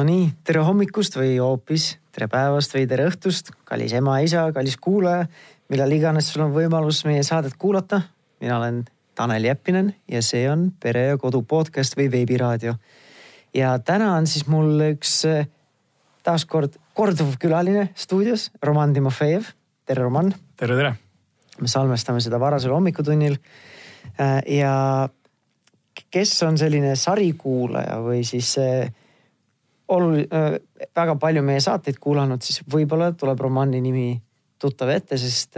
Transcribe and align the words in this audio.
Nonii, 0.00 0.30
tere 0.48 0.62
hommikust 0.64 1.12
või 1.18 1.34
hoopis 1.36 1.90
tere 2.14 2.24
päevast 2.32 2.72
või 2.72 2.86
tere 2.88 3.04
õhtust, 3.10 3.50
kallis 3.68 3.92
ema-isa, 3.92 4.46
kallis 4.56 4.78
kuulaja, 4.80 5.26
millal 5.68 5.92
iganes 5.92 6.30
sul 6.32 6.46
on 6.46 6.54
võimalus 6.54 7.02
meie 7.04 7.20
saadet 7.26 7.52
kuulata. 7.60 7.98
mina 8.40 8.56
olen 8.56 8.78
Tanel 9.14 9.44
Jeppinen 9.44 9.90
ja 10.08 10.22
see 10.24 10.46
on 10.48 10.70
Pere 10.80 11.02
ja 11.10 11.18
Kodu 11.20 11.42
podcast 11.42 11.98
või 11.98 12.08
veebiraadio. 12.14 12.74
ja 13.54 13.78
täna 13.78 14.14
on 14.14 14.26
siis 14.26 14.46
mul 14.46 14.80
üks 14.86 15.24
eh, 15.28 15.46
taaskord 16.22 16.78
korduv 16.94 17.36
külaline 17.36 17.90
stuudios, 17.94 18.50
Roman 18.62 18.94
Timofejev. 18.94 19.52
tere, 19.84 20.02
Roman. 20.02 20.32
tere, 20.56 20.76
tere. 20.76 20.94
me 21.60 21.68
salvestame 21.68 22.20
seda 22.20 22.40
varasel 22.40 22.72
hommikutunnil. 22.72 23.36
Eh, 24.16 24.56
ja 24.56 25.10
kes 26.10 26.42
on 26.42 26.56
selline 26.56 26.96
sarikuulaja 26.96 28.00
või 28.00 28.24
siis 28.24 28.56
eh, 29.90 29.96
olul-, 29.96 30.26
väga 30.96 31.16
palju 31.20 31.42
meie 31.46 31.60
saateid 31.60 31.98
kuulanud, 32.00 32.42
siis 32.42 32.62
võib-olla 32.70 33.12
tuleb 33.12 33.40
romaani 33.40 33.80
nimi 33.84 34.12
tuttav 34.60 34.92
ette, 34.92 35.18
sest 35.18 35.56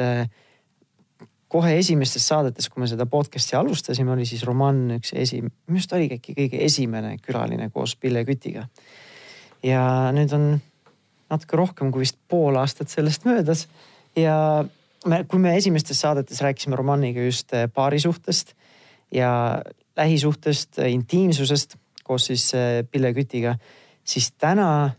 kohe 1.52 1.72
esimestes 1.76 2.24
saadetes, 2.30 2.68
kui 2.72 2.80
me 2.80 2.88
seda 2.88 3.04
podcast'i 3.10 3.56
alustasime, 3.58 4.14
oli 4.14 4.24
siis 4.28 4.44
romaan 4.48 4.96
üks 4.96 5.12
esi-, 5.18 5.42
minu 5.42 5.80
arust 5.80 5.96
oligi 5.96 6.16
äkki 6.20 6.36
kõige 6.38 6.60
esimene 6.64 7.16
külaline 7.20 7.68
koos 7.74 7.96
Pille 8.00 8.24
Kütiga. 8.28 8.68
ja 9.62 9.82
nüüd 10.16 10.32
on 10.32 10.46
natuke 11.32 11.58
rohkem 11.60 11.92
kui 11.92 12.06
vist 12.06 12.18
pool 12.28 12.56
aastat 12.60 12.92
sellest 12.92 13.26
möödas 13.28 13.66
ja 14.16 14.64
me, 15.06 15.22
kui 15.28 15.40
me 15.42 15.54
esimestes 15.58 16.00
saadetes 16.00 16.40
rääkisime 16.44 16.76
romaaniga 16.78 17.24
just 17.28 17.52
paarisuhtest 17.74 18.54
ja 19.12 19.62
lähisuhtest, 19.96 20.80
intiimsusest 20.88 21.76
koos 22.02 22.30
siis 22.30 22.48
Pille 22.90 23.12
Kütiga 23.12 23.58
siis 24.04 24.32
täna 24.32 24.90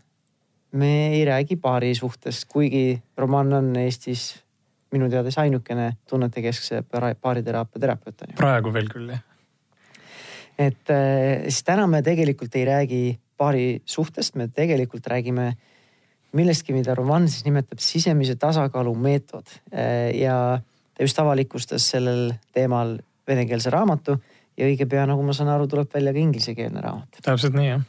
me 0.72 1.08
ei 1.14 1.24
räägi 1.24 1.56
paari 1.56 1.94
suhtest, 1.94 2.48
kuigi 2.48 3.02
romaan 3.16 3.52
on 3.52 3.76
Eestis 3.76 4.44
minu 4.94 5.08
teades 5.10 5.38
ainukene 5.38 5.92
tunnetekeskse 6.10 6.82
baariteraapia 7.22 7.80
terapeut 7.80 8.22
on 8.22 8.32
ju. 8.32 8.38
praegu 8.38 8.72
veel 8.74 8.90
küll 8.90 9.12
jah. 9.14 9.22
et 10.58 10.90
äh, 10.90 11.46
siis 11.48 11.62
täna 11.66 11.86
me 11.90 12.02
tegelikult 12.02 12.54
ei 12.58 12.64
räägi 12.64 13.02
paari 13.36 13.82
suhtest, 13.84 14.34
me 14.34 14.48
tegelikult 14.48 15.06
räägime 15.10 15.52
millestki, 16.34 16.74
mida 16.74 16.94
romaan 16.94 17.28
siis 17.28 17.44
nimetab 17.46 17.78
sisemise 17.78 18.34
tasakaalu 18.36 18.94
meetod. 18.94 19.46
Äh, 19.70 20.10
ja 20.18 20.60
ta 20.94 21.02
just 21.02 21.18
avalikustas 21.18 21.86
sellel 21.90 22.32
teemal 22.54 22.96
venekeelse 23.28 23.70
raamatu 23.70 24.18
ja 24.58 24.66
õige 24.66 24.86
pea, 24.90 25.06
nagu 25.06 25.22
ma 25.22 25.34
saan 25.34 25.50
aru, 25.54 25.66
tuleb 25.70 25.90
välja 25.94 26.12
ka 26.14 26.22
inglisekeelne 26.22 26.82
raamat. 26.82 27.22
täpselt 27.22 27.54
nii 27.58 27.68
jah 27.68 27.82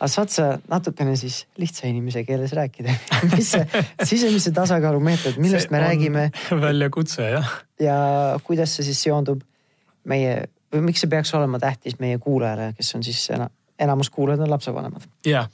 aga 0.00 0.08
saad 0.08 0.32
sa 0.32 0.46
natukene 0.70 1.14
siis 1.20 1.44
lihtsa 1.60 1.86
inimese 1.90 2.24
keeles 2.24 2.54
rääkida 2.56 2.94
mis 3.34 3.52
see 3.52 3.84
sisemise 4.14 4.54
tasakaalu 4.56 5.02
meetod, 5.04 5.36
millest 5.42 5.68
see 5.68 5.76
me 5.76 5.84
räägime? 5.84 6.26
väljakutse 6.50 7.28
jah. 7.36 7.54
ja 7.80 8.00
kuidas 8.44 8.76
see 8.76 8.88
siis 8.88 9.02
seondub 9.08 9.44
meie 10.08 10.48
või 10.72 10.90
miks 10.90 11.02
see 11.04 11.10
peaks 11.10 11.32
olema 11.34 11.58
tähtis 11.62 11.98
meie 12.00 12.18
kuulajale, 12.22 12.72
kes 12.78 12.94
on 12.96 13.04
siis 13.04 13.24
ena, 13.34 13.48
enamus 13.80 14.10
kuulajad 14.14 14.44
on 14.44 14.50
lapsevanemad. 14.50 15.06
ja 15.26 15.44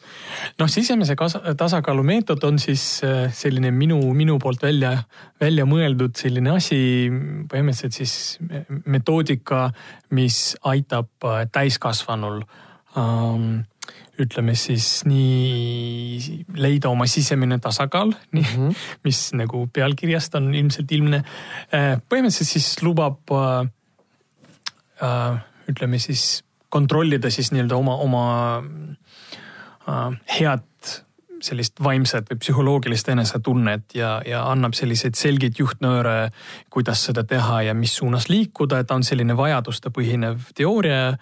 noh, 0.59 0.71
sisemise 0.71 1.17
tasakaalu 1.57 2.05
meetod 2.07 2.45
on 2.49 2.59
siis 2.63 2.85
äh, 3.05 3.33
selline 3.35 3.71
minu, 3.71 3.99
minu 4.15 4.39
poolt 4.43 4.63
välja, 4.63 4.93
välja 5.41 5.67
mõeldud 5.69 6.17
selline 6.19 6.55
asi, 6.57 6.81
põhimõtteliselt 7.51 7.99
siis 7.99 8.17
metoodika, 8.85 9.71
mis 10.15 10.57
aitab 10.63 11.11
äh, 11.25 11.47
täiskasvanul 11.53 12.43
ähm, 12.97 13.65
ütleme 14.21 14.55
siis 14.57 15.05
nii 15.05 16.45
leida 16.57 16.89
oma 16.89 17.07
sisemine 17.07 17.59
tasakaal 17.59 18.15
mm, 18.33 18.41
-hmm. 18.41 18.75
mis 19.07 19.33
nagu 19.37 19.67
pealkirjast 19.73 20.35
on 20.35 20.55
ilmselt 20.55 20.93
ilmne. 20.93 21.23
Äh, 21.75 21.97
põhimõtteliselt 22.09 22.53
siis 22.57 22.83
lubab 22.83 23.21
äh, 23.33 23.69
äh, 25.03 25.41
ütleme 25.69 25.99
siis 25.99 26.45
kontrollida 26.69 27.31
siis 27.31 27.53
nii-öelda 27.53 27.77
oma, 27.77 27.97
oma 27.97 28.25
äh, 29.89 30.17
head 30.41 30.65
sellist 31.43 31.83
vaimset 31.85 32.31
või 32.31 32.41
psühholoogilist 32.41 33.09
enesetunnet 33.13 33.95
ja, 33.95 34.21
ja 34.27 34.47
annab 34.51 34.75
selliseid 34.75 35.19
selgeid 35.19 35.59
juhtnööre, 35.61 36.31
kuidas 36.73 37.05
seda 37.09 37.27
teha 37.29 37.63
ja 37.69 37.75
mis 37.77 37.97
suunas 38.01 38.31
liikuda, 38.33 38.81
et 38.81 38.89
ta 38.89 38.97
on 38.97 39.05
selline 39.07 39.37
vajaduste 39.37 39.93
põhinev 39.95 40.49
teooria 40.57 41.17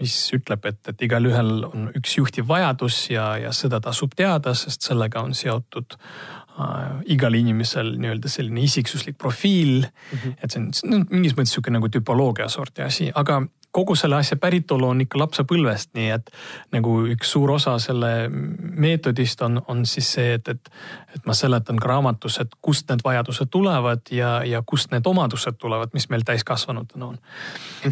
mis 0.00 0.14
ütleb, 0.34 0.64
et, 0.66 0.80
et 0.90 1.02
igalühel 1.06 1.66
on 1.68 1.90
üks 1.94 2.16
juhtiv 2.18 2.48
vajadus 2.48 3.10
ja, 3.12 3.34
ja 3.38 3.52
seda 3.54 3.80
tasub 3.84 4.14
teada, 4.16 4.54
sest 4.58 4.86
sellega 4.88 5.22
on 5.22 5.34
seotud 5.38 5.96
äh, 5.96 7.02
igal 7.14 7.36
inimesel 7.38 7.94
nii-öelda 8.02 8.32
selline 8.32 8.64
isiksuslik 8.66 9.18
profiil 9.18 9.84
mm. 9.84 10.18
-hmm. 10.18 10.38
et 10.42 10.50
see 10.50 10.62
on, 10.62 10.72
see 10.74 10.90
on 10.90 11.06
mingis 11.10 11.36
mõttes 11.38 11.54
sihuke 11.54 11.74
nagu 11.74 11.88
tüpoloogia 11.88 12.48
sorti 12.48 12.82
asi, 12.82 13.10
aga 13.14 13.42
kogu 13.74 13.96
selle 13.98 14.16
asja 14.16 14.36
päritolu 14.38 14.86
on 14.92 15.00
ikka 15.02 15.18
lapsepõlvest, 15.18 15.90
nii 15.98 16.10
et 16.14 16.30
nagu 16.74 16.94
üks 17.10 17.32
suur 17.34 17.50
osa 17.56 17.74
selle 17.82 18.10
meetodist 18.30 19.42
on, 19.42 19.58
on 19.68 19.82
siis 19.88 20.12
see, 20.16 20.36
et, 20.38 20.48
et, 20.52 20.70
et 21.16 21.26
ma 21.26 21.34
seletan 21.34 21.80
ka 21.82 21.90
raamatus, 21.90 22.38
et 22.44 22.54
kust 22.62 22.90
need 22.92 23.02
vajadused 23.04 23.50
tulevad 23.50 24.12
ja, 24.14 24.36
ja 24.46 24.62
kust 24.66 24.94
need 24.94 25.06
omadused 25.10 25.58
tulevad, 25.58 25.90
mis 25.96 26.06
meil 26.12 26.22
täiskasvanutena 26.26 27.08
on. 27.10 27.18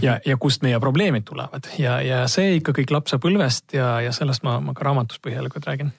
ja, 0.03 0.21
ja 0.27 0.39
kust 0.39 0.63
meie 0.63 0.79
probleemid 0.81 1.27
tulevad. 1.27 1.67
Ja, 1.83 1.99
ja 2.05 2.23
see 2.31 2.61
ikka 2.61 2.77
kõik 2.79 2.95
lapsepõlvest 2.95 3.75
ja, 3.75 3.97
ja 4.07 4.15
sellest 4.15 4.47
ma, 4.47 4.61
ma 4.63 4.77
ka 4.79 4.87
raamatus 4.87 5.19
põhjalikult 5.25 5.67
räägin. 5.67 5.91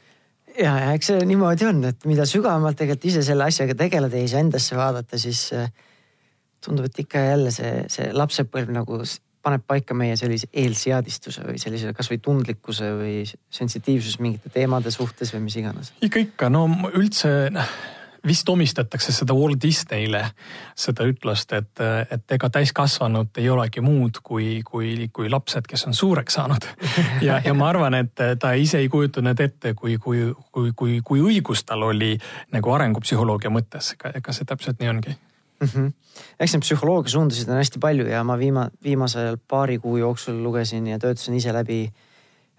Ja, 0.54 0.78
ja 0.80 0.94
eks 0.94 1.10
see 1.10 1.26
niimoodi 1.28 1.68
on, 1.68 1.84
et 1.90 2.08
mida 2.08 2.28
sügavamalt 2.30 2.78
tegelikult 2.80 3.10
ise 3.10 3.26
selle 3.26 3.50
asjaga 3.50 3.76
tegeleda 3.76 4.20
ja 4.20 4.30
iseendasse 4.30 4.78
vaadata, 4.78 5.20
siis 5.20 5.48
äh, 5.58 5.68
tundub, 6.64 6.88
et 6.88 7.04
ikka 7.04 7.28
jälle 7.28 7.52
see, 7.52 7.84
see 7.92 8.12
lapsepõlv 8.16 8.72
nagu 8.76 9.02
paneb 9.44 9.66
paika 9.68 9.96
meie 9.98 10.16
sellise 10.20 10.48
eelseadistuse 10.54 11.44
või 11.48 11.60
sellise 11.62 11.94
kasvõi 11.96 12.20
tundlikkuse 12.24 12.94
või 13.00 13.18
sensitiivsus 13.28 14.20
mingite 14.24 14.52
teemade 14.54 14.92
suhtes 14.92 15.34
või 15.36 15.48
mis 15.48 15.60
iganes? 15.60 15.92
ikka, 16.02 16.24
ikka, 16.28 16.50
no 16.54 16.66
üldse 16.94 17.34
noh, 17.54 17.76
vist 18.28 18.50
omistatakse 18.50 19.12
seda 19.12 19.36
Walt 19.36 19.60
Disneyle, 19.62 20.22
seda 20.80 21.06
ütlust, 21.08 21.52
et, 21.58 21.84
et 22.12 22.36
ega 22.38 22.50
täiskasvanud 22.50 23.36
ei 23.42 23.50
olegi 23.52 23.84
muud 23.84 24.22
kui, 24.24 24.62
kui, 24.66 25.10
kui 25.14 25.32
lapsed, 25.32 25.68
kes 25.68 25.88
on 25.90 25.98
suureks 25.98 26.40
saanud. 26.40 26.70
ja, 27.28 27.42
ja 27.44 27.54
ma 27.58 27.68
arvan, 27.74 28.00
et 28.00 28.24
ta 28.40 28.54
ise 28.56 28.80
ei 28.80 28.90
kujutanud 28.90 29.44
ette, 29.44 29.74
kui, 29.76 29.98
kui, 29.98 30.24
kui, 30.52 30.72
kui, 30.76 31.02
kui 31.04 31.24
õigus 31.24 31.66
tal 31.68 31.84
oli 31.90 32.16
nagu 32.56 32.76
arengupsühholoogia 32.78 33.52
mõttes, 33.54 33.94
ega, 33.98 34.16
ega 34.22 34.36
see 34.36 34.48
täpselt 34.48 34.80
nii 34.80 34.96
ongi 34.96 35.20
mm. 35.64 35.70
-hmm. 35.70 35.92
eks 36.40 36.56
neid 36.56 36.66
psühholoogia 36.66 37.14
suundasid 37.16 37.50
on 37.50 37.60
hästi 37.62 37.80
palju 37.80 38.08
ja 38.08 38.24
ma 38.24 38.38
viima-, 38.40 38.70
viimasel 38.84 39.38
paari 39.48 39.80
kuu 39.80 39.98
jooksul 39.98 40.44
lugesin 40.44 40.88
ja 40.88 41.00
töötasin 41.00 41.36
ise 41.40 41.54
läbi. 41.54 41.94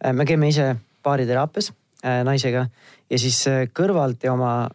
Äh, 0.04 0.12
me 0.12 0.24
käime 0.24 0.48
ise 0.48 0.76
baariteraapias 1.02 1.72
äh, 2.04 2.22
naisega 2.24 2.66
ja 3.10 3.18
siis 3.18 3.46
äh, 3.48 3.66
kõrvalt 3.80 4.24
ja 4.24 4.32
oma 4.32 4.68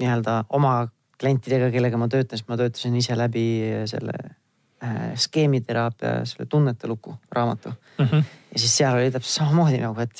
nii-öelda 0.00 0.44
oma 0.48 0.88
klientidega, 1.20 1.70
kellega 1.70 1.96
ma 1.96 2.08
töötan, 2.08 2.38
siis 2.38 2.48
ma 2.48 2.56
töötasin 2.56 2.96
ise 2.96 3.16
läbi 3.16 3.46
selle 3.88 4.12
skeemiteraapia, 5.16 6.26
selle 6.28 6.44
tunnete 6.46 6.86
luku 6.86 7.14
raamatu 7.32 7.70
mm. 7.70 8.04
-hmm. 8.04 8.24
ja 8.52 8.58
siis 8.58 8.76
seal 8.76 8.94
oli 8.94 9.10
täpselt 9.10 9.32
samamoodi 9.32 9.78
nagu, 9.80 10.00
et 10.00 10.12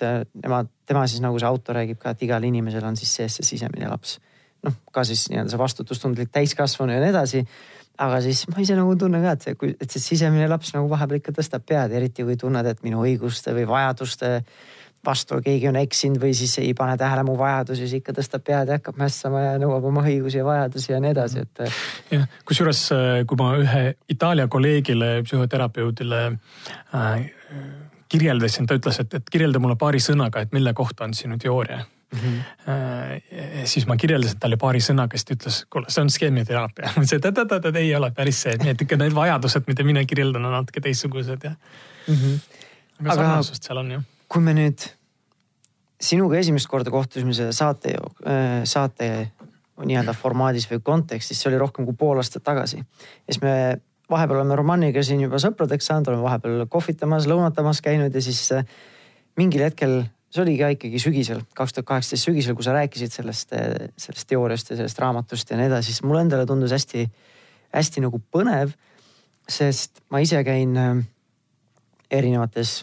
tema, 0.42 0.64
tema 0.86 1.06
siis 1.06 1.20
nagu 1.20 1.38
see 1.38 1.48
autor 1.48 1.76
räägib 1.76 1.98
ka, 1.98 2.10
et 2.10 2.22
igal 2.22 2.42
inimesel 2.42 2.84
on 2.84 2.96
siis 2.96 3.14
sees 3.14 3.36
see 3.36 3.44
sisemine 3.44 3.88
laps 3.88 4.16
noh, 4.66 4.76
ka 4.92 5.04
siis 5.06 5.26
nii-öelda 5.32 5.54
see 5.54 5.62
vastutustundlik 5.62 6.32
täiskasvanu 6.34 6.96
ja 6.96 7.02
nii 7.02 7.12
edasi. 7.14 7.42
aga 7.98 8.20
siis 8.20 8.42
ma 8.52 8.60
ise 8.60 8.74
nagu 8.76 8.92
tunnen 9.00 9.22
ka, 9.24 9.36
et 9.36 9.44
see, 9.46 9.54
kui, 9.56 9.74
et 9.80 9.90
see 9.90 10.02
sisemine 10.02 10.48
laps 10.52 10.74
nagu 10.74 10.88
vahepeal 10.90 11.22
ikka 11.22 11.32
tõstab 11.38 11.64
pead, 11.64 11.94
eriti 11.96 12.26
kui 12.28 12.36
tunned, 12.36 12.66
et 12.68 12.82
minu 12.84 13.00
õiguste 13.06 13.54
või 13.56 13.64
vajaduste 13.70 14.42
vastu 15.06 15.38
keegi 15.44 15.68
on 15.70 15.78
eksinud 15.78 16.20
või 16.20 16.34
siis 16.34 16.56
ei 16.58 16.74
pane 16.76 16.96
tähele 16.98 17.22
mu 17.26 17.36
vajadusi, 17.38 17.84
siis 17.84 18.00
ikka 18.00 18.12
tõstab 18.16 18.44
pead 18.46 18.68
ja 18.68 18.78
hakkab 18.80 18.98
mässama 19.00 19.42
ja 19.44 19.56
nõuab 19.62 19.86
oma 19.90 20.04
õigusi 20.06 20.40
ja 20.40 20.44
vajadusi 20.44 20.92
ja 20.92 21.00
nii 21.00 21.12
edasi, 21.14 21.46
et. 21.46 21.64
jah, 22.10 22.28
kusjuures 22.48 22.82
kui 23.30 23.40
ma 23.40 23.52
ühe 23.62 23.84
Itaalia 24.12 24.48
kolleegile, 24.52 25.10
psühhoterapeudile 25.26 26.22
äh, 26.34 27.26
kirjeldasin, 28.12 28.66
ta 28.66 28.78
ütles, 28.78 29.00
et, 29.02 29.20
et 29.20 29.30
kirjelda 29.30 29.62
mulle 29.62 29.78
paari 29.78 30.02
sõnaga, 30.02 30.42
et 30.42 30.56
mille 30.56 30.74
kohta 30.76 31.06
on 31.06 31.14
sinu 31.16 31.38
teooria 31.42 31.84
Mm 32.16 32.42
-hmm. 32.66 33.66
siis 33.68 33.86
ma 33.86 33.96
kirjeldasin 33.96 34.38
talle 34.40 34.56
paari 34.56 34.80
sõnaga, 34.80 35.18
siis 35.18 35.24
ta 35.24 35.34
ütles, 35.34 35.62
kuule, 35.70 35.90
see 35.92 36.02
on 36.02 36.10
skeemiteraapia. 36.10 36.90
ma 36.96 37.02
ütlesin, 37.02 37.22
et 37.22 37.38
oot-oot-oot, 37.38 37.76
ei 37.76 37.94
ole 37.96 38.10
päris 38.10 38.42
see, 38.42 38.56
et 38.56 38.82
ikka 38.82 38.96
need 38.96 39.14
vajadused, 39.14 39.66
mida 39.66 39.84
mina 39.84 40.04
kirjeldan, 40.04 40.44
on 40.44 40.52
natuke 40.52 40.80
teistsugused 40.80 41.44
ja 41.44 41.50
mm. 42.08 42.14
-hmm. 42.14 42.38
aga 43.04 43.14
sarnasust 43.14 43.62
seal 43.62 43.82
on 43.84 43.90
ju. 43.90 44.00
kui 44.28 44.42
me 44.42 44.54
nüüd 44.54 44.88
sinuga 46.00 46.38
esimest 46.38 46.68
korda 46.68 46.90
kohtusime 46.90 47.34
selle 47.34 47.52
saate, 47.52 47.96
äh, 48.26 48.62
saate 48.64 49.10
nii-öelda 49.84 50.14
formaadis 50.16 50.68
või 50.70 50.80
kontekstis, 50.82 51.40
see 51.40 51.50
oli 51.50 51.60
rohkem 51.60 51.84
kui 51.84 51.94
pool 51.98 52.16
aastat 52.16 52.44
tagasi. 52.44 52.78
ja 52.78 53.32
siis 53.32 53.42
me 53.42 53.80
vahepeal 54.10 54.40
oleme 54.40 54.56
Romaniga 54.56 55.02
siin 55.02 55.20
juba 55.20 55.40
sõpradeks 55.42 55.88
saanud, 55.90 56.08
oleme 56.12 56.22
vahepeal 56.22 56.66
kohvitamas, 56.70 57.26
lõunatamas 57.26 57.82
käinud 57.84 58.14
ja 58.14 58.22
siis 58.22 58.40
äh, 58.52 58.64
mingil 59.36 59.66
hetkel 59.66 60.04
see 60.30 60.42
oli 60.42 60.56
ka 60.58 60.70
ikkagi 60.74 61.00
sügisel, 61.00 61.42
kaks 61.56 61.76
tuhat 61.76 61.88
kaheksateist 61.92 62.28
sügisel, 62.28 62.56
kui 62.58 62.66
sa 62.66 62.74
rääkisid 62.76 63.14
sellest, 63.14 63.54
sellest 64.00 64.28
teooriast 64.28 64.72
ja 64.72 64.80
sellest 64.80 64.98
raamatust 65.02 65.50
ja 65.50 65.58
nii 65.60 65.70
edasi, 65.70 65.92
siis 65.92 66.04
mulle 66.06 66.24
endale 66.26 66.46
tundus 66.48 66.74
hästi, 66.74 67.06
hästi 67.76 68.04
nagu 68.04 68.20
põnev. 68.34 68.74
sest 69.48 70.02
ma 70.10 70.18
ise 70.18 70.40
käin 70.42 70.76
äh, 70.76 70.96
erinevates 72.10 72.80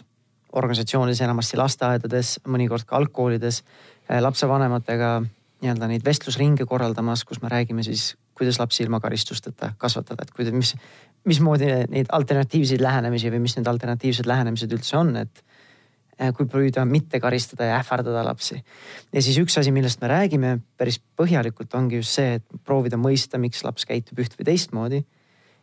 organisatsioonides, 0.56 1.20
enamasti 1.20 1.58
lasteaedades, 1.60 2.38
mõnikord 2.48 2.86
ka 2.88 2.96
algkoolides 2.96 3.60
äh, 3.60 4.22
lapsevanematega 4.24 5.18
nii-öelda 5.64 5.88
neid 5.88 6.04
vestlusringe 6.04 6.64
korraldamas, 6.68 7.24
kus 7.24 7.42
me 7.42 7.50
räägime 7.52 7.84
siis, 7.84 8.14
kuidas 8.34 8.58
lapsi 8.58 8.82
ilma 8.84 9.00
karistusteta 9.00 9.74
kasvatada, 9.78 10.24
et 10.24 10.32
kuidas, 10.34 10.56
mis, 10.56 10.74
mismoodi 11.28 11.68
neid 11.92 12.08
alternatiivseid 12.12 12.80
lähenemisi 12.84 13.32
või 13.32 13.44
mis 13.44 13.56
need 13.58 13.68
alternatiivsed 13.68 14.28
lähenemised 14.28 14.72
üldse 14.72 14.96
on, 15.00 15.14
et 15.20 15.44
kui 16.36 16.46
püüda 16.50 16.84
mitte 16.86 17.18
karistada 17.20 17.66
ja 17.68 17.78
ähvardada 17.80 18.22
lapsi. 18.26 18.60
ja 19.12 19.22
siis 19.22 19.38
üks 19.42 19.58
asi, 19.58 19.72
millest 19.74 20.00
me 20.02 20.08
räägime 20.08 20.58
päris 20.78 21.00
põhjalikult, 21.18 21.74
ongi 21.74 21.98
just 22.02 22.14
see, 22.14 22.38
et 22.38 22.62
proovida 22.64 22.98
mõista, 23.00 23.38
miks 23.38 23.64
laps 23.66 23.86
käitub 23.88 24.20
üht 24.22 24.36
või 24.38 24.48
teistmoodi. 24.50 25.04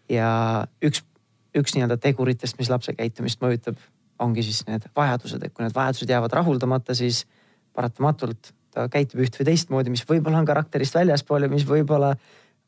ja 0.09 0.67
üks, 0.83 1.03
üks 1.55 1.75
nii-öelda 1.75 1.97
teguritest, 1.97 2.59
mis 2.59 2.69
lapse 2.69 2.93
käitumist 2.93 3.41
mõjutab, 3.41 3.79
ongi 4.19 4.43
siis 4.43 4.65
need 4.67 4.85
vajadused, 4.95 5.43
et 5.43 5.53
kui 5.53 5.65
need 5.65 5.75
vajadused 5.75 6.09
jäävad 6.09 6.33
rahuldamata, 6.41 6.95
siis 6.95 7.25
paratamatult 7.73 8.51
ta 8.71 8.87
käitub 8.91 9.23
üht 9.23 9.35
või 9.39 9.47
teistmoodi, 9.51 9.91
mis 9.91 10.03
võib-olla 10.07 10.39
on 10.39 10.47
karakterist 10.47 10.95
väljaspool 10.95 11.47
ja 11.47 11.51
mis 11.51 11.65
võib-olla 11.67 12.13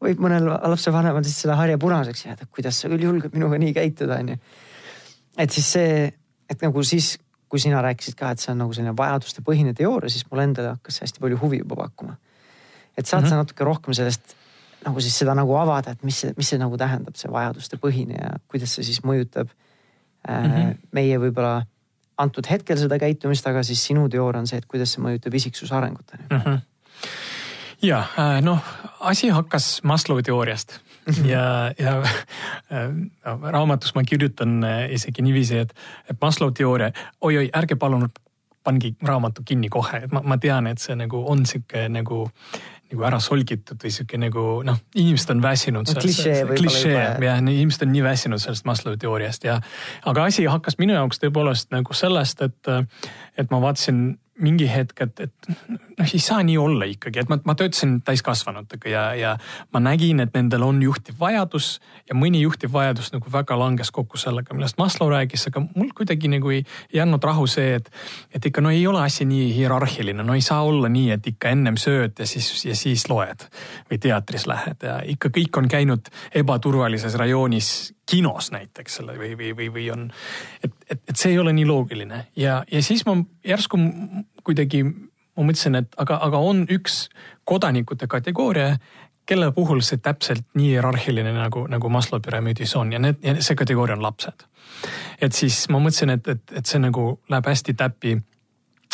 võib 0.03 0.19
mõnel 0.23 0.49
lapsevanemal 0.49 1.23
siis 1.23 1.43
selle 1.43 1.55
harja 1.55 1.79
punaseks 1.79 2.25
jääda, 2.25 2.47
kuidas 2.51 2.79
sa 2.81 2.91
küll 2.91 3.05
julged 3.05 3.35
minuga 3.35 3.59
nii 3.61 3.75
käituda, 3.75 4.19
onju. 4.19 4.39
et 5.39 5.55
siis 5.55 5.69
see, 5.77 6.09
et 6.49 6.65
nagu 6.65 6.83
siis 6.83 7.13
kui 7.53 7.61
sina 7.61 7.83
rääkisid 7.85 8.15
ka, 8.17 8.31
et 8.33 8.41
see 8.41 8.49
on 8.49 8.63
nagu 8.63 8.73
selline 8.73 8.95
vajadustepõhine 8.97 9.75
teooria, 9.77 10.09
siis 10.09 10.25
mulle 10.31 10.47
endale 10.47 10.71
hakkas 10.73 10.95
see 10.97 11.05
hästi 11.05 11.21
palju 11.21 11.37
huvi 11.37 11.59
juba 11.59 11.75
pakkuma. 11.83 12.15
et 12.97 13.05
saad 13.05 13.21
mm 13.21 13.25
-hmm. 13.25 13.29
sa 13.29 13.35
natuke 13.35 13.63
rohkem 13.63 13.93
sellest 13.93 14.33
nagu 14.85 15.01
siis 15.01 15.17
seda 15.19 15.35
nagu 15.37 15.55
avada, 15.55 15.91
et 15.91 16.03
mis 16.03 16.21
see, 16.21 16.33
mis 16.37 16.49
see 16.49 16.57
nagu 16.57 16.77
tähendab, 16.77 17.15
see 17.15 17.31
vajadustepõhine 17.31 18.17
ja 18.17 18.31
kuidas 18.47 18.73
see 18.75 18.83
siis 18.83 19.03
mõjutab 19.03 19.53
mm 20.27 20.49
-hmm. 20.49 20.75
meie 20.91 21.19
võib-olla 21.19 21.65
antud 22.17 22.49
hetkel 22.49 22.77
seda 22.77 22.99
käitumist, 22.99 23.47
aga 23.47 23.63
siis 23.63 23.85
sinu 23.85 24.09
teooria 24.09 24.39
on 24.39 24.47
see, 24.47 24.57
et 24.57 24.65
kuidas 24.65 24.93
see 24.93 25.03
mõjutab 25.03 25.33
isiksuse 25.33 25.75
arengut 25.75 26.11
mm. 26.17 26.37
-hmm. 26.37 26.59
ja 27.81 27.99
äh, 28.19 28.41
noh, 28.41 28.61
asi 28.99 29.29
hakkas 29.29 29.83
Maslow 29.83 30.21
teooriast 30.21 30.79
ja, 31.33 31.45
ja 31.79 31.95
äh, 32.71 32.89
raamatus 33.43 33.95
ma 33.95 34.03
kirjutan 34.07 34.63
äh, 34.63 34.83
isegi 34.95 35.25
niiviisi, 35.25 35.63
et, 35.65 35.73
et 36.09 36.19
Maslow 36.21 36.53
teooria 36.55 36.91
oi,, 37.21 37.33
oi-oi, 37.35 37.49
ärge 37.53 37.75
palun 37.79 38.09
pange 38.63 38.93
raamatu 39.03 39.43
kinni 39.45 39.69
kohe, 39.69 40.05
et 40.05 40.13
ma, 40.15 40.21
ma 40.23 40.37
tean, 40.39 40.67
et 40.71 40.79
see 40.79 40.95
nagu 40.95 41.19
on 41.29 41.43
sihuke 41.49 41.87
nagu 41.91 42.23
nagu 42.93 43.05
ära 43.07 43.19
solgitud 43.23 43.81
või 43.81 43.91
sihuke 43.93 44.19
nagu 44.21 44.43
noh, 44.65 44.77
inimesed 44.95 45.31
on 45.33 45.41
väsinud. 45.43 45.89
klišee 45.97 46.43
klišee 46.51 46.93
jah, 46.93 47.39
inimesed 47.41 47.87
on 47.87 47.93
nii 47.93 48.03
väsinud 48.05 48.41
sellest 48.41 48.67
Maslow 48.69 48.97
teooriast 48.99 49.47
ja 49.47 49.59
aga 50.09 50.27
asi 50.29 50.45
hakkas 50.45 50.77
minu 50.81 50.95
jaoks 50.95 51.21
tõepoolest 51.23 51.73
nagu 51.73 51.97
sellest, 51.97 52.43
et, 52.45 52.73
et 53.37 53.49
ma 53.51 53.61
vaatasin 53.63 54.05
mingi 54.41 54.65
hetk, 54.65 54.97
et, 55.05 55.19
et 55.27 55.49
noh, 55.49 56.07
ei 56.07 56.19
saa 56.21 56.41
nii 56.45 56.55
olla 56.57 56.87
ikkagi, 56.89 57.21
et 57.21 57.29
ma, 57.29 57.37
ma 57.45 57.53
töötasin 57.57 57.99
täiskasvanutega 58.05 58.89
ja, 58.89 59.03
ja 59.17 59.33
ma 59.75 59.81
nägin, 59.83 60.23
et 60.23 60.33
nendel 60.33 60.65
on 60.65 60.79
juhtiv 60.81 61.19
vajadus 61.21 61.75
ja 62.09 62.17
mõni 62.17 62.41
juhtiv 62.41 62.73
vajadus 62.73 63.11
nagu 63.13 63.29
väga 63.33 63.57
langes 63.59 63.93
kokku 63.93 64.17
sellega, 64.17 64.55
millest 64.57 64.79
Maslow 64.81 65.11
rääkis, 65.13 65.45
aga 65.51 65.61
mul 65.67 65.93
kuidagi 65.93 66.31
nagu 66.33 66.49
ei, 66.55 66.63
ei 66.93 67.03
andnud 67.03 67.23
rahu 67.23 67.45
see, 67.49 67.77
et, 67.77 67.91
et 68.33 68.49
ikka 68.49 68.63
no 68.65 68.73
ei 68.73 68.81
ole 68.89 69.03
asi 69.05 69.27
nii 69.29 69.51
hierarhiline, 69.53 70.25
no 70.25 70.37
ei 70.37 70.45
saa 70.45 70.63
olla 70.65 70.89
nii, 70.89 71.11
et 71.17 71.29
ikka 71.35 71.53
ennem 71.53 71.77
sööd 71.77 72.17
ja 72.17 72.29
siis, 72.29 72.49
ja 72.65 72.77
siis 72.77 73.05
loed 73.13 73.45
või 73.91 74.01
teatris 74.01 74.47
lähed 74.49 74.87
ja 74.87 74.97
ikka 75.13 75.29
kõik 75.37 75.61
on 75.61 75.69
käinud 75.69 76.09
ebaturvalises 76.41 77.21
rajoonis 77.21 77.93
kinos 78.09 78.51
näiteks 78.51 78.99
selle 78.99 79.15
või, 79.17 79.31
või, 79.37 79.53
või, 79.55 79.69
või 79.73 79.85
on, 79.93 80.09
et, 80.63 80.72
et, 80.93 81.01
et 81.09 81.19
see 81.19 81.33
ei 81.33 81.39
ole 81.41 81.53
nii 81.55 81.65
loogiline 81.67 82.25
ja, 82.39 82.61
ja 82.71 82.83
siis 82.83 83.05
ma 83.09 83.17
järsku 83.47 83.79
kuidagi 84.43 84.83
ma 85.37 85.47
mõtlesin, 85.47 85.77
et 85.81 85.95
aga, 86.01 86.19
aga 86.27 86.41
on 86.45 86.63
üks 86.71 87.07
kodanikute 87.49 88.07
kategooria, 88.07 88.77
kelle 89.25 89.51
puhul 89.55 89.81
see 89.85 90.01
täpselt 90.03 90.45
nii 90.57 90.73
hierarhiline 90.75 91.31
nagu, 91.35 91.65
nagu 91.71 91.89
Maslow 91.89 92.21
püramiidis 92.23 92.75
on 92.79 92.91
ja 92.93 92.99
need, 92.99 93.23
see 93.39 93.57
kategooria 93.57 93.95
on 93.97 94.03
lapsed. 94.03 94.45
et 95.21 95.33
siis 95.33 95.63
ma 95.69 95.79
mõtlesin, 95.79 96.11
et, 96.17 96.27
et, 96.27 96.43
et 96.59 96.65
see 96.65 96.81
nagu 96.83 97.19
läheb 97.31 97.47
hästi 97.47 97.73
täppi 97.79 98.17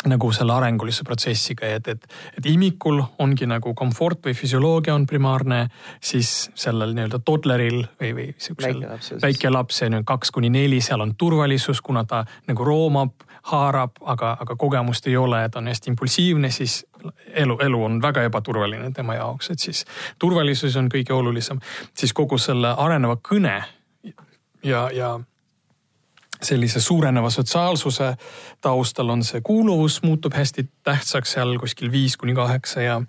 nagu 0.08 0.30
selle 0.32 0.54
arengulise 0.54 1.04
protsessiga, 1.04 1.68
et, 1.76 1.88
et, 1.88 2.04
et 2.38 2.46
imikul 2.48 3.02
ongi 3.20 3.44
nagu 3.48 3.74
komfort 3.76 4.24
või 4.24 4.34
füsioloogia 4.36 4.94
on 4.94 5.04
primaarne, 5.06 5.66
siis 6.00 6.48
sellel 6.56 6.94
nii-öelda 6.96 7.20
toddleril 7.24 7.82
või, 8.00 8.12
või 8.16 8.28
siuksel 8.40 8.80
väikelaps, 9.20 9.82
see 9.82 9.90
on 9.90 10.04
kaks 10.08 10.32
kuni 10.32 10.48
neli, 10.52 10.80
seal 10.80 11.04
on 11.04 11.12
turvalisus, 11.20 11.82
kuna 11.84 12.06
ta 12.08 12.22
nagu 12.48 12.64
roomab, 12.64 13.26
haarab, 13.52 14.00
aga, 14.08 14.36
aga 14.40 14.56
kogemust 14.56 15.06
ei 15.10 15.18
ole, 15.20 15.42
ta 15.52 15.60
on 15.60 15.68
hästi 15.68 15.92
impulsiivne, 15.92 16.50
siis 16.50 16.80
elu, 17.34 17.58
elu 17.60 17.84
on 17.84 18.00
väga 18.02 18.24
ebaturvaline 18.28 18.92
tema 18.96 19.18
jaoks, 19.20 19.50
et 19.52 19.60
siis 19.60 19.84
turvalisus 20.18 20.76
on 20.80 20.88
kõige 20.92 21.12
olulisem. 21.12 21.60
siis 21.94 22.12
kogu 22.16 22.38
selle 22.38 22.72
areneva 22.76 23.18
kõne 23.20 23.58
ja, 24.64 24.88
ja 24.92 25.18
sellise 26.42 26.80
suureneva 26.80 27.30
sotsiaalsuse 27.30 28.14
taustal 28.60 29.08
on 29.10 29.24
see 29.24 29.40
kuuluvus 29.44 30.02
muutub 30.02 30.34
hästi 30.34 30.68
tähtsaks 30.82 31.36
seal 31.36 31.58
kuskil 31.58 31.92
viis 31.92 32.16
kuni 32.16 32.34
kaheksa 32.34 32.82
ja, 32.82 33.00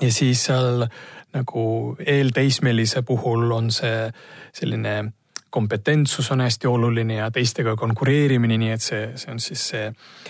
ja 0.00 0.12
siis 0.12 0.44
seal 0.44 0.86
nagu 1.34 1.96
eelteismelise 2.06 3.02
puhul 3.02 3.50
on 3.52 3.70
see 3.74 4.10
selline 4.52 5.12
kompetentsus 5.50 6.30
on 6.30 6.40
hästi 6.40 6.66
oluline 6.66 7.14
ja 7.14 7.30
teistega 7.30 7.76
konkureerimine, 7.76 8.58
nii 8.60 8.70
et 8.74 8.84
see, 8.84 9.00
see 9.16 9.30
on 9.32 9.40
siis 9.40 9.62
see 9.70 9.86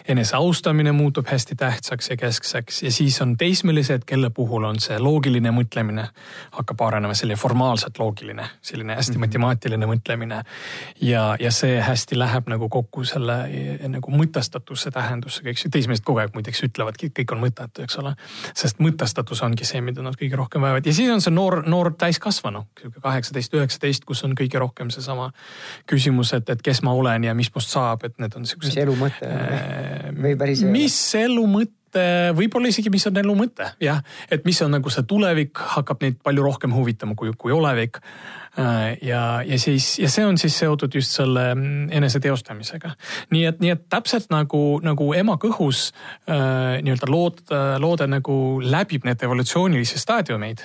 eneseaustamine 0.09 0.93
muutub 0.93 1.27
hästi 1.27 1.57
tähtsaks 1.59 2.11
ja 2.11 2.17
keskseks 2.17 2.83
ja 2.83 2.93
siis 2.93 3.19
on 3.23 3.37
teismelised, 3.37 4.07
kelle 4.07 4.31
puhul 4.31 4.65
on 4.69 4.79
see 4.81 4.99
loogiline 5.03 5.51
mõtlemine 5.55 6.07
hakkab 6.55 6.85
arenema, 6.87 7.17
selline 7.19 7.39
formaalselt 7.41 7.99
loogiline, 7.99 8.47
selline 8.63 8.95
hästi 8.95 9.13
mm 9.13 9.17
-hmm. 9.17 9.27
matemaatiline 9.27 9.87
mõtlemine. 9.87 10.43
ja, 11.01 11.37
ja 11.41 11.51
see 11.53 11.81
hästi 11.81 12.19
läheb 12.19 12.49
nagu 12.49 12.69
kokku 12.69 13.05
selle 13.05 13.39
nagu 13.89 14.11
mõtestatuse 14.11 14.91
tähendusega, 14.91 15.51
eks 15.51 15.65
ju, 15.65 15.71
teismelised 15.71 16.05
kogu 16.05 16.19
aeg 16.19 16.35
muideks 16.35 16.63
ütlevadki, 16.63 17.07
et 17.07 17.19
kõik 17.19 17.35
on 17.35 17.43
mõttetu, 17.43 17.83
eks 17.83 17.99
ole. 17.99 18.15
sest 18.55 18.79
mõtestatus 18.79 19.43
ongi 19.43 19.65
see, 19.65 19.81
mida 19.81 20.03
nad 20.03 20.15
kõige 20.15 20.37
rohkem 20.37 20.63
vajavad 20.63 20.87
ja 20.87 20.93
siis 20.93 21.11
on 21.11 21.21
see 21.21 21.35
noor, 21.35 21.63
noor 21.67 21.93
täiskasvanu, 21.99 22.67
sihuke 22.81 23.01
kaheksateist, 23.01 23.55
üheksateist, 23.55 24.05
kus 24.05 24.25
on 24.25 24.35
kõige 24.39 24.59
rohkem 24.59 24.91
see 24.91 25.03
seesama 25.09 25.33
küsimus, 25.89 26.35
et, 26.37 26.49
et 26.53 26.63
kes 26.63 26.83
ma 26.87 26.95
olen 26.97 27.29
ja 27.29 27.35
mis 27.37 27.51
must 27.55 27.73
saab, 27.73 28.05
et 28.05 28.17
need 28.21 28.37
on 28.37 28.47
siuksed. 28.47 28.71
mis 28.71 28.85
elu 28.85 28.97
mõte 28.99 29.33
äh, 29.33 30.09
või 30.15 30.37
päris? 30.39 30.65
mis 30.69 30.97
elu 31.19 31.45
mõte, 31.49 31.75
võib-olla 32.37 32.69
isegi, 32.69 32.93
mis 32.93 33.07
on 33.09 33.23
elu 33.23 33.37
mõte, 33.39 33.73
jah. 33.83 34.03
et 34.31 34.45
mis 34.45 34.61
on 34.65 34.77
nagu 34.77 34.93
see 34.93 35.07
tulevik, 35.09 35.57
hakkab 35.77 36.05
neid 36.05 36.21
palju 36.25 36.45
rohkem 36.45 36.77
huvitama 36.77 37.17
kui, 37.19 37.33
kui 37.39 37.55
olevik. 37.55 38.03
Äh, 38.59 38.99
ja, 39.07 39.41
ja 39.47 39.59
siis, 39.61 39.93
ja 40.03 40.09
see 40.11 40.25
on 40.27 40.39
siis 40.41 40.57
seotud 40.59 40.95
just 40.99 41.15
selle 41.15 41.53
mm, 41.55 41.93
enese 41.95 42.21
teostamisega. 42.21 42.91
nii 43.31 43.45
et, 43.53 43.61
nii 43.63 43.71
et 43.77 43.85
täpselt 43.89 44.33
nagu, 44.35 44.81
nagu 44.83 45.13
ema 45.15 45.39
kõhus 45.41 45.93
äh, 46.27 46.81
nii-öelda 46.83 47.11
lood, 47.13 47.45
loode 47.79 48.09
nagu 48.11 48.35
läbib 48.65 49.07
need 49.07 49.23
evolutsioonilisi 49.23 50.03
staadiumeid 50.03 50.65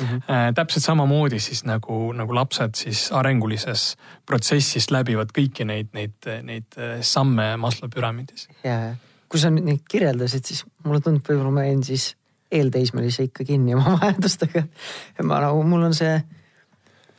mm. 0.00 0.06
-hmm. 0.06 0.54
täpselt 0.54 0.84
samamoodi 0.84 1.40
siis 1.40 1.64
nagu, 1.64 2.12
nagu 2.12 2.34
lapsed 2.34 2.74
siis 2.74 3.06
arengulises 3.12 3.96
protsessis 4.26 4.90
läbivad 4.90 5.32
kõiki 5.38 5.64
neid, 5.64 5.92
neid, 5.92 6.30
neid 6.42 6.78
äh, 6.78 7.00
samme 7.00 7.56
Maslow 7.56 7.90
püramiidis. 7.90 8.48
ja, 8.64 8.94
kui 9.28 9.40
sa 9.40 9.50
nüüd 9.50 9.64
neid 9.70 9.82
kirjeldasid, 9.90 10.44
siis 10.44 10.64
mulle 10.84 11.00
tundub, 11.00 11.26
võib-olla 11.28 11.50
ma 11.50 11.66
jäin 11.66 11.84
siis 11.84 12.14
eelteismelise 12.54 13.28
ikka 13.28 13.44
kinni 13.44 13.74
oma 13.74 13.96
vajadustega. 14.00 14.64
ma 15.22 15.40
nagu, 15.46 15.62
mul 15.62 15.90
on 15.90 15.94
see 15.94 16.16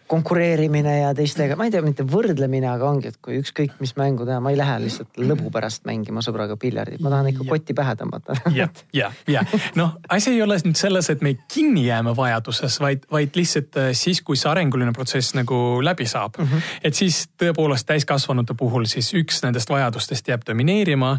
konkureerimine 0.07 0.99
ja 0.99 1.13
teistega, 1.17 1.55
ma 1.57 1.65
ei 1.65 1.71
tea, 1.73 1.81
mitte 1.85 2.05
võrdlemine, 2.07 2.67
aga 2.69 2.87
ongi, 2.89 3.09
et 3.09 3.17
kui 3.23 3.39
ükskõik 3.41 3.79
mis 3.81 3.95
mängu 3.97 4.27
teha, 4.27 4.37
ma 4.43 4.51
ei 4.53 4.59
lähe 4.59 4.77
lihtsalt 4.83 5.17
lõbu 5.17 5.49
pärast 5.53 5.85
mängima 5.89 6.21
sõbraga 6.25 6.57
piljardit, 6.61 7.01
ma 7.01 7.09
tahan 7.13 7.31
ikka 7.31 7.47
kotti 7.49 7.73
pähe 7.77 7.95
tõmmata. 7.97 8.37
ja, 8.59 8.67
ja, 8.93 9.09
ja 9.31 9.41
noh, 9.79 9.95
asi 10.13 10.35
ei 10.35 10.43
ole 10.45 10.59
nüüd 10.65 10.77
selles, 10.77 11.09
et 11.13 11.23
me 11.25 11.33
kinni 11.51 11.87
jääme 11.87 12.13
vajaduses, 12.17 12.77
vaid, 12.83 13.07
vaid 13.11 13.37
lihtsalt 13.39 13.79
äh, 13.81 13.89
siis, 13.97 14.21
kui 14.25 14.37
see 14.37 14.51
arenguline 14.51 14.93
protsess 14.95 15.33
nagu 15.37 15.81
läbi 15.85 16.05
saab 16.09 16.37
mm. 16.37 16.51
-hmm. 16.51 16.69
et 16.83 17.01
siis 17.01 17.25
tõepoolest 17.41 17.89
täiskasvanute 17.89 18.53
puhul 18.53 18.85
siis 18.89 19.13
üks 19.17 19.41
nendest 19.43 19.69
vajadustest 19.69 20.27
jääb 20.27 20.45
domineerima. 20.47 21.17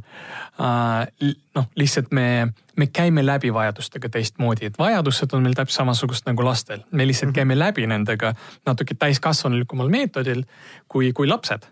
Äh, 0.62 1.34
noh, 1.54 1.66
lihtsalt 1.74 2.14
me 2.14 2.52
me 2.76 2.86
käime 2.86 3.26
läbi 3.26 3.52
vajadustega 3.54 4.08
teistmoodi, 4.08 4.66
et 4.66 4.78
vajadused 4.78 5.32
on 5.32 5.42
meil 5.42 5.54
täpselt 5.54 5.82
samasugused 5.82 6.28
nagu 6.28 6.44
lastel. 6.44 6.84
me 6.90 7.06
lihtsalt 7.06 7.30
-hmm. 7.30 7.34
käime 7.34 7.58
läbi 7.58 7.86
nendega 7.86 8.34
natuke 8.66 8.94
täiskasvanulikumal 8.94 9.88
meetodil 9.88 10.44
kui, 10.88 11.12
kui 11.12 11.26
lapsed 11.26 11.66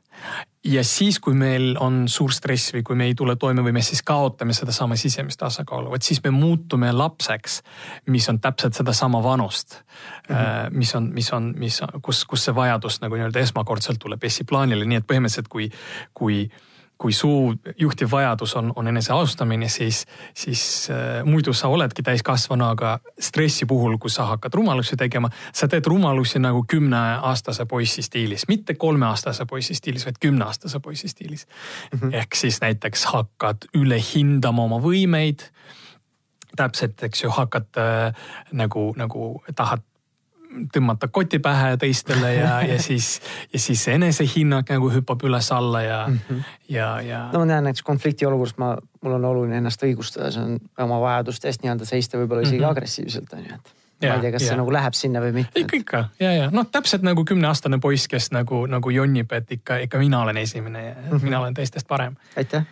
ja 0.64 0.84
siis, 0.84 1.18
kui 1.20 1.34
meil 1.34 1.74
on 1.80 2.04
suur 2.08 2.32
stress 2.32 2.72
või 2.74 2.82
kui 2.86 2.96
me 2.96 3.08
ei 3.10 3.14
tule 3.14 3.36
toime 3.36 3.62
või 3.64 3.74
me 3.76 3.82
siis 3.84 4.02
kaotame 4.02 4.54
sedasama 4.56 4.96
sisemist 4.96 5.38
tasakaalu, 5.40 5.90
vot 5.92 6.02
siis 6.02 6.22
me 6.24 6.30
muutume 6.30 6.92
lapseks, 6.92 7.60
mis 8.06 8.28
on 8.32 8.40
täpselt 8.40 8.74
sedasama 8.74 9.22
vanust 9.22 9.80
mm. 10.28 10.36
-hmm. 10.36 10.70
mis 10.70 10.94
on, 10.94 11.10
mis 11.14 11.32
on, 11.32 11.54
mis 11.58 11.80
kus, 12.02 12.24
kus 12.24 12.44
see 12.44 12.54
vajadus 12.54 13.00
nagu 13.00 13.14
nii-öelda 13.14 13.40
esmakordselt 13.40 13.98
tuleb 13.98 14.24
esiplaanile, 14.24 14.84
nii 14.84 15.02
et 15.02 15.10
põhimõtteliselt 15.12 15.48
kui, 15.48 15.70
kui 16.14 16.48
kui 16.98 17.12
su 17.12 17.28
juhtiv 17.78 18.10
vajadus 18.10 18.54
on, 18.56 18.72
on 18.76 18.88
eneseaustamine, 18.88 19.68
siis, 19.68 20.04
siis 20.34 20.90
äh, 20.90 21.24
muidu 21.24 21.52
sa 21.52 21.68
oledki 21.68 22.02
täiskasvanu, 22.02 22.64
aga 22.64 22.98
stressi 23.20 23.66
puhul, 23.66 23.98
kui 23.98 24.10
sa 24.10 24.28
hakkad 24.30 24.54
rumalusi 24.54 24.96
tegema, 24.96 25.30
sa 25.52 25.68
teed 25.68 25.86
rumalusi 25.90 26.38
nagu 26.38 26.64
kümneaastase 26.70 27.66
poissi 27.70 28.02
stiilis, 28.02 28.46
mitte 28.48 28.74
kolmeaastase 28.74 29.46
poissi 29.50 29.74
stiilis, 29.74 30.06
vaid 30.06 30.20
kümneaastase 30.20 30.80
poissi 30.80 31.08
stiilis 31.08 31.46
mm. 31.46 31.98
-hmm. 31.98 32.14
ehk 32.14 32.34
siis 32.34 32.60
näiteks 32.60 33.04
hakkad 33.04 33.68
üle 33.74 33.98
hindama 34.14 34.62
oma 34.62 34.78
võimeid 34.78 35.48
täpselt, 36.56 37.02
eks 37.02 37.24
ju, 37.24 37.30
hakkad 37.30 37.82
äh, 37.82 38.14
nagu, 38.52 38.92
nagu 38.96 39.42
tahad 39.56 39.82
tõmmata 40.74 41.08
koti 41.08 41.38
pähe 41.38 41.76
teistele 41.80 42.34
ja, 42.34 42.56
ja 42.72 42.78
siis, 42.82 43.20
ja 43.52 43.58
siis 43.58 43.86
enesehinnang 43.88 44.70
nagu 44.70 44.90
hüppab 44.92 45.22
üles-alla 45.26 45.82
ja 45.82 46.00
mm, 46.08 46.18
-hmm. 46.28 46.42
ja, 46.68 46.88
ja. 47.00 47.22
no 47.32 47.44
ma 47.44 47.46
tean 47.46 47.64
näiteks 47.68 47.82
konflikti 47.82 48.26
olukorras 48.26 48.56
ma, 48.58 48.74
mul 49.02 49.18
on 49.18 49.24
oluline 49.24 49.62
ennast 49.62 49.82
õigustada, 49.82 50.30
see 50.34 50.42
on 50.42 50.58
oma 50.88 51.00
vajaduste 51.00 51.48
eest 51.48 51.62
nii-öelda 51.62 51.88
seista 51.88 52.18
võib-olla 52.18 52.46
isegi 52.46 52.58
mm 52.58 52.64
-hmm. 52.64 52.70
agressiivselt 52.70 53.32
on 53.32 53.48
ju, 53.48 53.54
et 53.54 53.83
ma 54.08 54.16
ei 54.18 54.24
tea, 54.24 54.32
kas 54.34 54.42
ja. 54.44 54.48
see 54.52 54.58
nagu 54.60 54.72
läheb 54.74 54.96
sinna 54.98 55.22
või 55.24 55.32
mitte. 55.38 55.60
ikka, 55.60 55.76
ikka 55.80 56.02
ja, 56.20 56.32
ja 56.36 56.48
noh, 56.54 56.66
täpselt 56.72 57.04
nagu 57.06 57.24
kümneaastane 57.28 57.78
poiss, 57.82 58.08
kes 58.10 58.30
nagu, 58.34 58.64
nagu 58.70 58.92
jonnib, 58.94 59.32
et 59.36 59.52
ikka, 59.58 59.78
ikka 59.86 60.00
mina 60.02 60.20
olen 60.24 60.36
esimene 60.42 60.84
ja 60.84 60.94
mm 60.94 61.10
-hmm. 61.10 61.24
mina 61.24 61.40
olen 61.40 61.54
teistest 61.54 61.88
parem. 61.88 62.16
aitäh 62.36 62.64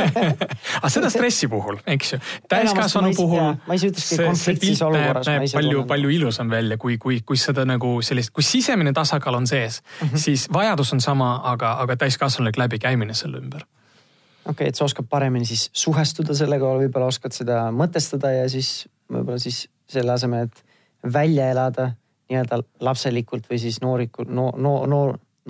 aga 0.80 0.88
seda 0.88 1.10
stressi 1.10 1.48
puhul, 1.48 1.80
eks 1.86 2.12
ju, 2.12 2.20
täiskasvanu 2.48 3.12
puhul. 3.16 3.54
ma 3.66 3.74
ise 3.74 3.90
ütlekski 3.92 4.22
konfliktsis 4.24 4.82
olukorras. 4.82 5.26
näeb 5.26 5.48
palju, 5.52 5.84
palju 5.84 6.08
ilusam 6.08 6.50
välja, 6.50 6.76
kui, 6.76 6.98
kui, 6.98 7.20
kui 7.26 7.36
seda 7.36 7.64
nagu 7.64 8.02
sellist, 8.02 8.30
kui 8.30 8.42
sisemine 8.42 8.92
tasakaal 8.92 9.34
on 9.34 9.46
sees 9.46 9.82
mm, 9.82 10.08
-hmm. 10.08 10.16
siis 10.16 10.48
vajadus 10.52 10.92
on 10.92 11.00
sama, 11.00 11.40
aga, 11.44 11.72
aga 11.72 11.96
täiskasvanulik 11.96 12.56
läbikäimine 12.56 13.14
selle 13.14 13.38
ümber 13.38 13.60
okei 14.50 14.64
okay,, 14.64 14.72
et 14.72 14.78
sa 14.78 14.86
oskad 14.86 15.08
paremini 15.10 15.48
siis 15.48 15.68
suhestuda 15.72 16.36
sellega, 16.36 16.74
võib-olla 16.82 17.10
oskad 17.10 17.36
seda 17.36 17.62
mõtestada 17.74 18.32
ja 18.34 18.48
siis 18.50 18.88
võib-olla 19.10 19.40
siis 19.42 19.64
selle 19.90 20.14
asemel, 20.14 20.50
et 20.50 21.12
välja 21.12 21.50
elada 21.54 21.92
nii-öelda 22.30 22.60
lapselikult 22.86 23.48
või 23.50 23.58
siis 23.62 23.80
noorikult 23.82 24.30
no,, 24.30 24.50
no, 24.56 24.74
no, 24.90 25.00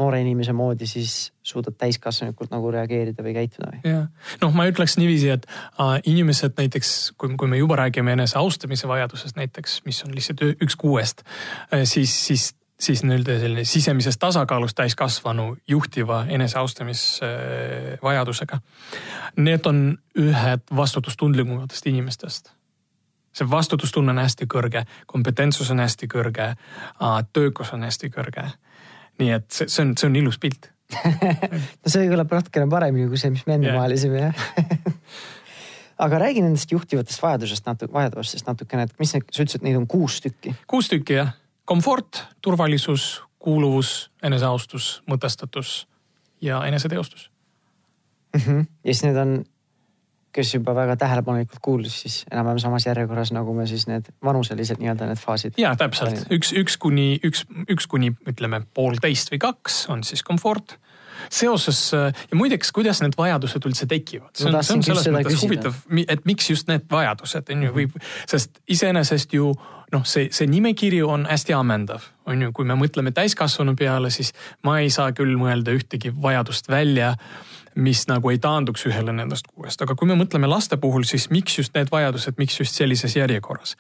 noore 0.00 0.20
inimese 0.22 0.52
moodi, 0.56 0.86
siis 0.88 1.32
suudad 1.44 1.74
täiskasvanulikult 1.80 2.52
nagu 2.52 2.70
reageerida 2.72 3.24
või 3.26 3.34
käituda 3.36 3.72
või? 3.72 3.80
jah, 3.84 4.06
noh, 4.42 4.54
ma 4.56 4.66
ütleks 4.70 4.96
niiviisi, 5.00 5.32
et 5.34 5.48
äh, 5.50 5.98
inimesed 6.08 6.56
näiteks, 6.60 6.94
kui, 7.20 7.34
kui 7.40 7.50
me 7.50 7.60
juba 7.60 7.80
räägime 7.82 8.14
eneseaustamise 8.16 8.88
vajadusest 8.88 9.36
näiteks, 9.40 9.80
mis 9.88 10.00
on 10.06 10.14
lihtsalt 10.16 10.44
üks 10.52 10.78
kuuest 10.80 11.24
äh,, 11.26 11.84
siis, 11.84 12.14
siis 12.28 12.50
siis 12.80 13.02
nii-öelda 13.04 13.38
selline 13.40 13.64
sisemisest 13.64 14.20
tasakaalust 14.20 14.76
täiskasvanu 14.76 15.56
juhtiva 15.68 16.24
eneseaustamisvajadusega. 16.28 18.58
Need 19.36 19.66
on 19.66 19.98
ühed 20.18 20.60
vastutustundlikumatest 20.76 21.86
inimestest 21.86 22.50
see 23.36 23.50
vastutustunne 23.50 24.10
on 24.10 24.18
hästi 24.18 24.46
kõrge, 24.50 24.82
kompetentsus 25.06 25.70
on 25.70 25.78
hästi 25.78 26.06
kõrge, 26.10 26.56
töökus 27.32 27.72
on 27.76 27.82
hästi 27.86 28.10
kõrge. 28.10 28.42
nii 29.20 29.30
et 29.36 29.50
see, 29.52 29.68
see 29.68 29.82
on, 29.84 29.92
see 30.00 30.08
on 30.08 30.16
ilus 30.16 30.38
pilt 30.40 30.70
no 31.82 31.92
see 31.92 32.08
kõlab 32.10 32.32
natukene 32.32 32.66
paremini 32.70 33.08
kui 33.10 33.18
see, 33.20 33.30
mis 33.30 33.46
me 33.46 33.54
enne 33.58 33.68
yeah. 33.68 33.78
maalisime 33.78 34.18
jah 34.22 34.34
aga 36.06 36.14
räägi 36.24 36.42
nendest 36.42 36.72
juhtivatest 36.72 37.22
vajadusest 37.22 37.68
natuke, 37.68 37.92
vajadustest 37.92 38.48
natukene, 38.48 38.82
et 38.88 38.94
mis 39.02 39.12
need, 39.14 39.24
sa 39.30 39.44
ütlesid, 39.44 39.62
neid 39.66 39.76
on 39.78 39.86
kuus 39.90 40.14
tükki. 40.24 40.54
kuus 40.70 40.86
tükki 40.90 41.12
jah, 41.18 41.30
komfort, 41.70 42.24
turvalisus, 42.42 43.22
kuuluvus, 43.38 44.10
eneseaustus, 44.26 44.90
mõtestatus 45.10 45.84
ja 46.42 46.64
eneseteostus 46.66 47.30
mm. 48.34 48.40
-hmm. 48.40 48.66
ja 48.84 48.94
siis 48.94 49.04
need 49.06 49.16
on 49.16 49.40
kes 50.32 50.54
juba 50.54 50.74
väga 50.74 50.96
tähelepanelikult 50.96 51.58
kuulis, 51.62 52.00
siis 52.02 52.24
enam-vähem 52.30 52.58
samas 52.62 52.86
järjekorras, 52.86 53.32
nagu 53.34 53.54
me 53.54 53.66
siis 53.66 53.86
need 53.90 54.12
vanuselised 54.24 54.78
nii-öelda 54.78 55.08
need 55.10 55.18
faasid. 55.18 55.58
ja 55.58 55.74
täpselt 55.76 56.26
üks, 56.30 56.52
üks 56.54 56.76
kuni 56.78 57.08
üks, 57.26 57.44
üks 57.70 57.86
kuni 57.90 58.12
ütleme 58.30 58.62
poolteist 58.74 59.32
või 59.32 59.42
kaks 59.42 59.84
on 59.90 60.04
siis 60.06 60.22
komfort 60.26 60.78
seoses 61.28 61.80
ja 61.92 62.38
muideks, 62.38 62.72
kuidas 62.76 63.02
need 63.04 63.16
vajadused 63.18 63.66
üldse 63.68 63.88
tekivad, 63.90 64.32
see 64.36 64.48
on, 64.50 64.62
see 64.64 64.78
on 64.78 64.86
selles 64.86 65.10
mõttes 65.10 65.36
küsida. 65.36 65.46
huvitav, 65.46 66.06
et 66.06 66.24
miks 66.28 66.50
just 66.50 66.70
need 66.70 66.86
vajadused 66.90 67.52
on 67.54 67.68
ju, 67.68 67.74
või 67.76 67.86
sest 68.30 68.62
iseenesest 68.70 69.36
ju 69.36 69.52
noh, 69.92 70.04
see, 70.06 70.28
see 70.34 70.48
nimekiri 70.50 71.00
on 71.02 71.26
hästi 71.30 71.54
ammendav, 71.56 72.06
on 72.30 72.46
ju, 72.46 72.52
kui 72.56 72.68
me 72.68 72.76
mõtleme 72.78 73.12
täiskasvanu 73.14 73.74
peale, 73.78 74.12
siis 74.14 74.32
ma 74.66 74.78
ei 74.82 74.90
saa 74.94 75.14
küll 75.16 75.34
mõelda 75.40 75.74
ühtegi 75.74 76.12
vajadust 76.14 76.70
välja 76.70 77.14
mis 77.80 78.02
nagu 78.08 78.30
ei 78.30 78.38
taanduks 78.42 78.84
ühele 78.88 79.12
nendest 79.14 79.48
kuuest, 79.50 79.80
aga 79.82 79.96
kui 79.98 80.08
me 80.08 80.16
mõtleme 80.18 80.48
laste 80.50 80.76
puhul, 80.80 81.04
siis 81.08 81.28
miks 81.32 81.58
just 81.58 81.74
need 81.76 81.90
vajadused, 81.92 82.36
miks 82.40 82.58
just 82.60 82.76
sellises 82.76 83.16
järjekorras? 83.16 83.76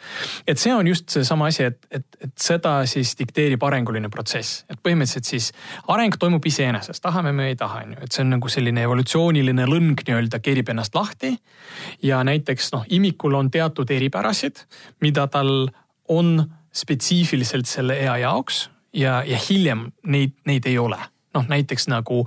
et 0.48 0.58
see 0.58 0.72
on 0.74 0.86
just 0.88 1.08
seesama 1.12 1.50
asi, 1.50 1.68
et, 1.70 1.78
et, 1.90 2.06
et 2.20 2.32
seda 2.40 2.80
siis 2.90 3.12
dikteerib 3.18 3.62
arenguline 3.66 4.10
protsess, 4.12 4.64
et 4.70 4.80
põhimõtteliselt 4.82 5.28
siis 5.28 5.50
areng 5.88 6.16
toimub 6.20 6.46
iseenesest, 6.46 7.02
tahame 7.02 7.32
me 7.36 7.50
ei 7.52 7.58
taha, 7.60 7.84
on 7.84 7.94
ju, 7.96 8.00
et 8.06 8.16
see 8.16 8.24
on 8.24 8.34
nagu 8.36 8.52
selline 8.52 8.84
evolutsiooniline 8.88 9.68
lõng 9.70 10.04
nii-öelda 10.06 10.42
kerib 10.44 10.72
ennast 10.72 10.96
lahti. 10.96 11.36
ja 12.02 12.24
näiteks 12.24 12.72
noh, 12.72 12.84
imikul 12.88 13.34
on 13.34 13.50
teatud 13.50 13.90
eripärasid, 13.90 14.64
mida 15.00 15.26
tal 15.28 15.70
on 16.08 16.44
spetsiifiliselt 16.72 17.66
selle 17.66 17.96
ea 17.98 18.16
jaoks 18.24 18.68
ja, 18.94 19.22
ja 19.26 19.38
hiljem 19.48 19.90
neid, 20.06 20.36
neid 20.46 20.66
ei 20.66 20.78
ole 20.78 20.98
noh, 21.34 21.46
näiteks 21.48 21.88
nagu 21.88 22.24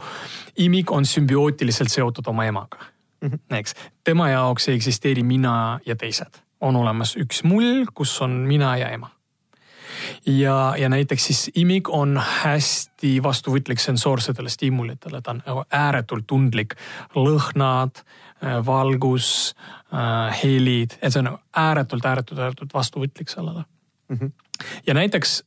imik 0.57 0.91
on 0.91 1.05
sümbiootiliselt 1.05 1.91
seotud 1.91 2.27
oma 2.27 2.45
emaga 2.45 2.77
mm, 3.21 3.29
-hmm. 3.29 3.57
eks. 3.57 3.75
tema 4.03 4.29
jaoks 4.29 4.67
ei 4.67 4.75
eksisteeri 4.75 5.23
mina 5.23 5.79
ja 5.85 5.95
teised, 5.95 6.39
on 6.61 6.75
olemas 6.75 7.15
üks 7.17 7.43
mull, 7.43 7.85
kus 7.93 8.21
on 8.21 8.31
mina 8.31 8.77
ja 8.77 8.89
ema. 8.89 9.09
ja, 10.25 10.75
ja 10.77 10.89
näiteks 10.89 11.25
siis 11.25 11.51
imik 11.55 11.89
on 11.89 12.21
hästi 12.41 13.23
vastuvõtlik 13.23 13.79
sensoorsetele 13.79 14.49
stiimulitele, 14.49 15.21
ta 15.21 15.31
on 15.31 15.65
ääretult 15.71 16.27
tundlik, 16.27 16.75
lõhnad, 17.15 18.03
äh, 18.43 18.65
valgus, 18.65 19.55
äh, 19.93 20.43
helid, 20.43 20.97
et 21.01 21.13
see 21.13 21.19
on 21.19 21.37
ääretult, 21.55 22.05
ääretult, 22.05 22.39
ääretult 22.39 22.73
vastuvõtlik 22.73 23.29
sellele 23.29 23.63
mm. 24.09 24.17
-hmm. 24.17 24.31
ja 24.87 24.93
näiteks 24.93 25.43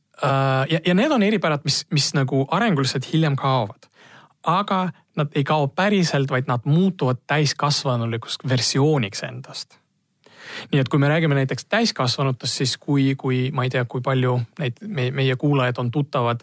ja, 0.69 0.79
ja 0.85 0.93
need 0.93 1.11
on 1.11 1.23
eripärad, 1.23 1.61
mis, 1.63 1.85
mis 1.93 2.13
nagu 2.17 2.45
arenguliselt 2.51 3.13
hiljem 3.13 3.35
kaovad. 3.35 3.89
aga 4.47 4.89
nad 5.15 5.33
ei 5.35 5.43
kao 5.43 5.67
päriselt, 5.67 6.29
vaid 6.29 6.47
nad 6.47 6.63
muutuvad 6.65 7.17
täiskasvanulikuks 7.27 8.37
versiooniks 8.47 9.23
endast 9.23 9.77
nii 10.71 10.79
et 10.81 10.89
kui 10.89 10.99
me 10.99 11.09
räägime 11.09 11.35
näiteks 11.35 11.65
täiskasvanutest, 11.65 12.53
siis 12.53 12.77
kui, 12.77 13.15
kui 13.17 13.51
ma 13.53 13.65
ei 13.67 13.69
tea, 13.69 13.83
kui 13.85 14.01
palju 14.01 14.39
neid 14.59 14.79
meie, 14.87 15.11
meie 15.11 15.35
kuulajad 15.35 15.77
on 15.83 15.91
tuttavad. 15.91 16.41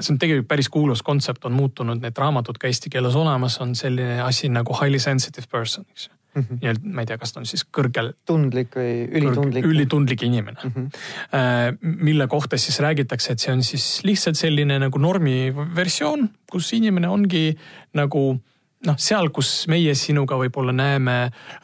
see 0.00 0.14
on 0.14 0.18
tegelikult 0.18 0.48
päris 0.48 0.68
kuulus 0.68 1.02
kontsept, 1.02 1.44
on 1.44 1.52
muutunud, 1.52 2.00
need 2.00 2.18
raamatud 2.18 2.58
ka 2.58 2.70
eesti 2.70 2.90
keeles 2.90 3.16
olemas, 3.18 3.58
on 3.60 3.74
selline 3.74 4.20
asi 4.22 4.48
nagu 4.48 4.76
highly 4.80 4.98
sensitive 4.98 5.46
person, 5.50 5.84
eks 5.90 6.08
ju 6.08 6.21
mm 6.34 6.42
-hmm. 6.42 6.60
nii-öelda, 6.62 6.92
ma 6.94 7.04
ei 7.04 7.06
tea, 7.06 7.18
kas 7.18 7.32
ta 7.32 7.40
on 7.40 7.46
siis 7.46 7.64
kõrgel. 7.64 8.12
tundlik 8.26 8.76
või 8.76 8.92
ülitundlik. 9.20 9.66
ülitundlik 9.66 10.22
inimene 10.22 10.58
mm. 10.64 10.70
-hmm. 10.70 11.78
mille 12.08 12.26
kohta 12.26 12.58
siis 12.58 12.80
räägitakse, 12.80 13.32
et 13.32 13.38
see 13.38 13.52
on 13.52 13.62
siis 13.62 14.00
lihtsalt 14.04 14.36
selline 14.36 14.78
nagu 14.78 14.98
normi 14.98 15.52
versioon, 15.76 16.30
kus 16.50 16.72
inimene 16.72 17.08
ongi 17.08 17.56
nagu 17.94 18.40
noh, 18.86 18.98
seal, 19.00 19.28
kus 19.34 19.50
meie 19.70 19.94
sinuga 19.98 20.36
võib-olla 20.40 20.74
näeme 20.74 21.16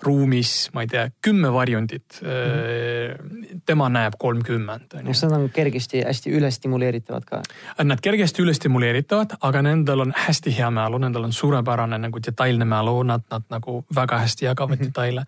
ruumis, 0.07 0.69
ma 0.75 0.85
ei 0.85 0.91
tea, 0.91 1.05
kümme 1.25 1.51
varjundit 1.55 2.21
mm, 2.23 3.61
tema 3.67 3.89
näeb 3.93 4.19
kolmkümmend. 4.21 4.99
kas 5.07 5.25
nad 5.27 5.37
on 5.39 5.49
kergesti 5.55 6.03
hästi 6.07 6.33
ülestimuleeritavad 6.39 7.29
ka? 7.29 7.43
Nad 7.85 8.03
kergesti 8.05 8.43
ülestimuleeritavad, 8.45 9.39
aga 9.41 9.63
nendel 9.67 10.07
on 10.07 10.15
hästi 10.17 10.55
hea 10.59 10.71
mälu, 10.75 11.01
nendel 11.03 11.29
on 11.29 11.35
suurepärane 11.35 12.01
nagu 12.07 12.23
detailne 12.27 12.69
mälu, 12.69 13.01
nad, 13.09 13.27
nad 13.31 13.47
nagu 13.51 13.83
väga 13.95 14.23
hästi 14.25 14.49
jagavad 14.49 14.79
mm 14.79 14.83
-hmm. 14.83 14.93
detaile 14.93 15.25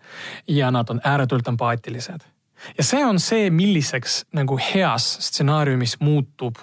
ja 0.47 0.71
nad 0.71 0.89
on 0.89 1.01
ääretult 1.03 1.47
empaatilised. 1.47 2.21
ja 2.77 2.83
see 2.83 3.05
on 3.05 3.19
see, 3.19 3.49
milliseks 3.49 4.25
nagu 4.33 4.59
heas 4.73 5.17
stsenaariumis 5.19 5.99
muutub 5.99 6.55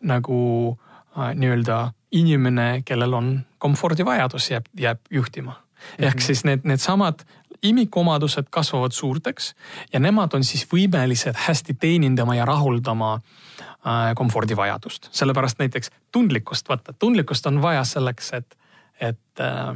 nagu 0.00 0.70
äh, 0.80 0.93
nii-öelda 1.16 1.92
inimene, 2.12 2.82
kellel 2.84 3.12
on 3.12 3.40
komfordivajadus, 3.58 4.50
jääb, 4.50 4.66
jääb 4.78 5.00
juhtima. 5.10 5.60
ehk 5.98 6.16
-hmm. 6.16 6.26
siis 6.26 6.44
need, 6.44 6.60
needsamad 6.64 7.24
imikuomadused 7.64 8.44
kasvavad 8.50 8.92
suurteks 8.92 9.54
ja 9.92 10.00
nemad 10.00 10.34
on 10.36 10.44
siis 10.44 10.66
võimelised 10.72 11.36
hästi 11.46 11.74
teenindama 11.80 12.36
ja 12.36 12.44
rahuldama 12.44 13.14
äh, 13.14 14.12
komfordivajadust. 14.14 15.08
sellepärast 15.12 15.58
näiteks 15.58 15.90
tundlikkust, 16.12 16.68
vaata 16.68 16.92
tundlikkust 16.92 17.46
on 17.46 17.62
vaja 17.62 17.84
selleks, 17.84 18.32
et, 18.32 18.58
et 19.00 19.40
äh, 19.40 19.68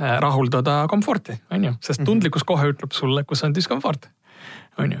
äh 0.00 0.20
rahuldada 0.20 0.86
komforti, 0.88 1.38
on 1.50 1.64
ju, 1.64 1.74
sest 1.80 2.00
mhm. 2.00 2.06
tundlikkus 2.06 2.44
kohe 2.44 2.72
ütleb 2.72 2.92
sulle, 2.92 3.24
kus 3.24 3.44
on 3.44 3.54
diskomfort, 3.54 4.10
on 4.78 4.92
ju 4.92 4.98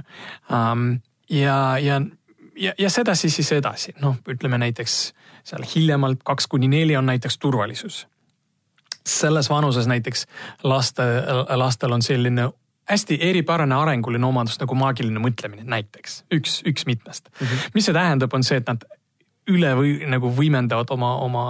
um,. 0.50 1.00
ja, 1.30 1.78
ja, 1.78 2.00
ja, 2.56 2.72
ja 2.78 2.90
sedasi 2.90 3.30
siis 3.30 3.52
edasi, 3.52 3.94
noh, 4.00 4.16
ütleme 4.28 4.58
näiteks 4.58 5.12
seal 5.44 5.64
hiljemalt 5.74 6.22
kaks 6.24 6.46
kuni 6.46 6.68
neli 6.68 6.96
on 6.96 7.06
näiteks 7.06 7.38
turvalisus 7.38 8.06
selles 9.06 9.50
vanuses 9.50 9.86
näiteks 9.86 10.26
laste, 10.62 11.02
lastel 11.56 11.92
on 11.92 12.02
selline 12.02 12.48
hästi 12.90 13.18
eripärane 13.20 13.74
arenguline 13.74 14.26
omadus 14.26 14.58
nagu 14.60 14.74
maagiline 14.74 15.22
mõtlemine 15.22 15.64
näiteks, 15.66 16.24
üks, 16.34 16.60
üks 16.66 16.86
mitmest 16.86 17.28
mm. 17.28 17.46
-hmm. 17.46 17.70
mis 17.74 17.84
see 17.88 17.94
tähendab, 17.94 18.34
on 18.34 18.44
see, 18.44 18.58
et 18.62 18.66
nad 18.66 18.84
üle 19.50 19.72
või 19.74 19.92
nagu 20.06 20.30
võimendavad 20.30 20.90
oma, 20.94 21.10
oma, 21.24 21.44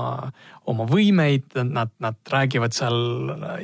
oma 0.71 0.87
võimeid, 0.89 1.59
nad, 1.69 1.91
nad 2.01 2.17
räägivad 2.33 2.73
seal 2.73 2.97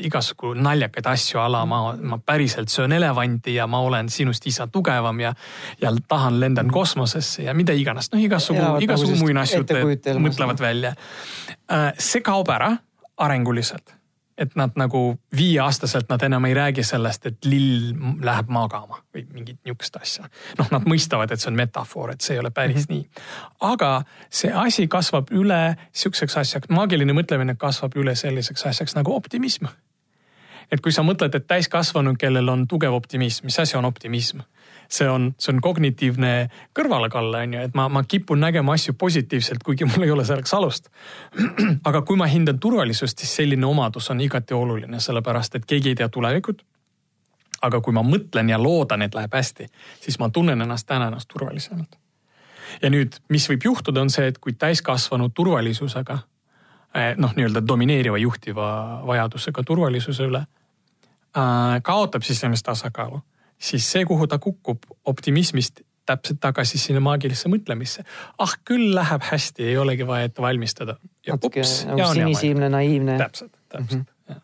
igasugu 0.05 0.53
naljakaid 0.59 1.09
asju 1.09 1.41
ala, 1.41 1.63
ma, 1.69 1.81
ma 1.97 2.19
päriselt 2.21 2.69
söön 2.73 2.93
elevanti 2.93 3.57
ja 3.57 3.67
ma 3.71 3.81
olen 3.87 4.11
sinust 4.13 4.47
isa 4.51 4.67
tugevam 4.73 5.21
ja. 5.25 5.33
ja 5.81 5.93
tahan 6.09 6.41
lendan 6.41 6.73
kosmosesse 6.73 7.47
ja 7.49 7.55
mida 7.57 7.73
iganes, 7.73 8.13
noh 8.13 8.21
igasugu, 8.21 8.65
igasugu 8.85 9.15
nagu 9.15 9.25
muinasjutte 9.25 10.19
mõtlevad 10.21 10.61
välja. 10.61 10.95
Äh, 11.73 11.93
see 11.97 12.25
kaob 12.25 12.53
ära 12.53 12.75
arenguliselt. 13.19 13.98
Et 14.39 14.55
nad 14.57 14.75
nagu 14.79 15.19
viieaastaselt 15.37 16.09
nad 16.09 16.23
enam 16.23 16.45
ei 16.45 16.55
räägi 16.55 16.85
sellest, 16.87 17.27
et 17.27 17.45
lill 17.45 17.93
läheb 18.25 18.51
magama 18.55 19.01
või 19.15 19.25
mingit 19.33 19.59
nihukest 19.67 19.97
asja. 20.01 20.29
noh, 20.59 20.71
nad 20.71 20.87
mõistavad, 20.89 21.33
et 21.33 21.43
see 21.43 21.51
on 21.51 21.59
metafoor, 21.59 22.15
et 22.15 22.25
see 22.25 22.37
ei 22.37 22.43
ole 22.43 22.51
päris 22.51 22.89
mm 22.89 22.95
-hmm. 22.95 23.11
nii. 23.11 23.11
aga 23.61 24.03
see 24.31 24.53
asi 24.53 24.87
kasvab 24.89 25.31
üle 25.31 25.77
sihukeseks 25.93 26.37
asjaks, 26.37 26.69
maagiline 26.69 27.13
mõtlemine 27.13 27.57
kasvab 27.57 27.97
üle 27.97 28.15
selliseks 28.15 28.67
asjaks 28.67 28.95
nagu 28.95 29.15
optimism. 29.17 29.67
Et 30.73 30.81
kui 30.85 30.93
sa 30.93 31.03
mõtled, 31.07 31.35
et 31.35 31.47
täiskasvanu, 31.49 32.15
kellel 32.21 32.49
on 32.49 32.67
tugev 32.69 32.95
optimism, 32.95 33.49
mis 33.49 33.59
asi 33.59 33.77
on 33.77 33.89
optimism? 33.89 34.45
see 34.89 35.09
on, 35.09 35.35
see 35.39 35.53
on 35.53 35.61
kognitiivne 35.61 36.31
kõrvalekalle, 36.77 37.43
on 37.45 37.55
ju, 37.55 37.65
et 37.69 37.75
ma, 37.77 37.89
ma 37.93 38.03
kipun 38.09 38.41
nägema 38.41 38.73
asju 38.73 38.95
positiivselt, 38.99 39.61
kuigi 39.65 39.85
mul 39.85 40.07
ei 40.07 40.13
ole 40.15 40.25
selleks 40.25 40.55
alust. 40.57 40.89
aga 41.89 42.03
kui 42.09 42.17
ma 42.17 42.25
hindan 42.25 42.57
turvalisust, 42.57 43.21
siis 43.21 43.35
selline 43.43 43.69
omadus 43.69 44.09
on 44.11 44.23
igati 44.25 44.57
oluline, 44.57 45.01
sellepärast 45.01 45.59
et 45.59 45.69
keegi 45.69 45.93
ei 45.93 46.01
tea 46.01 46.09
tulevikut. 46.09 46.65
aga 47.63 47.81
kui 47.83 47.93
ma 47.93 48.05
mõtlen 48.07 48.49
ja 48.49 48.59
loodan, 48.63 49.03
et 49.03 49.15
läheb 49.15 49.33
hästi, 49.35 49.67
siis 50.01 50.19
ma 50.23 50.29
tunnen 50.31 50.61
ennast 50.63 50.87
täna 50.87 51.09
ennast 51.11 51.29
turvalisemalt. 51.29 51.99
ja 52.83 52.91
nüüd, 52.91 53.21
mis 53.29 53.49
võib 53.51 53.65
juhtuda, 53.65 54.01
on 54.01 54.11
see, 54.11 54.27
et 54.27 54.39
kui 54.39 54.53
täiskasvanu 54.53 55.29
turvalisusega 55.29 56.19
eh, 56.95 57.15
noh, 57.17 57.35
nii-öelda 57.37 57.61
domineeriva 57.69 58.19
juhtiva 58.19 59.03
vajadusega 59.07 59.63
turvalisuse 59.63 60.25
üle 60.33 60.47
kaotab 61.83 62.23
sisemist 62.23 62.65
tasakaalu 62.65 63.21
siis 63.59 63.93
see, 63.93 64.05
kuhu 64.05 64.27
ta 64.27 64.39
kukub 64.39 64.79
optimismist 65.05 65.81
täpselt 66.07 66.41
tagasi 66.41 66.79
sinna 66.79 67.01
maagilisse 67.05 67.51
mõtlemisse. 67.53 68.05
ah, 68.39 68.55
küll 68.65 68.95
läheb 68.95 69.25
hästi, 69.29 69.65
ei 69.65 69.77
olegi 69.77 70.07
vaja 70.07 70.31
ette 70.31 70.43
valmistada. 70.43 70.97
natuke 71.29 71.63
nagu 71.87 72.13
sinisilmne, 72.13 72.69
naiivne. 72.69 73.19
täpselt, 73.19 73.53
täpselt 73.69 74.01
mm, 74.01 74.07
-hmm. 74.31 74.35
ja. 74.35 74.41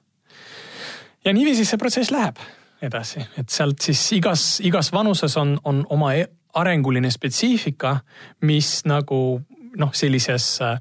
ja 1.25 1.33
niiviisi 1.33 1.65
see 1.65 1.79
protsess 1.79 2.11
läheb 2.11 2.37
edasi, 2.83 3.25
et 3.39 3.49
sealt 3.49 3.81
siis 3.81 4.13
igas, 4.13 4.61
igas 4.61 4.93
vanuses 4.93 5.37
on, 5.37 5.59
on 5.65 5.87
oma 5.89 6.13
e-, 6.15 6.29
arenguline 6.55 7.11
spetsiifika, 7.11 8.01
mis 8.41 8.85
nagu 8.85 9.41
noh, 9.77 9.93
sellises 9.93 10.59
äh, 10.63 10.81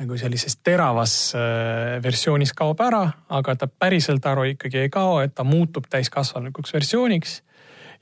nagu 0.00 0.16
sellises 0.18 0.56
teravas 0.64 1.14
äh, 1.36 1.98
versioonis 2.02 2.54
kaob 2.56 2.80
ära, 2.80 3.04
aga 3.28 3.54
ta 3.56 3.68
päriselt 3.68 4.26
aru 4.26 4.48
ikkagi 4.54 4.86
ei 4.86 4.90
kao, 4.92 5.20
et 5.22 5.34
ta 5.34 5.44
muutub 5.44 5.86
täiskasvanulikuks 5.90 6.74
versiooniks. 6.74 7.42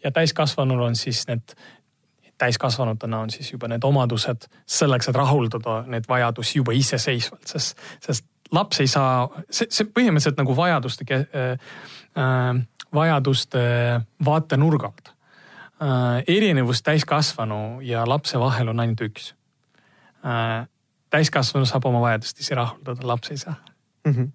ja 0.05 0.11
täiskasvanul 0.11 0.81
on 0.81 0.97
siis 0.97 1.27
need, 1.29 1.53
täiskasvanutena 2.39 3.19
on 3.21 3.31
siis 3.31 3.53
juba 3.53 3.69
need 3.69 3.85
omadused 3.85 4.47
selleks, 4.67 5.09
et 5.09 5.17
rahuldada 5.17 5.83
need 5.87 6.09
vajadusi 6.09 6.59
juba 6.59 6.73
iseseisvalt, 6.73 7.47
sest, 7.47 7.79
sest 8.01 8.27
laps 8.53 8.81
ei 8.81 8.89
saa, 8.89 9.29
see, 9.51 9.69
see 9.71 9.89
põhimõtteliselt 9.91 10.41
nagu 10.41 10.57
vajaduste 10.57 11.07
äh,, 11.15 11.73
äh, 12.17 12.61
vajaduste 12.95 13.61
vaatenurgalt 14.25 15.13
äh,. 15.13 16.23
erinevus 16.27 16.83
täiskasvanu 16.83 17.81
ja 17.87 18.07
lapse 18.09 18.39
vahel 18.39 18.73
on 18.73 18.81
ainult 18.81 19.05
üks 19.11 19.33
äh, 20.25 20.65
täiskasvanu 21.11 21.69
saab 21.69 21.87
oma 21.91 22.03
vajadust 22.05 22.41
ise 22.41 22.59
rahuldada, 22.59 23.07
laps 23.07 23.31
ei 23.31 23.41
saa 23.41 23.57
mm. 24.07 24.13
-hmm. 24.13 24.29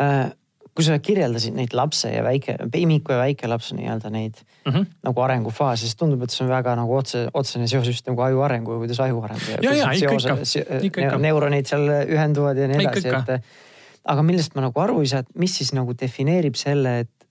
Äh, 0.00 0.32
kui 0.72 0.84
sa 0.86 0.96
kirjeldasid 0.98 1.54
neid 1.56 1.74
lapse 1.76 2.08
ja 2.08 2.22
väike, 2.24 2.56
imiku 2.80 3.12
ja 3.12 3.18
väikelapse 3.18 3.76
nii-öelda 3.76 4.10
neid 4.10 4.38
mm 4.40 4.72
-hmm. 4.72 4.86
nagu 5.04 5.20
arengufaase, 5.20 5.80
siis 5.80 5.96
tundub, 5.96 6.22
et 6.22 6.30
see 6.30 6.44
on 6.46 6.50
väga 6.50 6.76
nagu 6.76 6.96
otse, 6.96 7.26
otsene 7.34 7.66
seos 7.68 7.86
just 7.86 8.06
nagu 8.08 8.22
aju 8.22 8.40
arengu, 8.40 8.78
kuidas 8.78 9.00
aju 9.00 9.20
areneb. 9.22 9.42
ja, 9.62 9.74
ja 9.74 9.92
ikka, 9.92 10.14
ikka, 10.14 11.04
ikka. 11.04 11.18
neuronid 11.18 11.68
seal 11.68 11.88
ühenduvad 12.08 12.56
ja 12.56 12.68
nii 12.68 12.86
edasi, 12.86 13.08
et. 13.08 13.44
aga 14.04 14.22
millest 14.22 14.54
ma 14.54 14.64
nagu 14.64 14.80
aru 14.80 15.00
ei 15.00 15.12
saa, 15.12 15.20
et 15.20 15.28
mis 15.34 15.56
siis 15.56 15.72
nagu 15.72 15.92
defineerib 16.00 16.54
selle, 16.54 16.98
et, 17.00 17.28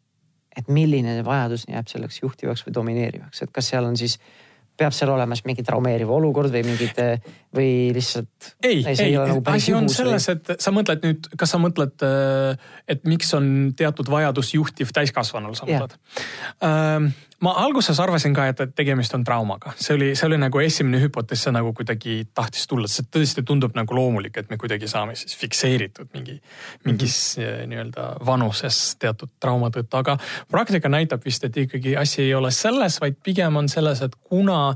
et 0.57 0.67
milline 0.67 1.25
vajadus 1.25 1.65
jääb 1.67 1.87
selleks 1.87 2.21
juhtivaks 2.21 2.67
või 2.67 2.73
domineerivaks, 2.73 3.41
et 3.41 3.51
kas 3.51 3.73
seal 3.73 3.85
on 3.85 3.97
siis 3.97 4.19
peab 4.77 4.93
seal 4.93 5.09
olema 5.09 5.35
siis 5.35 5.45
mingi 5.45 5.63
traumeeriv 5.63 6.09
olukord 6.09 6.53
või 6.53 6.63
mingid 6.65 6.97
või 7.55 7.91
lihtsalt. 7.95 8.53
ei, 8.63 8.83
ei, 8.87 8.95
ei, 8.99 9.15
nagu 9.17 9.41
asi 9.51 9.73
on 9.75 9.89
selles, 9.91 10.27
et 10.31 10.53
sa 10.59 10.71
mõtled 10.71 11.03
nüüd, 11.03 11.27
kas 11.39 11.51
sa 11.51 11.59
mõtled, 11.59 11.97
äh, 12.07 12.69
et 12.87 13.03
miks 13.07 13.33
on 13.37 13.73
teatud 13.77 14.07
vajadus 14.11 14.53
juhtiv 14.55 14.93
täiskasvanul, 14.95 15.57
sa 15.59 15.67
mõtled? 15.67 15.97
Ähm, 16.63 17.11
ma 17.43 17.53
alguses 17.59 17.99
arvasin 17.99 18.35
ka, 18.37 18.45
et 18.51 18.75
tegemist 18.77 19.15
on 19.17 19.25
traumaga, 19.27 19.73
see 19.75 19.97
oli, 19.97 20.09
see 20.15 20.29
oli 20.29 20.39
nagu 20.39 20.61
esimene 20.63 21.01
hüpotees, 21.03 21.43
see 21.43 21.53
nagu 21.55 21.73
kuidagi 21.75 22.21
tahtis 22.37 22.69
tulla, 22.71 22.87
see 22.91 23.07
tõesti 23.11 23.43
tundub 23.47 23.75
nagu 23.77 23.97
loomulik, 23.97 24.39
et 24.39 24.51
me 24.53 24.59
kuidagi 24.61 24.87
saame 24.91 25.17
siis 25.19 25.35
fikseeritud 25.41 26.11
mingi, 26.15 26.37
mingis 26.85 27.17
mm 27.37 27.43
-hmm. 27.43 27.69
nii-öelda 27.73 28.07
vanuses 28.25 28.79
teatud 29.01 29.33
trauma 29.39 29.73
tõttu, 29.75 29.99
aga 29.99 30.17
praktika 30.51 30.89
näitab 30.89 31.25
vist, 31.25 31.43
et 31.43 31.57
ikkagi 31.57 31.97
asi 31.97 32.21
ei 32.29 32.33
ole 32.33 32.51
selles, 32.51 33.01
vaid 33.01 33.19
pigem 33.23 33.55
on 33.55 33.69
selles, 33.69 34.01
et 34.01 34.15
kuna 34.15 34.75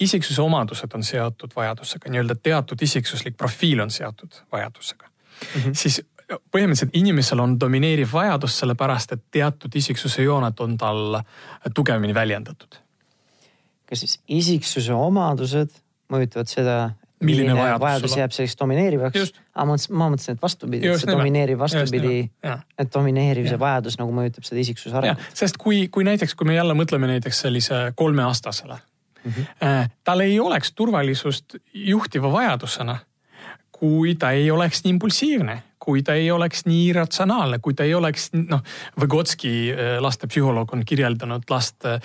isiksuse 0.00 0.42
omadused 0.42 0.94
on 0.94 1.04
seotud 1.04 1.50
vajadusega, 1.56 2.10
nii-öelda 2.10 2.36
teatud 2.42 2.82
isiksuslik 2.82 3.36
profiil 3.36 3.80
on 3.82 3.90
seotud 3.90 4.42
vajadusega 4.52 5.06
mm, 5.06 5.60
-hmm. 5.60 5.74
siis 5.74 6.02
põhimõtteliselt 6.32 6.96
inimesel 6.96 7.40
on 7.42 7.58
domineeriv 7.60 8.12
vajadus, 8.12 8.56
sellepärast 8.62 9.12
et 9.16 9.24
teatud 9.30 9.74
isiksuse 9.76 10.22
jooned 10.22 10.60
on 10.64 10.78
tal 10.78 11.20
tugevamini 11.74 12.14
väljendatud. 12.14 12.80
kas 13.88 14.00
siis 14.00 14.20
isiksuse 14.28 14.94
omadused 14.94 15.70
mõjutavad 16.12 16.48
seda, 16.48 16.76
milline 17.20 17.54
vajadus, 17.56 17.80
vajadus 17.80 18.16
jääb 18.16 18.32
selleks 18.36 18.56
domineerivaks? 18.58 19.32
aga 19.54 19.66
ma 19.66 19.72
mõtlesin, 19.72 19.96
ma 19.96 20.08
mõtlesin, 20.14 20.38
et 20.38 20.42
vastupidi, 20.42 20.86
et 20.88 21.00
see 21.00 21.12
domineeriv 21.12 21.58
vastupidi, 21.58 22.30
et 22.78 22.94
domineeriv 22.94 23.50
see 23.50 23.58
vajadus 23.58 23.98
nagu 24.00 24.14
mõjutab 24.16 24.48
seda 24.48 24.62
isiksuse 24.64 24.96
arengut. 24.96 25.28
sest 25.34 25.60
kui, 25.60 25.88
kui 25.88 26.04
näiteks, 26.08 26.34
kui 26.34 26.48
me 26.48 26.56
jälle 26.56 26.74
mõtleme 26.78 27.10
näiteks 27.12 27.44
sellise 27.46 27.84
kolmeaastasele 27.96 28.80
mm, 29.24 29.32
-hmm. 29.32 29.90
tal 30.04 30.20
ei 30.20 30.40
oleks 30.40 30.72
turvalisust 30.72 31.56
juhtiva 31.74 32.32
vajadusena, 32.32 32.98
kui 33.72 34.14
ta 34.14 34.30
ei 34.30 34.50
oleks 34.50 34.84
nii 34.84 34.90
impulsiivne 34.90 35.62
kui 35.82 36.02
ta 36.02 36.14
ei 36.14 36.30
oleks 36.30 36.64
nii 36.66 36.92
ratsionaalne, 36.92 37.58
kui 37.58 37.74
ta 37.74 37.82
ei 37.82 37.94
oleks 37.94 38.30
noh, 38.36 38.62
Võgotski 39.00 39.72
äh, 39.72 39.96
lastepsühholoog 40.04 40.72
on 40.76 40.84
kirjeldanud 40.86 41.48
last 41.50 41.86
äh, 41.88 41.98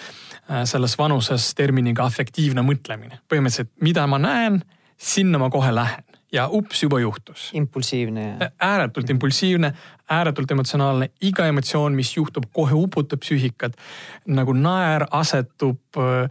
selles 0.65 0.97
vanuses 0.97 1.51
terminiga 1.56 2.06
afektiivne 2.10 2.65
mõtlemine. 2.65 3.21
põhimõtteliselt, 3.30 3.75
mida 3.82 4.08
ma 4.08 4.17
näen, 4.21 4.63
sinna 4.97 5.38
ma 5.38 5.51
kohe 5.53 5.69
lähen 5.75 6.03
ja 6.32 6.47
ups, 6.51 6.84
juba 6.84 6.99
juhtus. 6.99 7.51
impulsiivne. 7.53 8.51
ääretult 8.60 9.10
impulsiivne, 9.10 9.73
ääretult 10.10 10.51
emotsionaalne, 10.51 11.10
iga 11.21 11.47
emotsioon, 11.47 11.95
mis 11.95 12.15
juhtub, 12.17 12.49
kohe 12.53 12.73
uputab 12.73 13.21
psüühikat. 13.21 13.77
nagu 14.25 14.53
naer 14.53 15.06
asetub 15.12 15.80
äh, 15.97 16.30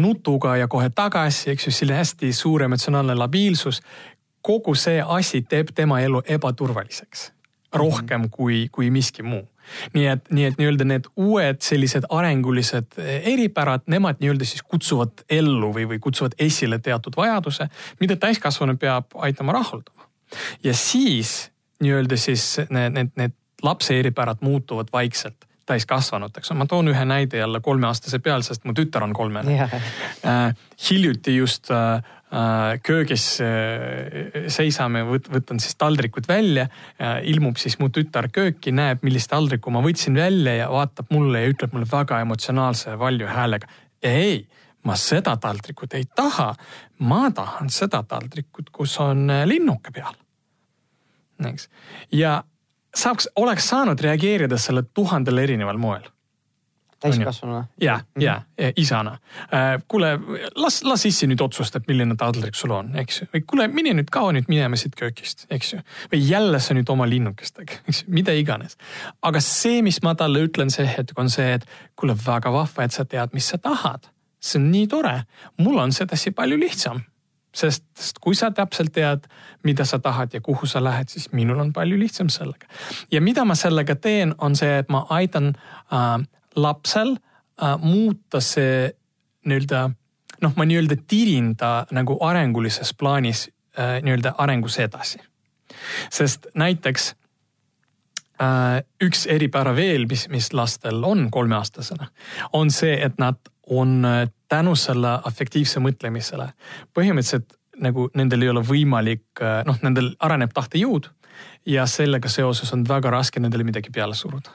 nutuga 0.00 0.54
ja 0.56 0.68
kohe 0.68 0.88
tagasi, 0.90 1.50
eks 1.52 1.66
ju, 1.66 1.72
selline 1.72 1.98
hästi 1.98 2.30
suur 2.32 2.62
emotsionaalne 2.64 3.14
labiilsus 3.14 3.82
kogu 4.44 4.74
see 4.76 5.00
asi 5.00 5.42
teeb 5.48 5.72
tema 5.74 6.00
elu 6.04 6.22
ebaturvaliseks 6.36 7.30
rohkem 7.74 8.22
-hmm. 8.22 8.30
kui, 8.30 8.68
kui 8.72 8.90
miski 8.90 9.22
muu. 9.22 9.48
nii 9.94 10.06
et, 10.06 10.26
nii 10.30 10.44
et 10.44 10.58
nii-öelda 10.58 10.84
need 10.84 11.06
uued 11.16 11.62
sellised 11.64 12.04
arengulised 12.12 12.98
eripärad, 13.32 13.86
nemad 13.86 14.20
nii-öelda 14.20 14.44
siis 14.44 14.62
kutsuvad 14.62 15.24
ellu 15.30 15.70
või, 15.72 15.86
või 15.88 15.98
kutsuvad 16.04 16.36
esile 16.38 16.78
teatud 16.78 17.16
vajaduse, 17.16 17.68
mida 18.00 18.16
täiskasvanu 18.16 18.76
peab 18.76 19.06
aitama 19.14 19.52
rahuldama. 19.52 20.04
ja 20.64 20.74
siis 20.74 21.50
nii-öelda 21.80 22.16
siis 22.16 22.60
need, 22.70 22.92
need, 22.92 23.10
need 23.16 23.32
lapse 23.62 23.98
eripärad 23.98 24.36
muutuvad 24.40 24.92
vaikselt 24.92 25.48
täiskasvanuteks. 25.66 26.52
ma 26.54 26.66
toon 26.66 26.88
ühe 26.92 27.04
näide 27.04 27.38
jälle 27.38 27.60
kolmeaastase 27.60 28.18
peal, 28.18 28.42
sest 28.46 28.64
mu 28.64 28.74
tütar 28.76 29.04
on 29.04 29.12
kolmene 29.16 29.56
yeah.. 29.56 29.72
Äh, 30.24 30.54
hiljuti 30.90 31.36
just 31.36 31.70
äh, 31.70 31.96
äh 32.34 32.80
köögis 32.82 33.26
seisame, 34.48 35.04
võtan 35.06 35.60
siis 35.60 35.76
taldrikud 35.78 36.28
välja. 36.28 36.66
ilmub 37.22 37.56
siis 37.56 37.78
mu 37.78 37.88
tütar 37.88 38.28
kööki, 38.32 38.72
näeb, 38.72 39.04
millist 39.06 39.30
taldrikku 39.30 39.70
ma 39.70 39.82
võtsin 39.84 40.16
välja 40.18 40.56
ja 40.56 40.70
vaatab 40.70 41.12
mulle 41.14 41.44
ja 41.44 41.52
ütleb 41.52 41.72
mulle 41.72 41.88
väga 41.92 42.20
emotsionaalse 42.20 42.98
valju 42.98 43.26
häälega. 43.26 43.68
ei, 44.02 44.46
ma 44.82 44.96
seda 44.96 45.36
taldrikut 45.36 45.94
ei 45.94 46.04
taha. 46.14 46.54
ma 46.98 47.30
tahan 47.30 47.70
seda 47.70 48.02
taldrikut, 48.02 48.70
kus 48.70 48.98
on 49.00 49.30
linnuke 49.46 49.94
peal. 49.94 50.14
eks, 51.46 51.68
ja 52.12 52.42
saaks, 52.94 53.28
oleks 53.36 53.68
saanud 53.68 54.00
reageerida 54.00 54.58
sellele 54.58 54.86
tuhandel 54.94 55.38
erineval 55.38 55.78
moel 55.78 56.10
täiskasvanuna. 57.04 57.64
ja, 57.80 58.00
ja 58.20 58.42
isana. 58.76 59.18
Äh, 59.42 59.82
kuule, 59.88 60.18
las, 60.54 60.82
las 60.84 61.06
issi 61.06 61.26
nüüd 61.28 61.42
otsustab, 61.44 61.84
milline 61.88 62.16
taldrik 62.16 62.56
sul 62.56 62.72
on, 62.74 62.94
eks 63.00 63.20
ju. 63.20 63.28
või 63.34 63.44
kuule, 63.50 63.68
mine 63.68 63.94
nüüd, 63.98 64.10
kao 64.14 64.30
nüüd 64.32 64.48
minema 64.48 64.78
siit 64.80 64.96
köögist, 64.98 65.46
eks 65.52 65.74
ju. 65.74 65.82
või 66.12 66.22
jälle 66.24 66.60
sa 66.64 66.76
nüüd 66.76 66.90
oma 66.92 67.08
linnukestega, 67.10 67.82
eks 67.88 68.04
ju, 68.04 68.14
mida 68.16 68.32
iganes. 68.32 68.78
aga 69.22 69.42
see, 69.44 69.82
mis 69.84 70.00
ma 70.06 70.14
talle 70.18 70.46
ütlen 70.48 70.72
see 70.72 70.86
hetk, 70.88 71.16
on 71.20 71.30
see, 71.32 71.58
et 71.58 71.68
kuule, 72.00 72.16
väga 72.26 72.52
vahva, 72.54 72.86
et 72.86 72.96
sa 72.96 73.04
tead, 73.04 73.34
mis 73.36 73.52
sa 73.52 73.58
tahad. 73.58 74.08
see 74.40 74.60
on 74.60 74.70
nii 74.72 74.86
tore, 74.92 75.18
mul 75.58 75.78
on 75.80 75.92
sedasi 75.92 76.32
palju 76.36 76.60
lihtsam 76.60 77.04
sest, 77.54 77.84
sest 77.98 78.18
kui 78.20 78.34
sa 78.34 78.50
täpselt 78.50 78.92
tead, 78.92 79.28
mida 79.64 79.86
sa 79.88 79.98
tahad 79.98 80.34
ja 80.34 80.40
kuhu 80.44 80.66
sa 80.66 80.82
lähed, 80.84 81.08
siis 81.08 81.30
minul 81.32 81.60
on 81.60 81.72
palju 81.72 81.98
lihtsam 81.98 82.28
sellega. 82.28 82.66
ja 83.10 83.20
mida 83.20 83.44
ma 83.44 83.54
sellega 83.54 83.96
teen, 83.96 84.34
on 84.38 84.56
see, 84.56 84.78
et 84.78 84.88
ma 84.88 85.06
aitan 85.08 85.54
äh, 85.54 86.26
lapsel 86.56 87.16
äh, 87.62 87.78
muuta 87.80 88.40
see 88.40 88.90
nii-öelda 89.44 89.90
noh, 90.42 90.54
ma 90.56 90.64
nii-öelda 90.64 90.96
tirin 91.08 91.54
ta 91.56 91.86
nagu 91.94 92.18
arengulises 92.20 92.94
plaanis 92.98 93.48
äh, 93.78 94.00
nii-öelda 94.02 94.34
arengus 94.38 94.78
edasi. 94.78 95.18
sest 96.10 96.46
näiteks 96.54 97.14
äh, 98.42 98.82
üks 99.02 99.26
eripära 99.26 99.76
veel, 99.76 100.06
mis, 100.10 100.28
mis 100.28 100.52
lastel 100.52 101.04
on 101.04 101.30
kolmeaastasena, 101.30 102.08
on 102.52 102.70
see, 102.70 102.94
et 103.04 103.18
nad 103.18 103.38
on 103.70 104.04
äh, 104.04 104.28
tänu 104.48 104.76
selle 104.76 105.18
afektiivse 105.24 105.80
mõtlemisele 105.80 106.50
põhimõtteliselt 106.96 107.56
nagu 107.82 108.08
nendel 108.14 108.44
ei 108.44 108.50
ole 108.52 108.62
võimalik, 108.66 109.26
äh, 109.42 109.62
noh, 109.66 109.78
nendel 109.82 110.12
areneb 110.22 110.52
tahtejõud 110.54 111.08
ja 111.66 111.86
sellega 111.90 112.28
seoses 112.28 112.72
on 112.76 112.84
väga 112.88 113.10
raske 113.10 113.40
nendele 113.40 113.64
midagi 113.64 113.90
peale 113.90 114.14
suruda. 114.14 114.50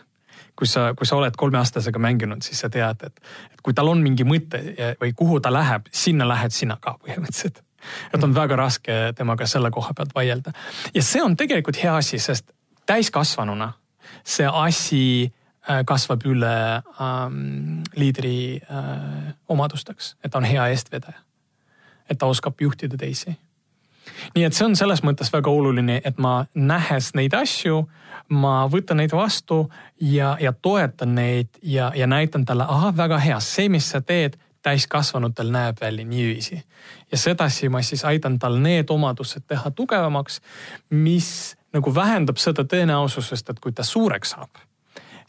kui 0.59 0.67
sa, 0.67 0.93
kui 0.93 1.07
sa 1.07 1.15
oled 1.15 1.35
kolmeaastasega 1.39 1.99
mänginud, 1.99 2.43
siis 2.43 2.59
sa 2.59 2.69
tead, 2.69 3.03
et, 3.03 3.21
et 3.53 3.61
kui 3.63 3.73
tal 3.73 3.87
on 3.87 4.01
mingi 4.03 4.25
mõte 4.27 4.59
või 4.99 5.13
kuhu 5.15 5.39
ta 5.39 5.53
läheb, 5.53 5.85
sinna 5.91 6.27
lähed 6.27 6.51
sina 6.51 6.75
ka 6.81 6.97
põhimõtteliselt. 6.99 7.61
et 8.13 8.23
on 8.23 8.35
väga 8.35 8.55
raske 8.59 8.97
temaga 9.15 9.47
selle 9.47 9.71
koha 9.71 9.93
pealt 9.95 10.15
vaielda. 10.15 10.51
ja 10.93 11.03
see 11.03 11.23
on 11.23 11.37
tegelikult 11.39 11.83
hea 11.83 11.95
asi, 11.95 12.19
sest 12.19 12.51
täiskasvanuna 12.85 13.73
see 14.23 14.47
asi 14.47 15.31
kasvab 15.85 16.23
üle 16.25 16.81
ähm, 17.01 17.83
liidri 17.95 18.61
äh, 18.71 19.33
omadusteks, 19.47 20.15
et 20.23 20.31
ta 20.31 20.37
on 20.37 20.47
hea 20.47 20.67
eestvedaja. 20.67 21.19
et 22.09 22.17
ta 22.17 22.25
oskab 22.25 22.61
juhtida 22.61 22.97
teisi. 22.97 23.37
nii 24.35 24.43
et 24.43 24.53
see 24.53 24.65
on 24.65 24.75
selles 24.75 25.03
mõttes 25.03 25.29
väga 25.33 25.51
oluline, 25.51 26.01
et 26.03 26.17
ma 26.17 26.45
nähes 26.55 27.13
neid 27.13 27.33
asju, 27.33 27.83
ma 28.29 28.67
võtan 28.71 28.97
neid 28.97 29.11
vastu 29.11 29.69
ja, 30.01 30.37
ja 30.41 30.53
toetan 30.53 31.15
neid 31.15 31.59
ja, 31.61 31.91
ja 31.95 32.07
näitan 32.07 32.45
talle, 32.45 32.63
ahah, 32.63 32.95
väga 32.97 33.17
hea, 33.17 33.39
see, 33.39 33.69
mis 33.69 33.89
sa 33.89 34.01
teed 34.01 34.39
täiskasvanutel 34.61 35.51
näeb 35.51 35.77
välja 35.81 36.05
niiviisi. 36.05 36.63
ja 37.11 37.17
sedasi 37.17 37.69
ma 37.69 37.81
siis 37.81 38.05
aitan 38.05 38.39
tal 38.39 38.57
need 38.59 38.89
omadused 38.89 39.45
teha 39.47 39.71
tugevamaks, 39.71 40.41
mis 40.89 41.57
nagu 41.73 41.95
vähendab 41.95 42.37
seda 42.37 42.63
tõenäosusest, 42.63 43.49
et 43.49 43.59
kui 43.59 43.71
ta 43.71 43.83
suureks 43.83 44.35
saab 44.35 44.68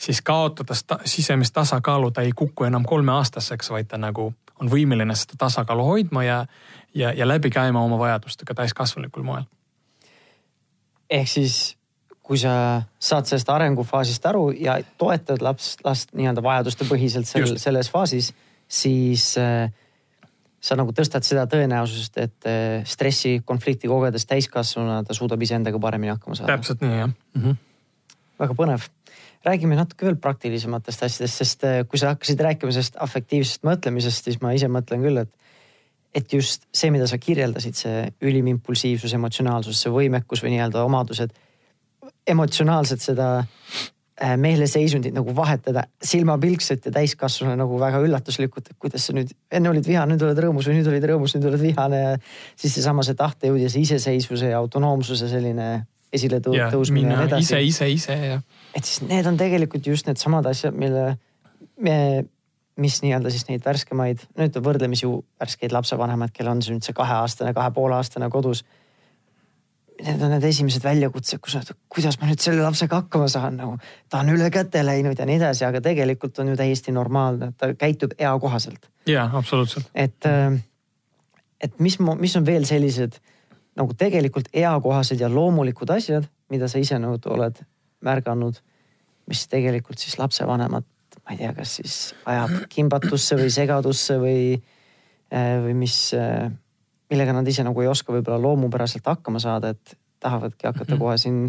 siis 0.00 0.22
kaotades 0.24 0.84
ta, 0.84 0.98
sisemist 1.04 1.54
tasakaalu, 1.54 2.10
ta 2.10 2.24
ei 2.24 2.32
kuku 2.36 2.64
enam 2.64 2.84
kolmeaastaseks, 2.88 3.70
vaid 3.70 3.90
ta 3.90 3.98
nagu 4.00 4.30
on 4.60 4.70
võimeline 4.70 5.16
seda 5.16 5.38
tasakaalu 5.46 5.84
hoidma 5.84 6.24
ja, 6.24 6.38
ja, 6.94 7.12
ja 7.16 7.28
läbi 7.28 7.50
käima 7.52 7.82
oma 7.84 7.98
vajadustega 8.00 8.54
täiskasvanulikul 8.62 9.24
moel. 9.26 9.44
ehk 11.10 11.28
siis, 11.28 11.76
kui 12.22 12.38
sa 12.38 12.82
saad 12.98 13.26
sellest 13.26 13.48
arengufaasist 13.50 14.26
aru 14.26 14.50
ja 14.54 14.78
toetad 14.98 15.42
laps, 15.42 15.74
last 15.84 16.14
nii-öelda 16.14 16.42
vajadustepõhiselt 16.44 17.28
sel, 17.28 17.56
selles 17.58 17.90
faasis, 17.90 18.32
siis 18.68 19.32
äh, 19.40 19.72
sa 20.60 20.76
nagu 20.78 20.94
tõstad 20.96 21.26
seda 21.26 21.46
tõenäosust, 21.50 22.20
et 22.22 22.48
äh, 22.48 22.84
stressi, 22.86 23.40
konflikti 23.44 23.90
kogedes 23.90 24.28
täiskasvanuna 24.30 25.02
ta 25.08 25.16
suudab 25.16 25.42
iseendaga 25.42 25.80
paremini 25.82 26.14
hakkama 26.14 26.38
saada. 26.38 26.56
täpselt 26.56 26.84
nii 26.84 27.02
jah 27.02 27.10
mm. 27.10 27.42
-hmm. 27.42 27.60
väga 28.44 28.56
põnev 28.62 28.88
räägime 29.46 29.76
natuke 29.78 30.08
veel 30.08 30.18
praktilisematest 30.20 31.04
asjadest, 31.06 31.42
sest 31.42 31.66
äh, 31.68 31.82
kui 31.88 32.00
sa 32.00 32.14
hakkasid 32.14 32.40
rääkima 32.44 32.72
sellest 32.74 32.98
afektiivsest 33.00 33.64
mõtlemisest, 33.66 34.28
siis 34.28 34.40
ma 34.42 34.54
ise 34.56 34.68
mõtlen 34.72 35.04
küll, 35.06 35.22
et 35.24 35.36
et 36.14 36.32
just 36.34 36.64
see, 36.74 36.90
mida 36.90 37.06
sa 37.06 37.20
kirjeldasid, 37.22 37.76
see 37.78 37.98
ülim 38.26 38.48
impulsiivsus, 38.50 39.12
emotsionaalsus, 39.14 39.78
see 39.78 39.92
võimekus 39.94 40.42
või 40.42 40.56
nii-öelda 40.56 40.82
omadused, 40.82 41.30
emotsionaalselt 42.26 43.04
seda 43.04 43.28
äh, 43.38 44.34
meeleseisundit 44.34 45.14
nagu 45.14 45.30
vahetada 45.36 45.84
silmapilkselt 46.02 46.88
ja 46.88 46.94
täiskasvanu 46.98 47.54
nagu 47.60 47.78
väga 47.78 48.02
üllatuslikult, 48.02 48.72
et 48.72 48.80
kuidas 48.82 49.06
sa 49.06 49.14
nüüd, 49.14 49.30
enne 49.54 49.70
olid 49.70 49.86
vihane, 49.86 50.16
nüüd 50.16 50.26
oled 50.26 50.42
rõõmus 50.46 50.66
või 50.66 50.80
nüüd 50.80 50.90
olid 50.90 51.06
rõõmus, 51.12 51.36
nüüd 51.36 51.46
oled 51.52 51.62
vihane 51.62 52.02
ja 52.02 52.16
siis 52.58 52.74
seesama 52.74 53.06
see 53.06 53.14
tahtejõud 53.18 53.62
ja 53.62 53.70
see 53.70 53.86
iseseisvuse 53.86 54.50
ja 54.50 54.58
autonoomsuse 54.58 55.30
selline 55.30 55.70
esile 56.10 56.42
tõusmine 56.42 57.06
ja, 57.06 57.20
ja 57.20 57.22
nii 57.22 57.30
edasi. 57.30 57.46
ise, 57.46 57.62
ise, 57.70 57.90
ise 57.94 58.18
ja 58.18 58.40
et 58.74 58.84
siis 58.86 59.02
need 59.08 59.26
on 59.26 59.38
tegelikult 59.40 59.86
just 59.86 60.08
needsamad 60.08 60.46
asjad, 60.50 60.76
mille 60.76 61.14
me, 61.80 62.24
mis 62.80 63.00
nii-öelda 63.04 63.32
siis 63.32 63.46
neid 63.48 63.64
värskemaid, 63.64 64.26
nüüd 64.38 64.58
võrdlemisi 64.64 65.08
värskeid 65.40 65.74
lapsevanemaid, 65.74 66.34
kellel 66.36 66.56
on 66.56 66.62
nüüd 66.64 66.86
see 66.86 66.96
kaheaastane, 66.96 67.54
kahe 67.56 67.72
poole 67.76 67.98
aastane 67.98 68.30
kodus. 68.32 68.64
Need 70.00 70.22
on 70.24 70.32
need 70.32 70.44
esimesed 70.48 70.84
väljakutsed, 70.84 71.42
kus 71.44 71.58
kuidas 71.92 72.16
ma 72.20 72.30
nüüd 72.30 72.40
selle 72.40 72.62
lapsega 72.64 73.02
hakkama 73.02 73.26
saan 73.28 73.58
nagu, 73.60 73.74
ta 74.08 74.22
on 74.22 74.32
üle 74.32 74.48
käte 74.52 74.80
läinud 74.86 75.18
ja 75.18 75.26
nii 75.28 75.36
edasi, 75.42 75.66
aga 75.66 75.82
tegelikult 75.84 76.40
on 76.40 76.54
ju 76.54 76.56
täiesti 76.56 76.94
normaalne, 76.96 77.50
ta 77.60 77.74
käitub 77.76 78.14
eakohaselt. 78.18 78.88
ja 79.06 79.28
absoluutselt. 79.32 79.90
et, 79.94 80.30
et 81.60 81.76
mis, 81.84 81.98
mis 82.00 82.36
on 82.40 82.46
veel 82.46 82.64
sellised 82.64 83.20
nagu 83.76 83.92
tegelikult 83.94 84.48
eakohased 84.56 85.20
ja 85.20 85.28
loomulikud 85.28 85.92
asjad, 85.92 86.24
mida 86.48 86.68
sa 86.68 86.80
ise 86.80 86.96
nagu 86.98 87.20
oled 87.28 87.60
märganud, 88.04 88.58
mis 89.30 89.46
tegelikult 89.50 90.00
siis 90.02 90.18
lapsevanemat, 90.18 90.86
ma 91.20 91.34
ei 91.34 91.40
tea, 91.40 91.52
kas 91.56 91.78
siis 91.80 91.96
ajab 92.28 92.66
kimbatusse 92.72 93.38
või 93.38 93.50
segadusse 93.54 94.18
või, 94.20 94.42
äh, 95.32 95.56
või 95.64 95.74
mis, 95.84 95.96
äh, 96.16 96.50
millega 97.10 97.34
nad 97.36 97.48
ise 97.48 97.64
nagu 97.66 97.82
ei 97.82 97.90
oska 97.90 98.14
võib-olla 98.14 98.40
loomupäraselt 98.42 99.06
hakkama 99.06 99.42
saada, 99.42 99.74
et 99.74 99.98
tahavadki 100.20 100.68
hakata 100.68 100.94
mhm. 100.94 101.02
kohe 101.02 101.18
siin 101.18 101.42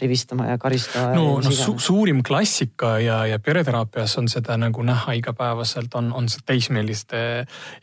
rivistama 0.00 0.46
ja 0.46 0.58
karistama. 0.58 1.14
no, 1.14 1.38
no 1.40 1.50
su 1.50 1.78
suurim 1.80 2.22
klassika 2.22 2.98
ja, 3.00 3.22
ja 3.26 3.38
pereteraapias 3.40 4.18
on 4.20 4.28
seda 4.28 4.56
nagu 4.60 4.82
näha 4.84 5.14
igapäevaselt, 5.16 5.94
on, 5.96 6.10
on 6.12 6.28
see 6.28 6.44
teismeliste 6.46 7.22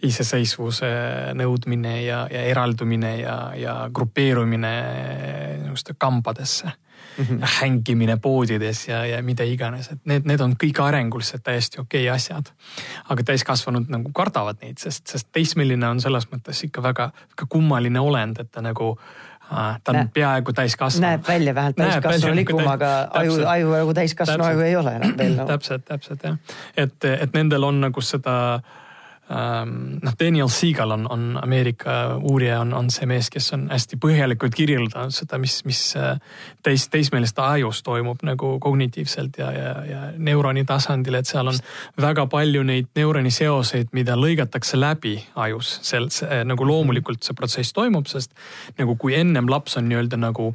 iseseisvuse 0.06 0.92
nõudmine 1.40 1.96
ja, 2.04 2.24
ja 2.30 2.46
eraldumine 2.52 3.16
ja, 3.18 3.38
ja 3.58 3.76
grupeerumine 3.94 4.74
niisuguste 5.64 5.98
kambadesse 5.98 6.76
mm 7.17 7.26
-hmm. 7.26 7.47
hängimine 7.60 8.17
poodides 8.17 8.88
ja, 8.88 9.06
ja 9.06 9.23
mida 9.23 9.43
iganes, 9.43 9.91
et 9.91 9.99
need, 10.06 10.26
need 10.26 10.39
on 10.39 10.56
kõik 10.63 10.82
arenguliselt 10.84 11.43
täiesti 11.43 11.82
okei 11.82 12.08
okay 12.08 12.15
asjad. 12.15 12.52
aga 13.10 13.23
täiskasvanud 13.23 13.89
nagu 13.89 14.12
kardavad 14.13 14.58
neid, 14.62 14.78
sest, 14.78 15.08
sest 15.08 15.28
teismeline 15.32 15.88
on 15.88 16.02
selles 16.02 16.28
mõttes 16.32 16.63
ikka 16.65 16.84
väga, 16.84 17.12
väga 17.36 17.47
kummaline 17.49 17.99
olend, 17.99 18.39
et 18.39 18.52
ta 18.52 18.62
nagu 18.62 18.97
ta 19.84 19.91
on 19.91 19.95
Näe, 19.95 20.08
peaaegu 20.13 20.54
täiskasvanu. 20.54 21.08
näeb 21.08 21.28
välja 21.28 21.56
vähemalt 21.56 21.76
täiskasvanulikum, 21.76 22.67
aga 22.67 23.08
aju, 23.12 23.34
aju 23.47 23.71
nagu 23.71 23.93
täiskasvanu 23.93 24.43
aju 24.43 24.60
ei 24.60 24.76
ole 24.76 24.95
enam 24.95 25.17
veel 25.17 25.36
no.. 25.36 25.45
täpselt, 25.45 25.86
täpselt 25.86 26.23
jah, 26.23 26.38
et, 26.78 27.06
et 27.06 27.34
nendel 27.34 27.63
on 27.63 27.82
nagu 27.82 28.02
seda 28.02 28.56
äh, 28.56 28.83
noh, 29.30 30.14
Daniel 30.20 30.50
Seagal 30.52 30.92
on, 30.92 31.06
on 31.12 31.40
Ameerika 31.42 32.18
uurija, 32.22 32.60
on, 32.62 32.74
on 32.74 32.90
see 32.92 33.08
mees, 33.08 33.30
kes 33.32 33.54
on 33.56 33.68
hästi 33.72 33.98
põhjalikult 34.02 34.56
kirjeldanud 34.56 35.16
seda, 35.16 35.40
mis, 35.42 35.62
mis 35.66 35.82
äh, 36.00 36.18
teis, 36.64 36.90
teismeliste 36.92 37.42
ajus 37.42 37.84
toimub 37.84 38.24
nagu 38.28 38.58
kognitiivselt 38.64 39.40
ja, 39.40 39.52
ja, 39.56 39.72
ja 39.88 40.02
neuroni 40.18 40.66
tasandil, 40.68 41.20
et 41.20 41.30
seal 41.30 41.54
on 41.54 41.62
väga 42.02 42.28
palju 42.32 42.66
neid 42.68 42.92
neuroni 43.00 43.32
seoseid, 43.32 43.94
mida 43.96 44.18
lõigatakse 44.20 44.80
läbi 44.80 45.16
ajus. 45.36 45.80
sel, 45.88 46.10
see 46.12 46.44
nagu 46.44 46.68
loomulikult 46.68 47.24
see 47.24 47.38
protsess 47.38 47.74
toimub, 47.74 48.12
sest 48.12 48.36
nagu 48.78 48.98
kui 49.00 49.16
ennem 49.16 49.48
laps 49.50 49.80
on 49.80 49.88
nii-öelda 49.90 50.20
nagu 50.20 50.52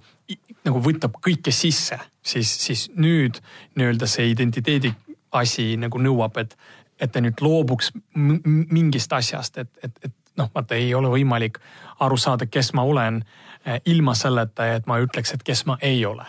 nagu 0.69 0.81
võtab 0.85 1.15
kõike 1.25 1.53
sisse, 1.55 1.97
siis, 2.21 2.51
siis 2.61 2.89
nüüd 2.97 3.41
nii-öelda 3.79 4.09
see 4.11 4.29
identiteedi 4.29 4.93
asi 5.33 5.77
nagu 5.81 6.01
nõuab, 6.01 6.37
et, 6.41 6.55
et 7.01 7.13
ta 7.13 7.21
nüüd 7.21 7.41
loobuks 7.41 7.93
mingist 8.15 9.13
asjast, 9.13 9.59
et, 9.59 9.71
et, 9.83 9.99
et 10.05 10.15
noh, 10.39 10.51
vaata 10.55 10.79
ei 10.79 10.95
ole 10.95 11.11
võimalik 11.13 11.59
aru 12.05 12.17
saada, 12.17 12.47
kes 12.47 12.73
ma 12.75 12.85
olen 12.87 13.23
eh, 13.65 13.81
ilma 13.87 14.15
selleta, 14.15 14.67
et 14.75 14.87
ma 14.87 15.01
ütleks, 15.03 15.35
et 15.35 15.43
kes 15.47 15.65
ma 15.67 15.79
ei 15.83 16.05
ole. 16.07 16.27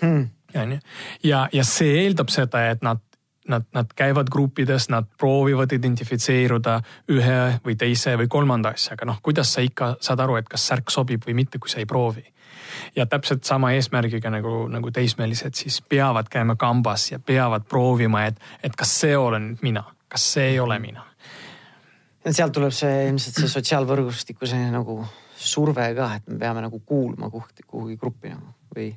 Hmm.. 0.00 0.28
onju, 0.54 0.78
ja, 1.26 1.48
ja 1.52 1.64
see 1.66 2.04
eeldab 2.04 2.30
seda, 2.30 2.68
et 2.70 2.84
nad 2.86 3.02
nad, 3.48 3.64
nad 3.72 3.86
käivad 3.96 4.28
gruppides, 4.30 4.88
nad 4.88 5.06
proovivad 5.18 5.72
identifitseeruda 5.72 6.80
ühe 7.08 7.38
või 7.64 7.76
teise 7.80 8.12
või 8.20 8.28
kolmanda 8.28 8.74
asjaga, 8.76 9.08
noh, 9.08 9.22
kuidas 9.24 9.54
sa 9.54 9.64
ikka 9.64 9.94
saad 10.04 10.20
aru, 10.20 10.36
et 10.36 10.48
kas 10.48 10.66
särk 10.68 10.92
sobib 10.92 11.24
või 11.26 11.38
mitte, 11.42 11.58
kui 11.58 11.72
sa 11.72 11.80
ei 11.80 11.88
proovi. 11.88 12.24
Ja 12.96 13.06
täpselt 13.06 13.44
sama 13.44 13.72
eesmärgiga 13.76 14.30
nagu, 14.30 14.66
nagu 14.72 14.90
teismelised 14.94 15.54
siis 15.54 15.80
peavad 15.88 16.30
käima 16.30 16.56
kambas 16.56 17.10
ja 17.12 17.18
peavad 17.18 17.66
proovima, 17.68 18.24
et, 18.26 18.40
et 18.62 18.76
kas 18.76 18.94
see 19.00 19.16
olen 19.16 19.54
mina, 19.62 19.84
kas 20.08 20.32
see 20.34 20.52
ei 20.54 20.60
ole 20.60 20.78
mina. 20.78 21.04
sealt 22.30 22.52
tuleb 22.52 22.72
see 22.74 23.08
ilmselt 23.08 23.40
see 23.40 23.48
sotsiaalvõrgustiku 23.48 24.46
selline 24.46 24.72
nagu 24.74 25.00
surve 25.38 25.92
ka, 25.94 26.14
et 26.18 26.26
me 26.28 26.38
peame 26.38 26.64
nagu 26.66 26.80
kuulma 26.86 27.30
kuhugi, 27.30 27.64
kuhugi 27.66 27.96
gruppi 27.96 28.34
nagu 28.34 28.52
või 28.74 28.90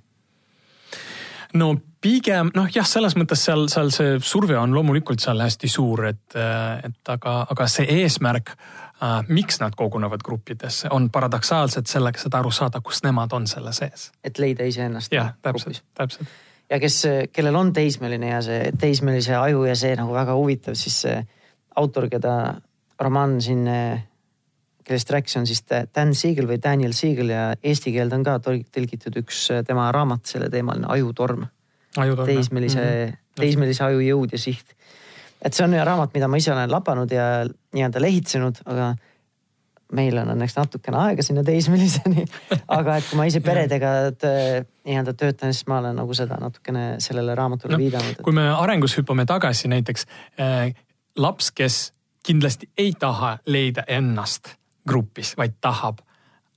no 1.54 1.72
pigem 2.02 2.52
noh, 2.56 2.68
jah, 2.74 2.88
selles 2.88 3.16
mõttes 3.20 3.44
seal, 3.46 3.68
seal 3.72 3.92
see 3.94 4.20
surve 4.26 4.58
on 4.60 4.74
loomulikult 4.76 5.22
seal 5.24 5.42
hästi 5.44 5.70
suur, 5.72 6.06
et, 6.12 6.38
et 6.88 7.14
aga, 7.14 7.42
aga 7.52 7.68
see 7.72 7.88
eesmärk 8.02 8.56
miks 9.28 9.60
nad 9.60 9.74
kogunevad 9.78 10.22
gruppidesse, 10.26 10.90
on 10.94 11.10
paradoksaalselt 11.10 11.90
selleks, 11.90 12.26
et 12.26 12.36
aru 12.38 12.52
saada, 12.52 12.82
kus 12.86 13.04
nemad 13.04 13.34
on 13.34 13.48
selle 13.48 13.74
sees. 13.74 14.12
et 14.24 14.40
leida 14.40 14.64
iseennast. 14.64 15.14
jah, 15.14 15.34
täpselt, 15.42 15.84
täpselt. 15.98 16.30
ja 16.70 16.80
kes, 16.80 17.02
kellel 17.34 17.56
on 17.56 17.74
teismeline 17.74 18.30
ja 18.30 18.42
see 18.46 18.72
teismelise 18.80 19.36
aju 19.36 19.66
ja 19.66 19.76
see 19.76 19.96
nagu 19.98 20.14
väga 20.14 20.38
huvitav, 20.38 20.78
siis 20.78 21.02
see 21.08 21.18
autor, 21.76 22.10
keda 22.12 22.36
romaan 23.00 23.40
siin 23.42 23.66
kellest 24.92 25.10
rääkis, 25.10 25.38
on 25.38 25.48
siis 25.48 25.64
Dan 25.96 26.16
Siegel 26.16 26.48
või 26.50 26.60
Daniel 26.64 26.94
Siegel 26.94 27.32
ja 27.32 27.44
eesti 27.64 27.94
keelde 27.96 28.18
on 28.18 28.26
ka 28.28 28.38
tõlgitud 28.44 29.18
üks 29.22 29.46
äh, 29.54 29.64
tema 29.68 29.90
raamat 29.94 30.26
selleteemaline 30.26 30.90
Ajutorm. 30.90 31.46
teismelise 32.26 32.82
mm, 32.82 33.10
-hmm. 33.10 33.18
teismelise 33.36 33.84
aju 33.84 34.00
jõud 34.00 34.32
ja 34.32 34.38
siht. 34.40 34.76
Et 35.42 35.54
see 35.56 35.66
on 35.66 35.78
raamat, 35.86 36.14
mida 36.14 36.28
ma 36.30 36.40
ise 36.40 36.54
olen 36.54 36.72
lapanud 36.72 37.12
ja 37.12 37.30
nii-öelda 37.76 38.02
lehitsenud, 38.02 38.62
aga 38.66 38.92
meil 39.96 40.16
on 40.22 40.30
õnneks 40.34 40.56
natukene 40.56 41.00
aega 41.02 41.24
sinna 41.26 41.44
teismeliseni. 41.44 42.26
aga 42.80 43.00
et 43.00 43.10
kui 43.10 43.20
ma 43.20 43.26
ise 43.30 43.42
peredega 43.44 43.94
nii-öelda 44.12 45.16
töötan, 45.20 45.56
siis 45.56 45.68
ma 45.72 45.82
olen 45.82 45.98
nagu 46.00 46.16
seda 46.18 46.38
natukene 46.42 46.86
sellele 47.04 47.36
raamatule 47.36 47.76
no, 47.76 47.82
viidanud. 47.82 48.22
kui 48.24 48.36
me 48.36 48.48
arengus 48.54 48.96
hüppame 49.00 49.26
tagasi 49.30 49.72
näiteks 49.72 50.08
äh, 50.40 50.72
laps, 51.18 51.52
kes 51.52 51.82
kindlasti 52.26 52.70
ei 52.78 52.94
taha 53.00 53.38
leida 53.46 53.84
ennast 53.88 54.56
grupis, 54.88 55.36
vaid 55.38 55.58
tahab 55.62 56.00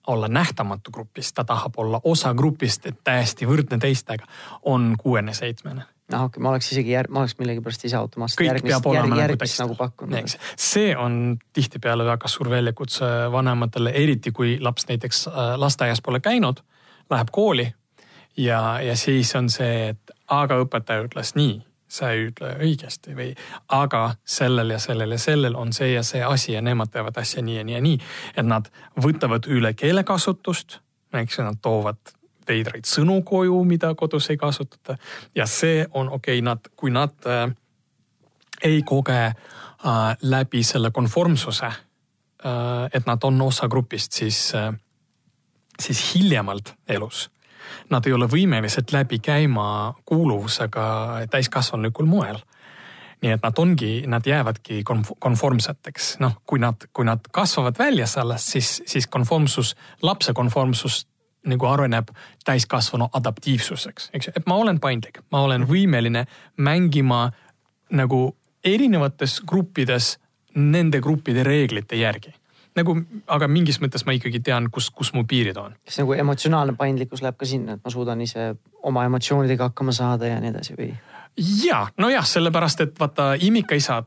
olla 0.06 0.28
nähtamatu 0.28 0.92
grupis, 0.92 1.32
ta 1.32 1.44
tahab 1.48 1.78
olla 1.80 2.00
osa 2.04 2.34
grupist, 2.36 2.86
et 2.86 3.00
täiesti 3.04 3.48
võrdne 3.48 3.78
teistega, 3.80 4.28
on 4.68 4.92
kuuene-seitsmene 5.00 5.88
noh, 6.14 6.26
okei 6.28 6.38
okay,, 6.38 6.44
ma 6.46 6.52
oleks 6.54 6.70
isegi 6.72 6.94
järg-, 6.94 7.12
ma 7.12 7.24
oleks 7.24 7.36
millegipärast 7.40 7.86
ise 7.88 7.98
automaatselt 7.98 8.46
järgmist, 8.46 8.88
järg, 8.94 9.16
järgmist 9.18 9.62
nagu 9.62 9.76
pakkunud. 9.78 10.36
see 10.56 10.94
on 10.96 11.36
tihtipeale 11.52 12.06
väga 12.06 12.30
suur 12.30 12.50
väljakutse 12.52 13.10
vanematele, 13.32 13.92
eriti 14.04 14.32
kui 14.32 14.56
laps 14.60 14.88
näiteks 14.90 15.26
äh, 15.28 15.54
lasteaias 15.60 16.02
pole 16.04 16.22
käinud, 16.24 16.62
läheb 17.10 17.32
kooli 17.34 17.68
ja, 18.36 18.80
ja 18.82 18.96
siis 18.96 19.34
on 19.36 19.50
see, 19.52 19.94
et 19.94 20.18
aga 20.32 20.58
õpetaja 20.64 21.06
ütles 21.08 21.34
nii 21.38 21.62
sa 21.94 22.10
ei 22.10 22.28
ütle 22.30 22.54
õigesti 22.64 23.14
või 23.14 23.28
aga 23.76 24.16
sellel 24.26 24.74
ja 24.74 24.80
sellel 24.82 25.14
ja 25.14 25.20
sellel 25.20 25.54
on 25.58 25.72
see 25.76 25.92
ja 25.92 26.02
see 26.02 26.22
asi 26.24 26.54
ja 26.56 26.62
nemad 26.64 26.90
teevad 26.90 27.20
asja 27.20 27.42
nii 27.44 27.60
ja 27.60 27.64
nii 27.64 27.76
ja 27.76 27.82
nii. 27.84 28.00
et 28.36 28.46
nad 28.46 28.70
võtavad 28.98 29.46
üle 29.46 29.74
keelekasutust, 29.78 30.80
eks 31.14 31.38
ju, 31.38 31.46
nad 31.46 31.60
toovad 31.62 32.00
veidraid 32.48 32.86
sõnu 32.88 33.22
koju, 33.24 33.64
mida 33.64 33.94
kodus 33.94 34.30
ei 34.30 34.36
kasutata. 34.36 34.96
ja 35.34 35.46
see 35.46 35.86
on 35.92 36.08
okei 36.08 36.38
okay,, 36.38 36.44
nad, 36.44 36.70
kui 36.76 36.90
nad 36.90 37.14
äh, 37.26 37.50
ei 38.62 38.82
koge 38.82 39.20
äh, 39.26 40.16
läbi 40.22 40.62
selle 40.62 40.90
konformsuse 40.90 41.66
äh,, 41.66 41.76
et 42.92 43.06
nad 43.06 43.24
on 43.24 43.42
osa 43.42 43.68
grupist, 43.68 44.12
siis 44.12 44.54
äh,, 44.54 44.72
siis 45.80 46.14
hiljemalt 46.14 46.74
elus. 46.88 47.30
Nad 47.90 48.06
ei 48.06 48.12
ole 48.12 48.26
võimelised 48.30 48.92
läbi 48.92 49.18
käima 49.18 49.94
kuuluvusega 50.04 50.84
täiskasvanulikul 51.30 52.06
moel. 52.06 52.38
Nii 53.22 53.32
et 53.32 53.42
nad 53.42 53.58
ongi, 53.58 54.04
nad 54.10 54.26
jäävadki 54.26 54.82
konformseteks, 55.18 56.18
noh, 56.20 56.36
kui 56.46 56.60
nad, 56.60 56.84
kui 56.92 57.06
nad 57.08 57.24
kasvavad 57.32 57.78
välja 57.78 58.06
sellest, 58.06 58.50
siis, 58.52 58.72
siis 58.86 59.06
konformsus, 59.08 59.72
lapse 60.02 60.34
konformsus 60.36 61.06
nagu 61.44 61.66
areneb 61.68 62.10
täiskasvanu 62.44 63.08
adaptiivsuseks, 63.12 64.10
eks 64.16 64.28
ju, 64.28 64.36
et 64.36 64.46
ma 64.50 64.56
olen 64.62 64.80
paindlik, 64.80 65.20
ma 65.32 65.44
olen 65.44 65.66
võimeline 65.68 66.24
mängima 66.56 67.26
nagu 67.94 68.26
erinevates 68.64 69.40
gruppides 69.46 70.14
nende 70.54 71.00
gruppide 71.04 71.44
reeglite 71.44 71.98
järgi 72.00 72.32
nagu, 72.78 72.96
aga 73.30 73.48
mingis 73.50 73.78
mõttes 73.82 74.04
ma 74.06 74.14
ikkagi 74.16 74.40
tean, 74.44 74.68
kus, 74.72 74.88
kus 74.94 75.12
mu 75.14 75.24
piirid 75.28 75.58
on. 75.60 75.76
kas 75.86 76.00
nagu 76.00 76.14
emotsionaalne 76.18 76.74
paindlikkus 76.78 77.22
läheb 77.22 77.38
ka 77.38 77.48
sinna, 77.48 77.76
et 77.76 77.84
ma 77.84 77.92
suudan 77.92 78.22
ise 78.24 78.52
oma 78.82 79.04
emotsioonidega 79.08 79.70
hakkama 79.70 79.94
saada 79.94 80.30
ja 80.30 80.40
nii 80.42 80.50
edasi 80.54 80.78
või? 80.78 80.90
ja, 81.64 81.86
nojah, 81.98 82.26
sellepärast 82.26 82.84
et 82.86 82.98
vaata 83.00 83.34
imikaisa 83.40 84.02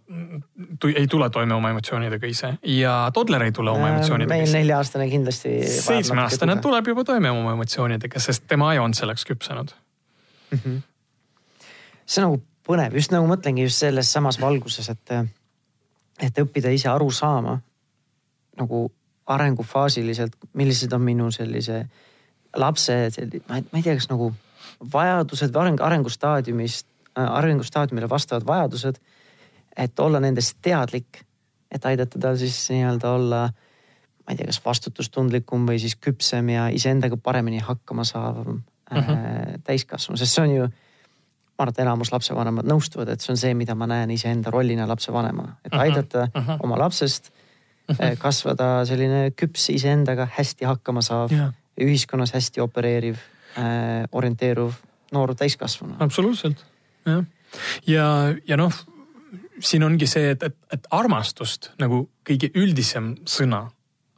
ei 0.95 1.07
tule 1.07 1.29
toime 1.29 1.53
oma 1.53 1.69
emotsioonidega 1.73 2.27
ise 2.27 2.53
ja 2.63 2.95
toddler 3.13 3.47
ei 3.47 3.51
tule 3.51 3.71
oma 3.71 3.87
äh, 3.87 3.95
emotsioonidega 3.95 4.33
meil 4.33 4.53
nelja-aastane 4.59 5.09
kindlasti. 5.09 5.55
seitsmeaastane 5.79 6.59
tuleb 6.61 6.87
juba 6.93 7.03
toime 7.03 7.31
oma 7.31 7.55
emotsioonidega, 7.57 8.19
sest 8.19 8.47
tema 8.47 8.69
aju 8.73 8.83
on 8.83 8.93
selleks 8.93 9.25
küpsenud 9.25 9.73
mm. 10.51 10.59
-hmm. 10.59 10.81
see 12.05 12.23
on 12.23 12.29
nagu 12.31 12.43
põnev, 12.67 12.97
just 12.99 13.13
nagu 13.15 13.27
mõtlengi 13.29 13.63
just 13.67 13.83
selles 13.83 14.11
samas 14.11 14.41
valguses, 14.41 14.89
et, 14.89 15.15
et 16.19 16.43
õppida 16.43 16.73
ise 16.75 16.89
aru 16.91 17.11
saama 17.11 17.59
nagu 18.57 18.87
arengufaasiliselt, 19.27 20.35
millised 20.57 20.93
on 20.95 21.03
minu 21.03 21.31
sellise 21.31 21.85
lapse, 22.55 22.95
ma 23.49 23.59
ei 23.59 23.83
tea, 23.83 23.95
kas 23.95 24.09
nagu 24.09 24.31
vajadused 24.93 25.51
või 25.53 25.63
areng, 25.63 25.83
arengustaadiumist, 25.83 26.87
arengustaadiumile 27.17 28.09
vastavad 28.09 28.45
vajadused. 28.47 28.99
Et 29.77 29.99
olla 29.99 30.19
nendest 30.19 30.57
teadlik, 30.61 31.21
et 31.71 31.85
aidata 31.85 32.19
tal 32.19 32.37
siis 32.39 32.57
nii-öelda 32.73 33.11
olla, 33.13 33.41
ma 33.47 34.33
ei 34.33 34.39
tea, 34.39 34.47
kas 34.49 34.61
vastutustundlikum 34.65 35.67
või 35.69 35.79
siis 35.83 35.95
küpsem 36.01 36.49
ja 36.49 36.67
iseendaga 36.73 37.17
paremini 37.17 37.59
hakkama 37.63 38.03
saav 38.07 38.43
mm 38.47 38.61
-hmm. 38.91 39.11
äh, 39.13 39.61
täiskasvanu, 39.63 40.17
sest 40.17 40.35
see 40.35 40.43
on 40.43 40.55
ju 40.55 40.67
ma 40.67 41.63
arvan, 41.63 41.73
et 41.73 41.79
enamus 41.79 42.11
lapsevanemad 42.11 42.67
nõustuvad, 42.69 43.09
et 43.09 43.21
see 43.21 43.31
on 43.33 43.37
see, 43.37 43.53
mida 43.53 43.75
ma 43.75 43.87
näen 43.87 44.11
iseenda 44.11 44.51
rollina 44.51 44.87
lapsevanemana, 44.87 45.55
et 45.65 45.71
mhm. 45.71 45.81
aidata 45.81 46.29
uh 46.35 46.47
-huh. 46.47 46.57
oma 46.63 46.77
lapsest 46.77 47.31
Eh, 47.87 48.17
kasvada 48.19 48.81
selline 48.87 49.29
küps 49.39 49.69
iseendaga 49.71 50.25
hästi 50.35 50.67
hakkama 50.67 51.01
saav, 51.05 51.31
ühiskonnas 51.79 52.33
hästi 52.35 52.59
opereeriv, 52.59 53.21
eh, 53.55 54.03
orienteeruv 54.11 54.75
noor 55.15 55.31
täiskasvanu. 55.39 55.95
absoluutselt, 56.03 56.65
jah. 57.05 57.23
ja, 57.87 58.07
ja 58.47 58.57
noh, 58.59 58.75
siin 59.59 59.83
ongi 59.83 60.07
see, 60.07 60.31
et, 60.31 60.43
et, 60.43 60.57
et 60.73 60.87
armastust 60.91 61.71
nagu 61.81 62.07
kõige 62.27 62.51
üldisem 62.55 63.15
sõna 63.25 63.67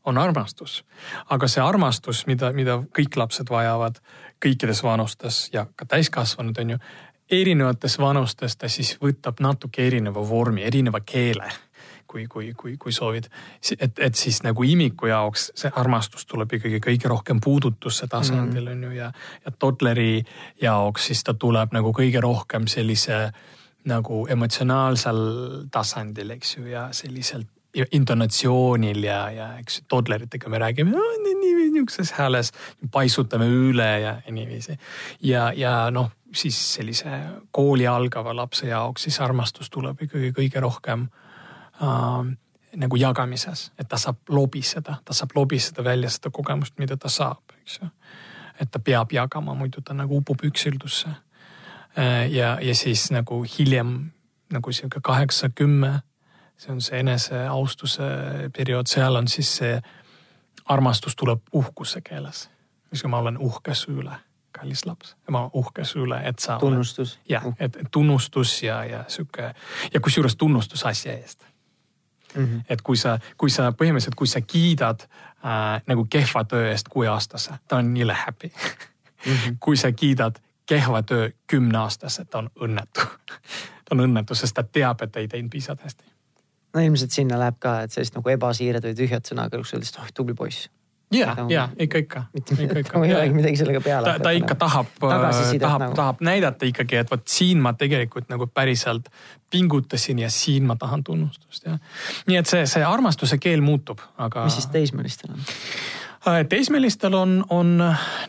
on 0.06 0.17
armastus. 0.17 0.84
aga 1.30 1.47
see 1.47 1.63
armastus, 1.63 2.25
mida, 2.28 2.52
mida 2.54 2.80
kõik 2.97 3.17
lapsed 3.19 3.49
vajavad 3.49 3.99
kõikides 4.43 4.84
vanustes 4.84 5.49
ja 5.54 5.67
ka 5.75 5.86
täiskasvanud 5.86 6.58
on 6.58 6.75
ju, 6.75 6.78
erinevates 7.30 7.99
vanustes 7.99 8.58
ta 8.58 8.69
siis 8.69 8.95
võtab 9.02 9.41
natuke 9.43 9.86
erineva 9.88 10.21
vormi, 10.30 10.63
erineva 10.63 10.99
keele 11.06 11.52
kui, 12.10 12.25
kui, 12.28 12.54
kui, 12.58 12.78
kui 12.78 12.91
soovid. 12.91 13.28
et, 13.80 13.99
et 13.99 14.15
siis 14.15 14.41
nagu 14.43 14.63
imiku 14.63 15.12
jaoks 15.12 15.52
see 15.56 15.71
armastus 15.75 16.25
tuleb 16.25 16.58
ikkagi 16.58 16.82
kõige 16.82 17.12
rohkem 17.12 17.41
puudutuse 17.43 18.08
tasandil 18.08 18.65
mm. 18.65 18.71
on 18.71 18.84
ju 18.84 18.91
ja, 18.97 19.12
ja 19.45 19.52
toddleri 19.52 20.23
jaoks 20.62 21.12
siis 21.12 21.23
ta 21.23 21.34
tuleb 21.34 21.75
nagu 21.75 21.93
kõige 21.93 22.21
rohkem 22.21 22.67
sellise 22.67 23.30
nagu 23.87 24.25
emotsionaalsel 24.27 25.21
tasandil, 25.71 26.35
eks 26.35 26.57
ju, 26.57 26.65
ja 26.73 26.89
selliselt 26.91 27.47
intonatsioonil 27.91 29.03
ja, 29.03 29.19
ja 29.31 29.47
eks 29.59 29.83
toddleritega 29.87 30.49
me 30.49 30.57
räägime 30.59 30.97
niisuguses 31.39 32.11
hääles, 32.17 32.51
paisutame 32.91 33.45
üle 33.45 33.99
ja 34.01 34.15
niiviisi. 34.31 34.77
ja, 35.21 35.51
ja 35.55 35.91
noh, 35.91 36.11
siis 36.35 36.57
sellise 36.73 37.19
kooli 37.51 37.87
algava 37.87 38.35
lapse 38.35 38.67
jaoks 38.67 39.03
siis 39.03 39.19
armastus 39.21 39.69
tuleb 39.69 40.01
ikkagi 40.01 40.33
kõige 40.35 40.59
rohkem 40.59 41.07
äh, 41.81 42.33
nagu 42.75 42.95
jagamises, 42.95 43.71
et 43.79 43.87
ta 43.89 43.97
saab 43.97 44.29
lobiseda, 44.29 44.99
ta 45.05 45.13
saab 45.13 45.33
lobiseda 45.35 45.83
välja 45.83 46.09
seda 46.09 46.29
kogemust, 46.33 46.77
mida 46.77 46.97
ta 46.97 47.09
saab, 47.09 47.41
eks 47.61 47.79
ju. 47.81 47.89
et 48.59 48.71
ta 48.71 48.79
peab 48.79 49.11
jagama, 49.11 49.53
muidu 49.55 49.81
ta 49.81 49.93
nagu 49.93 50.17
upub 50.17 50.43
üksildusse. 50.43 51.09
Äh, 51.99 52.31
ja, 52.31 52.57
ja 52.62 52.75
siis 52.75 53.12
nagu 53.12 53.45
hiljem 53.57 54.12
nagu 54.53 54.71
sihuke 54.71 54.99
kaheksa, 55.03 55.49
kümme, 55.49 55.99
see 56.57 56.71
on 56.71 56.81
see 56.81 56.99
eneseaustuse 56.99 58.03
periood, 58.57 58.88
seal 58.88 59.15
on 59.15 59.27
siis 59.27 59.51
see 59.57 59.81
armastus 60.65 61.15
tuleb 61.15 61.41
uhkuse 61.53 62.01
keeles. 62.01 62.49
mis 62.91 63.03
ma 63.03 63.17
olen 63.17 63.38
uhke 63.38 63.73
su 63.75 63.91
üle, 63.91 64.15
kallis 64.51 64.85
laps, 64.85 65.15
ma 65.29 65.39
olen 65.39 65.51
uhke 65.53 65.85
su 65.85 65.99
üle, 65.99 66.21
et 66.23 66.39
sa. 66.39 66.57
tunnustus. 66.57 67.19
jah, 67.29 67.43
et 67.59 67.77
tunnustus 67.91 68.63
ja, 68.63 68.83
ja 68.83 69.03
sihuke 69.07 69.53
ja 69.93 69.99
kusjuures 69.99 70.35
tunnustus 70.35 70.85
asja 70.85 71.13
eest 71.13 71.45
mm. 72.35 72.45
-hmm. 72.45 72.62
et 72.69 72.81
kui 72.81 72.97
sa, 72.97 73.19
kui 73.38 73.49
sa 73.49 73.71
põhimõtteliselt, 73.71 74.15
kui 74.15 74.27
sa 74.27 74.41
kiidad 74.41 75.01
äh, 75.01 75.81
nagu 75.88 76.05
kehva 76.09 76.43
töö 76.43 76.71
eest 76.71 76.88
kuueaastase, 76.89 77.51
ta 77.67 77.77
on 77.77 77.93
nii 77.93 78.07
happy 78.25 78.47
mm. 78.47 79.33
-hmm. 79.33 79.57
kui 79.59 79.77
sa 79.77 79.91
kiidad 79.91 80.39
kehva 80.69 81.01
töö 81.03 81.29
kümneaastase, 81.49 82.25
ta 82.29 82.43
on 82.43 82.49
õnnetu 82.67 83.05
ta 83.89 83.97
on 83.97 84.05
õnnetu, 84.05 84.38
sest 84.38 84.58
ta 84.58 84.63
teab, 84.63 85.01
et 85.05 85.15
ei 85.21 85.27
teinud 85.27 85.51
piisavalt 85.53 85.88
hästi. 85.88 86.03
no 86.73 86.84
ilmselt 86.86 87.15
sinna 87.15 87.39
läheb 87.41 87.58
ka, 87.60 87.79
et 87.86 87.95
sellist 87.95 88.17
nagu 88.17 88.36
ebasiired 88.36 88.86
või 88.86 88.97
tühjad 88.97 89.25
sõnad 89.25 89.55
lõpuks 89.55 89.73
öeldes, 89.75 89.95
et 89.95 90.03
oh 90.03 90.12
tubli 90.13 90.38
poiss 90.38 90.69
ja, 91.13 91.36
ja 91.49 91.69
ikka, 91.79 91.97
ikka. 91.97 92.23
ikka. 92.79 93.01
ei 93.05 93.15
olegi 93.15 93.34
midagi 93.34 93.58
sellega 93.58 93.82
peale. 93.82 94.05
ta, 94.05 94.23
ta 94.23 94.34
ikka 94.38 94.55
tahab, 94.55 94.91
tahab 94.99 95.82
nagu., 95.82 95.95
tahab 95.97 96.21
näidata 96.25 96.69
ikkagi, 96.69 97.01
et 97.01 97.12
vot 97.12 97.25
siin 97.27 97.62
ma 97.65 97.73
tegelikult 97.73 98.29
nagu 98.29 98.47
päriselt 98.47 99.10
pingutasin 99.49 100.19
ja 100.19 100.29
siin 100.29 100.67
ma 100.69 100.75
tahan 100.75 101.03
tunnustust 101.03 101.65
ja. 101.65 101.79
nii 102.29 102.38
et 102.38 102.49
see, 102.49 102.65
see 102.69 102.86
armastuse 102.86 103.39
keel 103.41 103.65
muutub, 103.65 104.03
aga. 104.17 104.45
mis 104.45 104.60
siis 104.62 104.69
teismelistel 104.73 105.34
on? 105.34 105.49
Äh, 106.27 106.45
teismelistel 106.49 107.13
on, 107.13 107.45
on 107.49 107.77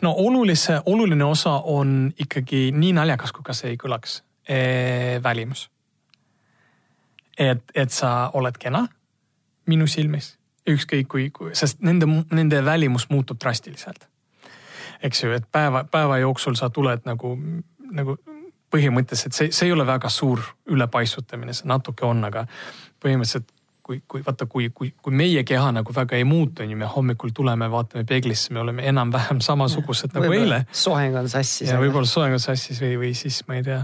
no 0.01 0.13
olulise, 0.17 0.81
oluline 0.85 1.25
osa 1.25 1.51
on 1.51 2.13
ikkagi 2.19 2.71
nii 2.71 2.93
naljakas, 2.93 3.31
kui 3.35 3.43
ka 3.43 3.53
see 3.53 3.73
ei 3.73 3.79
kõlaks 3.79 4.21
eh,, 4.47 5.19
välimus. 5.23 5.69
et, 7.37 7.63
et 7.75 7.91
sa 7.91 8.29
oled 8.33 8.57
kena 8.57 8.85
minu 9.67 9.87
silmis 9.87 10.37
ükskõik 10.69 11.07
kui, 11.07 11.29
kui, 11.33 11.55
sest 11.57 11.81
nende, 11.81 12.07
nende 12.31 12.65
välimus 12.65 13.09
muutub 13.09 13.39
drastiliselt. 13.41 14.07
eks 15.03 15.23
ju, 15.23 15.31
et 15.33 15.45
päeva, 15.51 15.83
päeva 15.83 16.17
jooksul 16.17 16.55
sa 16.55 16.69
tuled 16.69 17.01
nagu, 17.05 17.37
nagu 17.91 18.17
põhimõtteliselt 18.71 19.35
see, 19.35 19.51
see 19.51 19.67
ei 19.67 19.73
ole 19.73 19.85
väga 19.87 20.09
suur 20.09 20.39
ülepaisutamine, 20.69 21.53
see 21.53 21.67
natuke 21.67 22.05
on, 22.05 22.23
aga 22.23 22.45
põhimõtteliselt 23.03 23.51
kui, 23.91 24.01
kui 24.07 24.23
vaata, 24.25 24.47
kui, 24.47 24.69
kui, 24.75 24.93
kui 25.03 25.15
meie 25.15 25.43
keha 25.47 25.71
nagu 25.75 25.95
väga 25.95 26.15
ei 26.19 26.27
muutu, 26.27 26.63
on 26.63 26.71
ju, 26.71 26.79
me 26.79 26.87
hommikul 26.87 27.33
tuleme, 27.35 27.67
vaatame 27.71 28.05
peeglisse, 28.07 28.53
me 28.55 28.63
oleme 28.63 28.87
enam-vähem 28.87 29.41
samasugused 29.43 30.13
nagu 30.17 30.31
eile. 30.37 30.63
soeng 30.71 31.17
on 31.19 31.27
sassis. 31.31 31.69
ja 31.69 31.79
võib-olla 31.81 32.07
soeng 32.07 32.37
on 32.37 32.43
sassis 32.43 32.79
või, 32.83 32.95
või 33.01 33.11
siis 33.17 33.41
ma 33.49 33.59
ei 33.59 33.67
tea, 33.67 33.83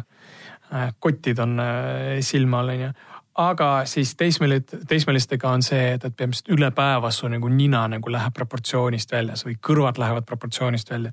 äh, 0.72 0.90
kotid 1.04 1.44
on 1.44 1.60
äh, 1.64 2.18
silma 2.26 2.64
all, 2.64 2.76
on 2.76 2.88
ju 2.88 2.96
aga 3.38 3.68
siis 3.86 4.16
teismelid, 4.18 4.72
teismelistega 4.90 5.52
on 5.54 5.62
see, 5.66 5.92
et, 5.94 6.06
et 6.08 6.16
peamiselt 6.18 6.50
üle 6.56 6.72
päeva 6.74 7.12
su 7.14 7.28
nagu 7.30 7.52
nina 7.54 7.84
nagu 7.92 8.10
läheb 8.10 8.34
proportsioonist 8.34 9.12
väljas 9.14 9.46
või 9.46 9.60
kõrvad 9.62 10.00
lähevad 10.02 10.26
proportsioonist 10.26 10.90
välja. 10.90 11.12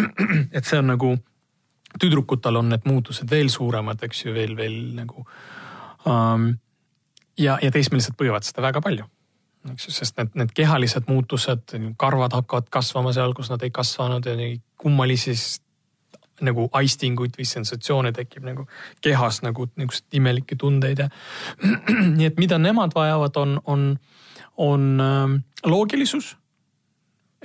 et 0.56 0.64
see 0.64 0.78
on 0.80 0.88
nagu, 0.94 1.10
tüdrukutel 2.00 2.62
on 2.62 2.70
need 2.72 2.86
muutused 2.88 3.28
veel 3.28 3.52
suuremad, 3.52 4.00
eks 4.08 4.24
ju, 4.24 4.36
veel, 4.36 4.56
veel 4.56 4.78
nagu 5.02 5.26
um,. 6.06 6.54
Ja, 7.38 7.58
ja 7.62 7.70
teismelised 7.70 8.16
põevad 8.18 8.46
seda 8.46 8.64
väga 8.68 8.82
palju 8.84 9.06
eks 9.72 9.88
ju, 9.88 9.92
sest 9.94 10.18
need, 10.20 10.34
need 10.38 10.52
kehalised 10.56 11.08
muutused, 11.10 11.74
karvad 11.98 12.34
hakkavad 12.36 12.68
kasvama 12.72 13.12
seal, 13.16 13.34
kus 13.34 13.50
nad 13.50 13.62
ei 13.66 13.72
kasvanud 13.74 14.26
ja 14.26 14.36
nii 14.38 14.58
kummalisi 14.78 15.34
nagu 16.44 16.66
aistinguid 16.76 17.36
või 17.38 17.46
sensatsioone 17.48 18.12
tekib 18.16 18.44
nagu 18.44 18.66
kehas 19.04 19.40
nagu 19.44 19.68
niisuguseid 19.72 20.18
imelikke 20.18 20.58
tundeid 20.60 21.00
ja. 21.00 21.08
nii 22.18 22.28
et 22.28 22.40
mida 22.40 22.58
nemad 22.60 22.92
vajavad, 22.94 23.38
on, 23.40 23.56
on, 23.64 23.86
on 24.60 24.90
äh, 25.00 25.24
loogilisus. 25.64 26.34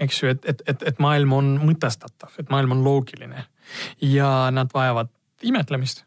eks 0.02 0.24
ju, 0.24 0.30
et, 0.36 0.46
et, 0.46 0.64
et, 0.68 0.84
et 0.92 1.00
maailm 1.00 1.34
on 1.34 1.56
mõtestatav, 1.64 2.36
et 2.40 2.50
maailm 2.52 2.76
on 2.78 2.84
loogiline 2.84 3.46
ja 4.02 4.52
nad 4.52 4.72
vajavad 4.74 5.12
imetlemist 5.42 6.04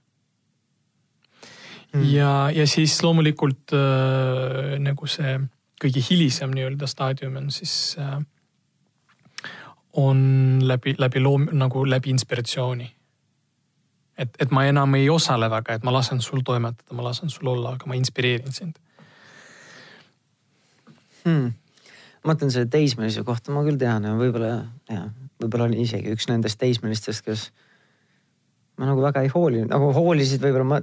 mm.. 1.95 2.05
ja, 2.13 2.51
ja 2.55 2.67
siis 2.67 2.99
loomulikult 3.03 3.75
äh, 3.77 4.75
nagu 4.83 5.09
see 5.11 5.39
kõige 5.85 6.03
hilisem 6.11 6.55
nii-öelda 6.55 6.89
staadium 6.89 7.37
on 7.41 7.51
siis 7.55 7.97
äh, 8.01 8.19
on 9.97 10.59
läbi, 10.63 10.95
läbi 10.99 11.21
loom-, 11.21 11.51
nagu 11.53 11.85
läbi 11.87 12.11
inspiratsiooni. 12.11 12.95
et, 14.19 14.37
et 14.39 14.51
ma 14.51 14.65
enam 14.65 14.95
ei 14.95 15.09
osale 15.11 15.51
väga, 15.51 15.75
et 15.75 15.83
ma 15.83 15.93
lasen 15.93 16.21
sul 16.23 16.43
toimetada, 16.47 16.95
ma 16.95 17.03
lasen 17.03 17.31
sul 17.31 17.49
olla, 17.51 17.75
aga 17.75 17.87
ma 17.91 17.97
inspireerin 17.99 18.53
sind. 18.55 18.79
Hmm.. 21.25 21.55
ma 22.23 22.33
mõtlen 22.33 22.53
selle 22.53 22.69
teismelise 22.71 23.25
kohta, 23.25 23.53
ma 23.53 23.65
küll 23.67 23.79
tean 23.81 24.05
ja 24.05 24.15
võib-olla, 24.19 24.65
jah, 24.91 25.09
võib-olla 25.43 25.71
olin 25.71 25.83
isegi 25.83 26.13
üks 26.15 26.29
nendest 26.31 26.61
teismelistest, 26.61 27.25
kes 27.25 27.49
ma 28.79 28.89
nagu 28.91 29.05
väga 29.05 29.23
ei 29.25 29.31
hoolinud, 29.33 29.71
nagu 29.71 29.93
hoolisid 29.95 30.43
võib-olla, 30.43 30.67
ma, 30.67 30.81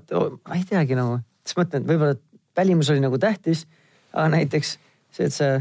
ma 0.47 0.59
ei 0.59 0.63
teagi 0.67 0.97
nagu, 0.97 1.19
siis 1.45 1.57
mõtlen, 1.59 1.83
et 1.83 1.91
võib-olla 1.91 2.15
välimus 2.57 2.91
oli 2.93 3.03
nagu 3.03 3.19
tähtis, 3.21 3.65
aga 4.13 4.29
näiteks 4.35 4.77
see, 5.11 5.27
et 5.27 5.35
sa 5.35 5.51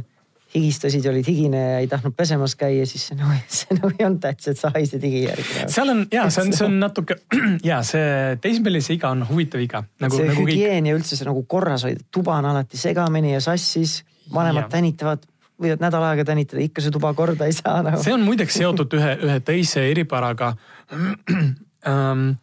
higistasid 0.54 1.04
ja 1.04 1.12
olid 1.12 1.26
higine 1.30 1.58
ja 1.58 1.78
ei 1.78 1.88
tahtnud 1.90 2.14
pesemas 2.16 2.56
käia, 2.58 2.86
siis 2.86 3.06
see 3.10 3.18
nagu, 3.18 3.34
see 3.60 3.76
nagu 3.78 3.92
ei 3.94 4.06
olnud 4.06 4.22
tähtis, 4.22 4.50
et 4.52 4.60
sa 4.60 4.72
haisid 4.74 5.04
higi 5.06 5.24
järgi. 5.28 5.66
seal 5.70 5.92
on 5.92 6.04
ja 6.12 6.26
see 6.30 6.46
on, 6.46 6.52
see 6.58 6.66
on 6.66 6.78
natuke 6.86 7.18
ja 7.70 7.80
see 7.86 8.36
teismelise 8.42 8.94
iga 8.96 9.12
on 9.14 9.24
huvitav 9.28 9.62
iga 9.62 9.84
nagu,. 10.02 10.16
see 10.16 10.30
nagu 10.30 10.46
hügieen 10.46 10.84
kõik... 10.84 10.92
ja 10.92 10.98
üldse 10.98 11.18
see 11.18 11.28
nagu 11.28 11.44
korras 11.50 11.86
hoida, 11.86 12.06
tuba 12.10 12.38
on 12.38 12.50
alati 12.50 12.80
segamini 12.80 13.34
ja 13.36 13.42
sassis, 13.44 14.00
vanemad 14.34 14.66
ja. 14.66 14.72
tänitavad 14.78 15.26
võivad 15.60 15.82
nädal 15.82 16.04
aega 16.08 16.24
tänitada, 16.24 16.62
ikka 16.64 16.82
see 16.82 16.92
tuba 16.94 17.12
korda 17.14 17.46
ei 17.46 17.54
saa 17.54 17.82
nagu. 17.86 18.02
see 18.02 18.14
on 18.16 18.24
muideks 18.26 18.58
seotud 18.58 18.98
ühe, 18.98 19.16
ühe 19.28 19.40
teise 19.46 19.86
eripäraga 19.92 20.54
ähm,. 21.86 22.38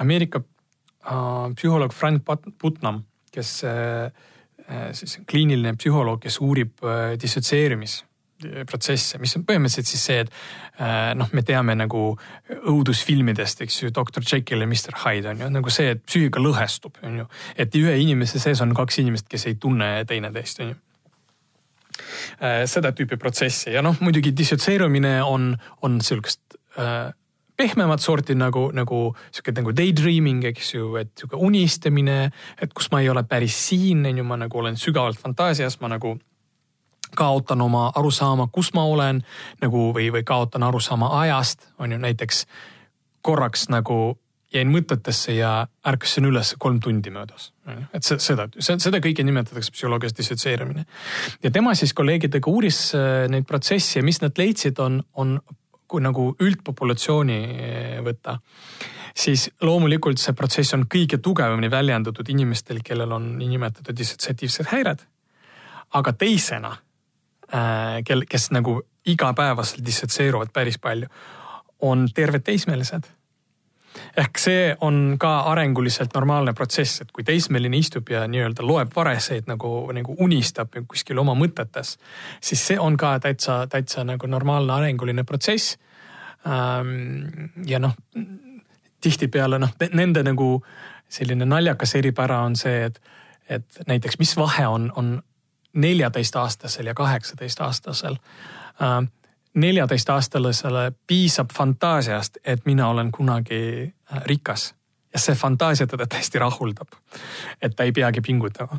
Ameerika 0.00 0.40
äh, 0.40 1.52
psühholoog 1.54 1.92
Frank 1.92 2.24
Putnam, 2.58 3.04
kes 3.30 3.62
äh, 3.62 4.10
Äh, 4.72 4.94
siis 4.94 5.18
kliiniline 5.26 5.74
psühholoog, 5.76 6.20
kes 6.22 6.38
uurib 6.40 6.82
äh, 6.86 7.16
dissotsieerimisprotsesse, 7.20 9.18
mis 9.18 9.34
on 9.36 9.44
põhimõtteliselt 9.48 9.88
siis 9.90 10.04
see, 10.06 10.20
et 10.22 10.30
äh, 10.78 11.10
noh, 11.18 11.28
me 11.34 11.42
teame 11.46 11.74
nagu 11.78 12.02
õudusfilmidest, 12.70 13.64
eks 13.66 13.80
ju, 13.82 13.90
doktor 13.94 14.22
Jekyll 14.26 14.62
ja 14.62 14.68
Mr 14.68 14.94
Hyde 15.02 15.32
on 15.32 15.42
ju 15.42 15.50
nagu 15.56 15.74
see, 15.74 15.96
et 15.96 16.04
psüühika 16.06 16.42
lõhestub, 16.42 17.00
on 17.02 17.22
ju. 17.22 17.26
et 17.58 17.74
ühe 17.80 17.96
inimese 18.04 18.40
sees 18.42 18.62
on 18.62 18.74
kaks 18.76 19.00
inimest, 19.02 19.26
kes 19.32 19.48
ei 19.50 19.58
tunne 19.60 19.90
teineteist, 20.08 20.62
on 20.62 20.74
ju 20.74 20.80
seda 22.66 22.90
tüüpi 22.96 23.18
protsessi 23.20 23.74
ja 23.74 23.82
noh, 23.84 23.98
muidugi 24.00 24.30
dissotseerumine 24.34 25.18
on, 25.26 25.50
on 25.84 25.98
sihukest 26.02 26.56
äh, 26.80 27.10
pehmemat 27.56 28.00
sorti 28.00 28.34
nagu, 28.34 28.70
nagu 28.74 29.00
sihuke 29.30 29.54
nagu 29.56 29.74
daydreaming, 29.76 30.44
eks 30.52 30.74
ju, 30.74 30.94
et 31.00 31.12
sihuke 31.18 31.36
unistamine, 31.36 32.32
et 32.62 32.72
kus 32.74 32.90
ma 32.92 33.02
ei 33.02 33.10
ole 33.12 33.24
päris 33.28 33.56
siin, 33.68 34.06
on 34.08 34.18
ju, 34.18 34.26
ma 34.26 34.38
nagu 34.40 34.58
olen 34.58 34.78
sügavalt 34.80 35.20
fantaasias, 35.20 35.78
ma 35.80 35.92
nagu 35.92 36.16
kaotan 37.16 37.60
oma 37.60 37.90
arusaama, 37.94 38.48
kus 38.52 38.72
ma 38.74 38.84
olen 38.88 39.20
nagu 39.60 39.90
või, 39.92 40.08
või 40.14 40.24
kaotan 40.24 40.64
arusaama 40.64 41.12
ajast, 41.20 41.68
on 41.78 41.92
ju 41.92 42.00
näiteks 42.00 42.46
korraks 43.22 43.68
nagu 43.70 44.16
jäin 44.52 44.68
mõtetesse 44.68 45.32
ja 45.36 45.66
ärkasin 45.88 46.26
üles 46.28 46.54
kolm 46.60 46.80
tundi 46.80 47.10
möödas. 47.10 47.52
et 47.94 48.04
seda, 48.04 48.48
seda 48.58 49.00
kõike 49.00 49.24
nimetatakse 49.24 49.72
psühholoogias 49.72 50.16
dissotsieerimine. 50.16 50.84
ja 51.42 51.50
tema 51.50 51.74
siis 51.74 51.94
kolleegidega 51.94 52.50
uuris 52.50 52.94
äh, 52.94 53.28
neid 53.28 53.46
protsesse 53.48 53.98
ja 53.98 54.04
mis 54.04 54.20
nad 54.20 54.38
leidsid, 54.38 54.78
on, 54.78 55.02
on 55.14 55.40
kui 55.92 56.02
nagu 56.04 56.30
üldpopulatsiooni 56.40 57.38
eh, 57.52 57.98
võtta, 58.04 58.38
siis 59.14 59.48
loomulikult 59.64 60.20
see 60.20 60.34
protsess 60.36 60.76
on 60.76 60.86
kõige 60.90 61.20
tugevamini 61.22 61.70
väljendatud 61.72 62.28
inimestel, 62.32 62.80
kellel 62.84 63.12
on 63.12 63.34
niinimetatud 63.38 63.96
dissotsiatiivsed 63.96 64.72
häired. 64.72 65.08
aga 65.92 66.12
teisena, 66.16 66.70
äh, 67.52 67.98
kel, 68.04 68.24
kes 68.24 68.50
nagu 68.50 68.80
igapäevaselt 69.04 69.84
dissotseeruvad 69.84 70.52
päris 70.52 70.78
palju, 70.78 71.08
on 71.80 72.06
terved 72.14 72.42
teismelised 72.46 73.10
ehk 74.16 74.38
see 74.38 74.76
on 74.80 75.16
ka 75.20 75.32
arenguliselt 75.52 76.14
normaalne 76.14 76.54
protsess, 76.56 77.00
et 77.02 77.12
kui 77.12 77.24
teismeline 77.24 77.76
istub 77.76 78.10
ja 78.12 78.24
nii-öelda 78.28 78.66
loeb 78.66 78.92
vareseid 78.96 79.48
nagu, 79.50 79.70
nagu 79.92 80.16
unistab 80.24 80.76
kuskil 80.88 81.18
oma 81.22 81.34
mõtetes, 81.38 81.96
siis 82.40 82.66
see 82.66 82.78
on 82.80 82.96
ka 83.00 83.16
täitsa, 83.22 83.62
täitsa 83.70 84.04
nagu 84.04 84.26
normaalne 84.26 84.72
arenguline 84.72 85.24
protsess. 85.24 85.78
Ähm, 86.46 87.52
ja 87.66 87.78
noh, 87.78 87.94
tihtipeale 89.02 89.58
noh, 89.62 89.74
nende 89.92 90.22
nagu 90.26 90.56
selline 91.12 91.46
naljakas 91.46 91.94
eripära 91.98 92.40
on 92.46 92.56
see, 92.56 92.86
et, 92.88 93.00
et 93.48 93.82
näiteks 93.86 94.18
mis 94.18 94.36
vahe 94.36 94.66
on, 94.66 94.90
on 94.96 95.14
neljateistaastasel 95.72 96.86
ja 96.86 96.94
kaheksateistaastasel. 96.94 98.16
Ähm, 98.82 99.12
neljateistaastasele 99.54 100.92
piisab 101.06 101.50
fantaasiast, 101.56 102.38
et 102.44 102.66
mina 102.66 102.88
olen 102.88 103.12
kunagi 103.12 103.92
äh, 104.12 104.22
rikas. 104.24 104.74
ja 105.12 105.20
see 105.20 105.34
fantaasia 105.34 105.86
teda 105.86 106.06
täiesti 106.06 106.38
rahuldab. 106.38 106.88
et 107.62 107.76
ta 107.76 107.82
ei 107.82 107.92
peagi 107.92 108.20
pingutama 108.20 108.78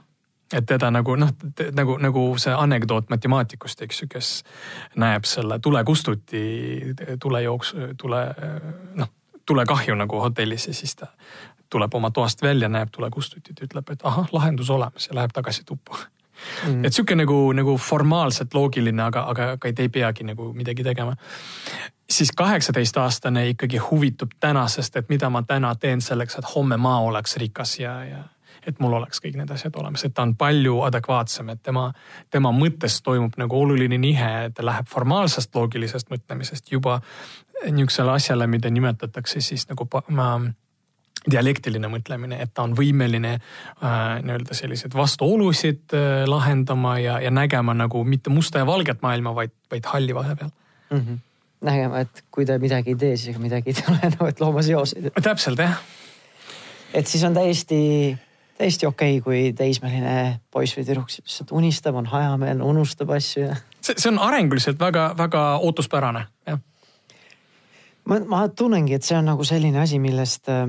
et 0.54 0.66
teda 0.66 0.92
nagu 0.92 1.16
noh, 1.16 1.30
nagu, 1.74 1.98
nagu 1.98 2.24
see 2.38 2.54
anekdoot 2.54 3.10
matemaatikust, 3.10 3.82
eks 3.82 4.02
ju, 4.02 4.08
kes 4.08 4.30
näeb 4.96 5.26
selle 5.26 5.60
tulekustuti, 5.60 6.44
tulejooksu, 7.22 7.76
tule 7.98 8.22
noh, 8.96 9.10
tulekahju 9.46 9.96
nagu 9.96 10.22
hotellis 10.22 10.68
ja 10.68 10.74
siis 10.74 10.96
ta 10.96 11.08
tuleb 11.74 11.94
oma 11.94 12.12
toast 12.12 12.42
välja, 12.42 12.70
näeb 12.70 12.92
tulekustutit, 12.94 13.64
ütleb, 13.66 13.90
et 13.90 14.06
ahah, 14.06 14.28
lahendus 14.32 14.70
olemas 14.70 15.08
ja 15.10 15.16
läheb 15.18 15.34
tagasi 15.34 15.64
tuppa 15.66 15.98
mm.. 16.68 16.86
et 16.86 16.94
sihuke 16.94 17.16
nagu, 17.16 17.38
nagu 17.56 17.78
formaalselt 17.78 18.54
loogiline, 18.54 19.04
aga, 19.04 19.26
aga, 19.32 19.50
aga 19.58 19.74
te 19.74 19.88
ei 19.88 19.90
peagi 19.90 20.28
nagu 20.28 20.52
midagi 20.54 20.84
tegema. 20.84 21.16
siis 22.10 22.32
kaheksateistaastane 22.32 23.48
ikkagi 23.50 23.78
huvitub 23.78 24.32
tänasest, 24.40 24.96
et 24.96 25.10
mida 25.10 25.30
ma 25.30 25.44
täna 25.44 25.76
teen 25.76 26.02
selleks, 26.02 26.36
et 26.38 26.56
homme 26.56 26.78
ma 26.78 27.00
oleks 27.00 27.38
rikas 27.38 27.80
ja, 27.80 28.04
ja 28.06 28.24
et 28.68 28.80
mul 28.80 28.94
oleks 28.94 29.20
kõik 29.20 29.36
need 29.36 29.52
asjad 29.52 29.76
olemas, 29.76 30.06
et 30.06 30.14
ta 30.16 30.24
on 30.24 30.36
palju 30.40 30.82
adekvaatsem, 30.88 31.50
et 31.50 31.64
tema, 31.64 31.90
tema 32.32 32.52
mõttes 32.56 33.02
toimub 33.04 33.36
nagu 33.38 33.60
oluline 33.60 33.98
nihe, 34.00 34.32
et 34.48 34.56
ta 34.56 34.66
läheb 34.66 34.88
formaalsest 34.88 35.56
loogilisest 35.56 36.12
mõtlemisest 36.14 36.72
juba 36.72 37.02
niisugusele 37.64 38.12
asjale, 38.12 38.48
mida 38.48 38.70
nimetatakse 38.70 39.42
siis 39.42 39.68
nagu 39.70 39.88
dialektiline 41.32 41.90
mõtlemine, 41.92 42.40
et 42.44 42.52
ta 42.54 42.66
on 42.68 42.74
võimeline 42.78 43.36
äh, 43.38 44.00
nii-öelda 44.24 44.58
selliseid 44.58 44.96
vastuolusid 44.98 45.96
äh, 45.96 46.24
lahendama 46.30 46.98
ja, 47.00 47.20
ja 47.24 47.32
nägema 47.32 47.76
nagu 47.78 48.04
mitte 48.08 48.34
musta 48.34 48.64
ja 48.64 48.68
valget 48.68 49.02
maailma, 49.06 49.36
vaid, 49.36 49.54
vaid 49.72 49.88
halli 49.94 50.16
vahepeal 50.16 50.52
mm. 50.90 51.00
-hmm. 51.00 51.18
nägema, 51.70 52.04
et 52.04 52.24
kui 52.32 52.46
ta 52.46 52.60
midagi 52.60 52.96
ei 52.96 53.00
tee, 53.00 53.18
siis 53.18 53.34
ega 53.34 53.40
midagi 53.40 53.72
ei 53.72 53.80
tule, 53.80 54.12
no 54.20 54.28
et 54.28 54.44
looma 54.44 54.62
seoseid. 54.62 55.12
täpselt 55.24 55.60
jah. 55.60 55.80
et 56.94 57.08
siis 57.08 57.24
on 57.24 57.34
täiesti 57.34 58.18
täiesti 58.58 58.86
okei 58.86 59.18
okay,, 59.18 59.24
kui 59.24 59.54
teismeline 59.58 60.40
poiss 60.52 60.78
või 60.78 60.86
tüdruk 60.88 61.10
lihtsalt 61.10 61.52
unistab, 61.52 61.96
on 61.96 62.06
hajameelne, 62.06 62.64
unustab 62.64 63.10
asju 63.16 63.48
ja. 63.48 63.56
see, 63.82 63.96
see 63.98 64.12
on 64.12 64.20
arenguliselt 64.20 64.80
väga-väga 64.80 65.44
ootuspärane, 65.58 66.26
jah. 66.48 66.60
ma, 68.06 68.20
ma 68.28 68.48
tunnengi, 68.50 68.94
et 69.00 69.08
see 69.08 69.18
on 69.18 69.32
nagu 69.32 69.48
selline 69.48 69.80
asi, 69.80 70.00
millest 70.00 70.52
äh, 70.52 70.68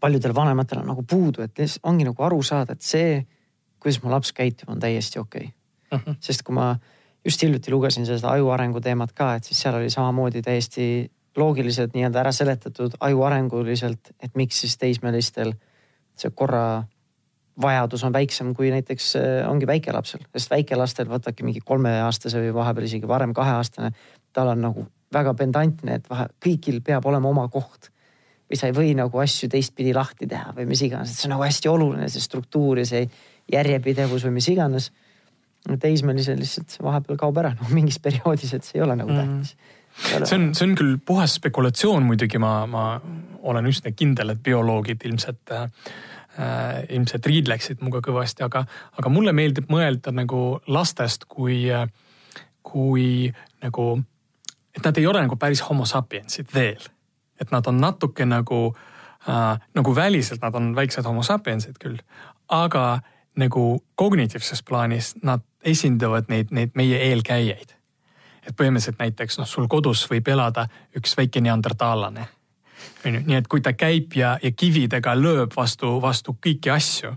paljudel 0.00 0.34
vanematel 0.34 0.82
on 0.82 0.90
nagu 0.92 1.04
puudu, 1.08 1.42
et 1.42 1.58
ongi 1.82 2.04
nagu 2.08 2.22
aru 2.22 2.42
saada, 2.42 2.72
et 2.72 2.82
see, 2.82 3.22
kuidas 3.82 4.02
mu 4.02 4.10
laps 4.10 4.32
käitub, 4.32 4.70
on 4.72 4.80
täiesti 4.80 5.18
okei 5.18 5.48
okay. 5.48 5.98
uh. 5.98 6.04
-huh. 6.06 6.16
sest 6.20 6.42
kui 6.42 6.54
ma 6.54 6.76
just 7.24 7.42
hiljuti 7.42 7.70
lugesin 7.70 8.06
seda 8.06 8.30
aju 8.30 8.50
arengu 8.50 8.80
teemat 8.80 9.12
ka, 9.12 9.34
et 9.34 9.44
siis 9.44 9.60
seal 9.60 9.74
oli 9.74 9.90
samamoodi 9.90 10.42
täiesti 10.42 11.10
loogiliselt 11.36 11.94
nii-öelda 11.94 12.20
ära 12.20 12.32
seletatud 12.32 12.96
aju 13.00 13.22
arenguliselt, 13.22 14.10
et 14.20 14.34
miks 14.34 14.60
siis 14.60 14.76
teismelistel 14.78 15.54
see 16.16 16.30
korra 16.30 16.84
vajadus 17.62 18.04
on 18.04 18.12
väiksem 18.12 18.54
kui 18.54 18.70
näiteks 18.70 19.16
äh, 19.16 19.50
ongi 19.50 19.66
väikelapsel, 19.66 20.24
sest 20.32 20.50
väikelastel 20.50 21.08
vaadake 21.08 21.44
mingi 21.44 21.60
kolmeaastase 21.64 22.40
või 22.40 22.54
vahepeal 22.54 22.88
isegi 22.88 23.08
varem 23.08 23.34
kaheaastane, 23.36 23.92
tal 24.32 24.52
on 24.54 24.62
nagu 24.64 24.86
väga 25.12 25.34
pendantne, 25.36 25.98
et 26.00 26.08
vahe, 26.10 26.28
kõigil 26.40 26.80
peab 26.84 27.06
olema 27.06 27.28
oma 27.28 27.48
koht. 27.52 27.91
Või 28.52 28.60
sa 28.60 28.68
ei 28.68 28.76
või 28.76 28.94
nagu 28.98 29.22
asju 29.22 29.48
teistpidi 29.52 29.94
lahti 29.96 30.28
teha 30.28 30.52
või 30.56 30.68
mis 30.68 30.84
iganes, 30.84 31.12
et 31.12 31.20
see 31.20 31.28
on 31.30 31.36
nagu 31.38 31.46
hästi 31.46 31.72
oluline, 31.72 32.08
see 32.12 32.24
struktuur 32.24 32.82
ja 32.82 32.88
see 32.88 33.06
järjepidevus 33.52 34.26
või 34.28 34.36
mis 34.38 34.48
iganes. 34.52 34.92
teismelisel 35.80 36.38
lihtsalt 36.38 36.74
vahepeal 36.82 37.16
kaob 37.16 37.38
ära, 37.38 37.54
noh 37.54 37.70
mingis 37.70 37.98
perioodis, 38.02 38.52
et 38.54 38.66
see 38.66 38.80
ei 38.80 38.84
ole 38.84 38.96
nagu 38.98 39.10
mm. 39.10 39.18
tähtis 39.22 39.56
see 40.24 40.38
on, 40.38 40.48
see 40.56 40.66
on 40.66 40.76
küll 40.78 40.96
puhas 41.04 41.36
spekulatsioon 41.38 42.06
muidugi, 42.06 42.40
ma, 42.42 42.62
ma 42.70 42.86
olen 43.48 43.68
üsna 43.68 43.92
kindel, 43.96 44.32
et 44.32 44.42
bioloogid 44.44 45.04
ilmselt 45.08 45.52
äh, 45.52 45.66
äh, 46.38 46.80
ilmselt 46.96 47.26
riidleksid 47.28 47.82
minuga 47.82 48.02
kõvasti, 48.04 48.44
aga, 48.46 48.64
aga 48.98 49.12
mulle 49.12 49.34
meeldib 49.36 49.70
mõelda 49.72 50.14
nagu 50.14 50.62
lastest 50.72 51.26
kui, 51.30 51.66
kui 52.62 53.06
nagu, 53.64 53.86
et 54.72 54.82
nad 54.84 54.98
ei 54.98 55.06
ole 55.10 55.24
nagu 55.26 55.38
päris 55.40 55.64
homo 55.68 55.88
sapiensid 55.88 56.52
veel. 56.54 56.90
Et 57.42 57.50
nad 57.50 57.66
on 57.66 57.80
natuke 57.82 58.26
nagu 58.26 58.62
äh,, 59.28 59.60
nagu 59.74 59.94
väliselt 59.96 60.42
nad 60.42 60.54
on 60.54 60.72
väiksed 60.78 61.06
homo 61.06 61.26
sapiensid 61.26 61.78
küll, 61.82 61.98
aga 62.48 63.02
nagu 63.36 63.82
kognitiivses 63.94 64.62
plaanis 64.62 65.14
nad 65.22 65.44
esindavad 65.64 66.28
neid, 66.28 66.50
neid 66.50 66.74
meie 66.78 66.98
eelkäijaid 67.10 67.76
et 68.46 68.54
põhimõtteliselt 68.58 69.00
näiteks 69.00 69.38
noh, 69.38 69.48
sul 69.48 69.68
kodus 69.70 70.04
võib 70.10 70.28
elada 70.32 70.66
üks 70.98 71.16
väike 71.18 71.40
neandertaallane. 71.40 72.26
on 73.06 73.14
ju, 73.14 73.20
nii 73.26 73.36
et 73.38 73.48
kui 73.48 73.60
ta 73.60 73.72
käib 73.72 74.16
ja, 74.18 74.36
ja 74.42 74.50
kividega 74.50 75.14
lööb 75.14 75.54
vastu, 75.56 76.00
vastu 76.02 76.36
kõiki 76.46 76.72
asju, 76.72 77.14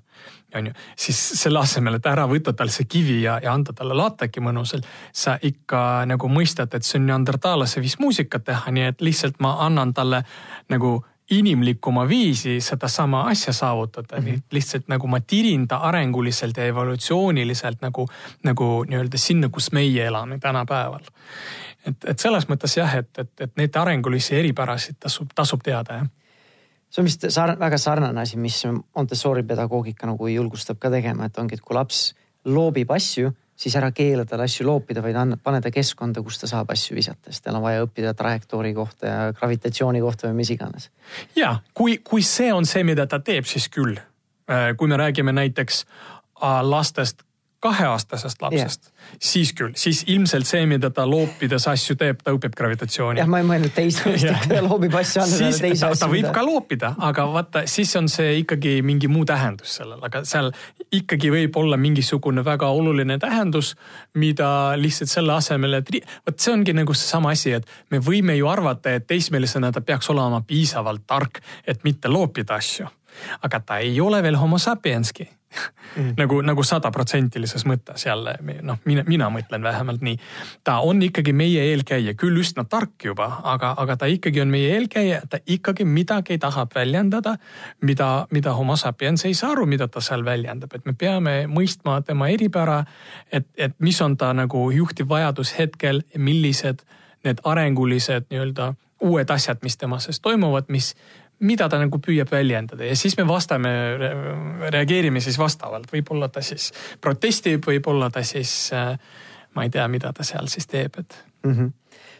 on 0.55 0.69
ju, 0.69 0.75
siis 0.99 1.19
selle 1.41 1.59
asemel, 1.59 1.99
et 1.99 2.05
ära 2.09 2.27
võtta 2.29 2.53
tal 2.53 2.71
see 2.73 2.87
kivi 2.89 3.21
ja, 3.23 3.39
ja 3.43 3.53
anda 3.53 3.73
talle 3.73 3.97
lateki 3.97 4.43
mõnusalt, 4.43 4.87
sa 5.13 5.37
ikka 5.41 6.05
nagu 6.09 6.29
mõistad, 6.31 6.73
et 6.75 6.85
see 6.87 6.99
on 6.99 7.09
neandertaallase 7.11 7.83
viis 7.83 7.99
muusikat 7.99 8.47
teha, 8.51 8.71
nii 8.71 8.87
et 8.93 9.03
lihtsalt 9.05 9.41
ma 9.43 9.57
annan 9.65 9.93
talle 9.93 10.23
nagu 10.71 10.97
inimlikuma 11.31 12.07
viisi 12.09 12.61
sedasama 12.61 13.23
asja 13.31 13.53
saavutada 13.53 14.21
mm, 14.21 14.27
-hmm. 14.27 14.41
lihtsalt 14.51 14.87
nagu 14.87 15.07
ma 15.07 15.19
tirin 15.19 15.67
ta 15.67 15.77
arenguliselt 15.77 16.57
ja 16.57 16.65
evolutsiooniliselt 16.65 17.81
nagu, 17.81 18.07
nagu 18.43 18.85
nii-öelda 18.87 19.17
sinna, 19.17 19.49
kus 19.49 19.71
meie 19.71 20.05
elame 20.05 20.37
tänapäeval. 20.39 21.01
et, 21.87 21.97
et 22.05 22.19
selles 22.19 22.49
mõttes 22.49 22.77
jah, 22.77 22.95
et, 22.95 23.09
et, 23.17 23.31
et 23.41 23.57
neid 23.57 23.75
arengulisi 23.75 24.35
eripärasid 24.35 24.95
tasub, 24.99 25.29
tasub 25.35 25.63
teada 25.63 25.93
jah 25.93 26.07
see 26.89 27.01
on 27.01 27.09
vist 27.09 27.25
sar 27.33 27.55
väga 27.59 27.77
sarnane 27.81 28.21
asi, 28.21 28.37
mis 28.37 28.61
Montessori 28.95 29.43
pedagoogika 29.43 30.07
nagu 30.07 30.27
julgustab 30.31 30.79
ka 30.79 30.91
tegema, 30.93 31.25
et 31.25 31.37
ongi, 31.37 31.57
et 31.57 31.65
kui 31.65 31.75
laps 31.75 32.13
loobib 32.45 32.91
asju 32.91 33.33
siis 33.55 33.75
ära 33.79 33.91
keela 33.95 34.25
tal 34.27 34.43
asju 34.43 34.65
loopida, 34.67 35.01
vaid 35.03 35.15
anna, 35.19 35.37
pane 35.41 35.61
ta 35.63 35.71
keskkonda, 35.71 36.21
kus 36.23 36.39
ta 36.41 36.49
saab 36.49 36.71
asju 36.75 36.97
visata, 36.97 37.31
sest 37.31 37.45
tal 37.45 37.59
on 37.59 37.63
vaja 37.63 37.85
õppida 37.85 38.13
trajektoori 38.17 38.73
kohta 38.75 39.07
ja 39.07 39.21
gravitatsiooni 39.37 40.01
kohta 40.03 40.27
või 40.27 40.41
mis 40.41 40.51
iganes. 40.55 40.89
ja 41.35 41.55
kui, 41.73 41.97
kui 42.03 42.23
see 42.23 42.51
on 42.53 42.67
see, 42.67 42.83
mida 42.83 43.07
ta 43.07 43.19
teeb, 43.19 43.47
siis 43.47 43.69
küll. 43.71 43.95
Äh, 44.51 44.73
kui 44.77 44.91
me 44.91 44.97
räägime 44.99 45.33
näiteks 45.33 45.85
äh, 45.85 46.59
lastest 46.63 47.23
kaheaastasest 47.65 48.41
lapsest 48.45 48.89
yeah., 48.89 49.17
siis 49.21 49.51
küll, 49.57 49.73
siis 49.79 50.03
ilmselt 50.11 50.47
see, 50.49 50.65
mida 50.69 50.89
ta 50.93 51.05
loopides 51.09 51.67
asju 51.71 51.97
teeb, 51.99 52.21
ta 52.25 52.33
õpib 52.35 52.55
gravitatsiooni. 52.57 53.21
jah, 53.21 53.29
ma 53.29 53.41
ei 53.41 53.47
mõelnud 53.47 53.73
teismelist, 53.75 54.29
et 54.31 54.47
ta 54.51 54.61
loobib 54.67 54.95
asju, 54.99 55.23
anda 55.23 55.39
talle 55.39 55.61
teise 55.67 55.89
asju. 55.89 56.01
ta 56.01 56.09
võib 56.11 56.29
ka 56.35 56.45
loopida, 56.45 56.93
aga 57.09 57.27
vaata, 57.33 57.65
siis 57.69 57.93
on 57.99 58.09
see 58.11 58.39
ikkagi 58.41 58.77
mingi 58.85 59.09
muu 59.11 59.25
tähendus 59.29 59.77
sellel, 59.79 60.01
aga 60.05 60.23
seal 60.27 60.51
ikkagi 60.95 61.31
võib 61.33 61.59
olla 61.61 61.79
mingisugune 61.81 62.43
väga 62.45 62.69
oluline 62.73 63.17
tähendus, 63.21 63.73
mida 64.21 64.49
lihtsalt 64.79 65.11
selle 65.11 65.35
asemel, 65.37 65.79
et 65.79 65.91
vot 66.25 66.39
see 66.39 66.53
ongi 66.53 66.75
nagu 66.75 66.95
seesama 66.97 67.33
asi, 67.35 67.55
et 67.59 67.69
me 67.93 68.01
võime 68.03 68.37
ju 68.39 68.49
arvata, 68.51 68.95
et 68.95 69.07
teismelisena 69.07 69.71
ta 69.71 69.83
peaks 69.85 70.09
olema 70.13 70.41
piisavalt 70.45 71.05
tark, 71.07 71.41
et 71.67 71.83
mitte 71.87 72.11
loopida 72.11 72.59
asju. 72.59 72.89
Aga 73.41 73.59
ta 73.59 73.79
ei 73.83 73.99
ole 74.01 74.21
veel 74.23 74.37
homo 74.39 74.57
sapienski 74.61 75.27
mm. 75.95 76.13
nagu, 76.21 76.39
nagu 76.45 76.63
sadaprotsendilises 76.63 77.65
mõttes 77.69 78.05
jälle 78.05 78.35
noh, 78.61 78.79
mina, 78.85 79.03
mina 79.07 79.29
mõtlen 79.33 79.63
vähemalt 79.63 80.03
nii. 80.05 80.17
ta 80.63 80.79
on 80.85 81.01
ikkagi 81.03 81.33
meie 81.33 81.63
eelkäija, 81.71 82.15
küll 82.19 82.39
üsna 82.41 82.65
tark 82.69 83.07
juba, 83.07 83.29
aga, 83.43 83.73
aga 83.77 83.97
ta 83.97 84.09
ikkagi 84.11 84.41
on 84.41 84.51
meie 84.53 84.73
eelkäija, 84.75 85.21
ta 85.29 85.39
ikkagi 85.45 85.85
midagi 85.85 86.37
tahab 86.41 86.75
väljendada, 86.75 87.37
mida, 87.81 88.27
mida 88.31 88.53
homo 88.53 88.75
sapiens 88.75 89.25
ei 89.25 89.33
saa 89.33 89.53
aru, 89.55 89.65
mida 89.65 89.87
ta 89.87 90.01
seal 90.03 90.25
väljendab, 90.25 90.73
et 90.75 90.85
me 90.85 90.93
peame 90.93 91.37
mõistma 91.51 92.01
tema 92.05 92.29
eripära. 92.33 92.83
et, 93.31 93.47
et 93.57 93.75
mis 93.79 94.01
on 94.01 94.17
ta 94.17 94.33
nagu 94.33 94.69
juhtiv 94.71 95.09
vajadus 95.09 95.55
hetkel, 95.59 96.03
millised 96.17 96.83
need 97.25 97.41
arengulised 97.43 98.27
nii-öelda 98.29 98.73
uued 99.05 99.29
asjad, 99.29 99.59
mis 99.63 99.77
tema 99.77 99.99
sees 99.99 100.19
toimuvad, 100.19 100.69
mis 100.69 100.93
mida 101.39 101.67
ta 101.69 101.79
nagu 101.81 101.99
püüab 101.99 102.31
väljendada 102.31 102.87
ja 102.87 102.95
siis 102.95 103.17
me 103.17 103.25
vastame, 103.27 103.69
reageerime 104.71 105.21
siis 105.23 105.37
vastavalt, 105.39 105.89
võib-olla 105.91 106.29
ta 106.31 106.43
siis 106.45 106.71
protestib, 107.01 107.65
võib-olla 107.67 108.09
ta 108.13 108.23
siis 108.23 108.53
äh, 108.73 108.95
ma 109.55 109.65
ei 109.65 109.73
tea, 109.73 109.87
mida 109.91 110.13
ta 110.15 110.23
seal 110.27 110.47
siis 110.51 110.67
teeb, 110.71 110.99
et 110.99 111.17
mm. 111.43 111.51
-hmm. 111.51 111.71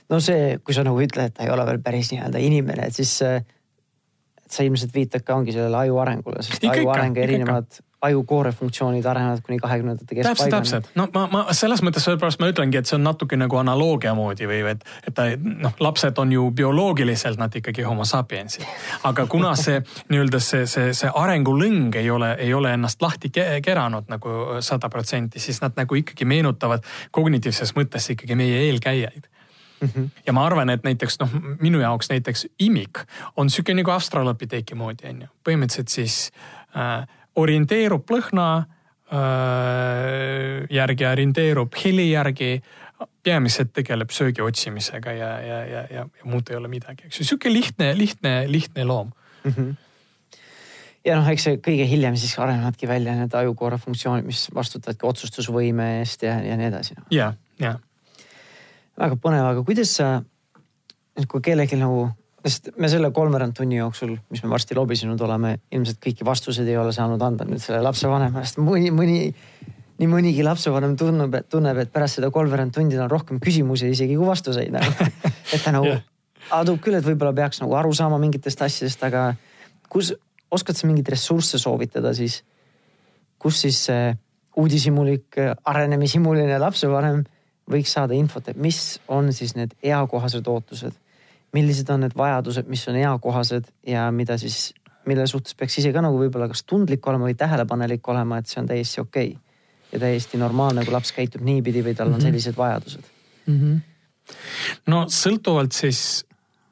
no 0.09 0.20
see, 0.20 0.57
kui 0.63 0.76
sa 0.76 0.84
nagu 0.84 0.99
ütled, 1.01 1.32
et 1.32 1.34
ta 1.34 1.43
ei 1.43 1.51
ole 1.53 1.66
veel 1.66 1.82
päris 1.84 2.11
nii-öelda 2.11 2.41
inimene, 2.43 2.88
et 2.88 2.95
siis 2.95 3.22
äh, 3.22 3.41
sa 4.49 4.63
ilmselt 4.63 4.93
viitad 4.93 5.24
ka 5.26 5.36
ongi 5.36 5.55
sellele 5.55 5.78
aju 5.86 5.99
arengule, 6.03 6.43
sest 6.43 6.63
aju 6.70 6.89
areng 6.89 7.18
ja 7.18 7.24
erinevad 7.24 7.82
ajukoore 8.07 8.51
funktsioonid 8.55 9.05
arenevad 9.05 9.41
kuni 9.45 9.59
kahekümnendate 9.59 10.15
keskpaigani. 10.15 10.51
täpselt, 10.51 10.85
täpselt, 10.85 10.89
no 10.95 11.07
ma, 11.13 11.25
ma 11.31 11.43
selles 11.55 11.83
mõttes 11.85 12.05
sellepärast 12.07 12.41
ma 12.43 12.49
ütlengi, 12.51 12.79
et 12.79 12.89
see 12.89 12.97
on 12.97 13.05
natuke 13.07 13.37
nagu 13.39 13.59
analoogia 13.61 14.15
moodi 14.17 14.49
või 14.49 14.61
et, 14.71 14.85
et 15.07 15.15
ta 15.15 15.27
noh, 15.35 15.75
lapsed 15.79 16.21
on 16.21 16.33
ju 16.35 16.49
bioloogiliselt 16.55 17.41
nad 17.41 17.55
ikkagi 17.55 17.85
homo 17.87 18.05
sapiensid. 18.05 18.65
aga 19.03 19.27
kuna 19.31 19.55
see 19.59 19.81
nii-öelda 20.11 20.41
see, 20.43 20.65
see, 20.69 20.93
see 20.97 21.11
arengulõng 21.13 21.95
ei 21.99 22.09
ole, 22.11 22.33
ei 22.39 22.53
ole 22.53 22.73
ennast 22.77 23.01
lahti 23.01 23.31
keranud 23.35 24.09
nagu 24.11 24.59
sada 24.65 24.89
protsenti, 24.89 25.39
siis 25.39 25.61
nad 25.61 25.77
nagu 25.77 26.01
ikkagi 26.01 26.25
meenutavad 26.25 26.85
kognitiivses 27.11 27.75
mõttes 27.77 28.11
ikkagi 28.15 28.37
meie 28.39 28.67
eelkäijaid 28.67 29.31
Mm 29.81 29.89
-hmm. 29.95 30.09
ja 30.25 30.33
ma 30.33 30.45
arvan, 30.45 30.69
et 30.69 30.83
näiteks 30.83 31.19
noh, 31.19 31.29
minu 31.61 31.79
jaoks 31.79 32.09
näiteks 32.09 32.47
imik 32.59 32.99
on 33.35 33.49
sihuke 33.49 33.73
nagu 33.73 33.91
australopiteeki 33.91 34.75
moodi 34.75 35.09
on 35.09 35.21
ju, 35.21 35.27
põhimõtteliselt 35.49 35.87
siis 35.87 36.31
äh, 36.77 37.07
orienteerub 37.36 38.11
lõhna 38.11 38.47
äh, 38.59 38.65
järgi, 40.71 41.05
orienteerub 41.05 41.75
heli 41.83 42.09
järgi 42.11 42.51
peamiselt 43.25 43.73
tegeleb 43.75 44.11
söögi 44.13 44.43
otsimisega 44.45 45.13
ja, 45.15 45.31
ja, 45.41 45.63
ja, 45.65 45.81
ja, 45.91 46.03
ja 46.21 46.27
muud 46.29 46.49
ei 46.49 46.59
ole 46.59 46.69
midagi, 46.71 47.07
eks 47.07 47.19
ju, 47.19 47.27
sihuke 47.31 47.51
lihtne, 47.51 47.91
lihtne, 47.97 48.36
lihtne 48.51 48.86
loom 48.88 49.11
mm. 49.43 49.51
-hmm. 49.51 49.73
ja 51.05 51.17
noh, 51.19 51.27
eks 51.29 51.47
see 51.49 51.57
kõige 51.67 51.88
hiljem 51.89 52.17
siis 52.17 52.38
arenevadki 52.39 52.88
välja 52.88 53.15
need 53.17 53.33
ajukoore 53.33 53.77
funktsioonid, 53.77 54.25
mis 54.25 54.47
vastutavadki 54.55 55.07
otsustusvõime 55.09 55.89
eest 55.99 56.23
ja, 56.23 56.39
ja 56.43 56.57
nii 56.57 56.69
edasi 56.71 56.95
no.. 56.99 57.05
ja, 57.11 57.33
ja. 57.59 57.75
väga 58.99 59.19
põnev, 59.21 59.49
aga 59.51 59.63
kuidas 59.63 59.95
sa, 59.97 60.21
kui 61.27 61.41
kellelgi 61.41 61.75
nagu 61.81 62.07
sest 62.45 62.69
me 62.77 62.89
selle 62.91 63.09
kolmveerand 63.13 63.55
tunni 63.57 63.79
jooksul, 63.79 64.13
mis 64.29 64.43
me 64.43 64.51
varsti 64.51 64.77
lobisenud 64.77 65.21
oleme, 65.25 65.55
ilmselt 65.73 65.97
kõiki 66.03 66.25
vastuseid 66.27 66.67
ei 66.69 66.77
ole 66.77 66.91
saanud 66.93 67.21
anda 67.25 67.47
nüüd 67.47 67.61
selle 67.63 67.81
lapsevanema 67.85 68.43
eest. 68.43 68.59
mõni, 68.61 68.91
mõni, 68.93 69.19
nii 69.99 70.09
mõnigi 70.11 70.43
lapsevanem 70.45 70.93
tunneb, 70.99 71.39
tunneb, 71.49 71.79
et 71.81 71.93
pärast 71.93 72.19
seda 72.19 72.29
kolmveerand 72.33 72.75
tundi 72.75 72.99
on 73.01 73.09
rohkem 73.09 73.39
küsimusi 73.41 73.89
isegi 73.95 74.17
kui 74.19 74.27
vastuseid 74.27 74.73
nagu. 74.75 75.07
et 75.55 75.63
ta 75.63 75.73
nagu 75.73 75.89
yeah. 75.89 76.03
adub 76.59 76.81
küll, 76.83 76.97
et 76.99 77.07
võib-olla 77.07 77.33
peaks 77.37 77.63
nagu 77.63 77.77
aru 77.79 77.93
saama 77.97 78.19
mingitest 78.21 78.61
asjadest, 78.67 79.05
aga 79.07 79.31
kus, 79.89 80.13
oskad 80.53 80.77
sa 80.77 80.89
mingeid 80.89 81.09
ressursse 81.15 81.61
soovitada 81.61 82.13
siis? 82.17 82.43
kus 83.45 83.57
siis 83.61 83.77
see 83.89 84.05
uudishimulik, 84.57 85.35
arenemishimuline 85.69 86.55
lapsevanem 86.61 87.19
võiks 87.69 87.91
saada 87.93 88.15
infot, 88.17 88.47
et 88.49 88.57
mis 88.57 88.99
on 89.11 89.27
siis 89.35 89.51
need 89.57 89.73
eakohased 89.85 90.47
ootused 90.49 90.95
millised 91.55 91.89
on 91.93 92.03
need 92.05 92.15
vajadused, 92.17 92.67
mis 92.71 92.83
on 92.91 92.99
eakohased 92.99 93.71
ja 93.87 94.09
mida 94.11 94.37
siis, 94.41 94.73
mille 95.07 95.25
suhtes 95.29 95.55
peaks 95.55 95.79
ise 95.81 95.93
ka 95.95 96.03
nagu 96.03 96.19
võib-olla 96.19 96.49
kas 96.51 96.65
tundlik 96.67 97.07
olema 97.07 97.29
või 97.29 97.37
tähelepanelik 97.39 98.07
olema, 98.11 98.39
et 98.39 98.51
see 98.51 98.61
on 98.61 98.69
täiesti 98.69 99.01
okei 99.03 99.33
okay. 99.33 99.59
ja 99.93 100.03
täiesti 100.03 100.41
normaalne, 100.41 100.85
kui 100.85 100.95
laps 100.95 101.13
käitub 101.15 101.45
niipidi 101.45 101.83
või 101.85 101.95
tal 101.97 102.11
on 102.11 102.19
mhm. 102.19 102.27
sellised 102.29 102.57
vajadused 102.57 103.11
mm. 103.45 103.59
-hmm. 103.59 104.33
no 104.93 105.05
sõltuvalt 105.21 105.77
siis 105.77 106.25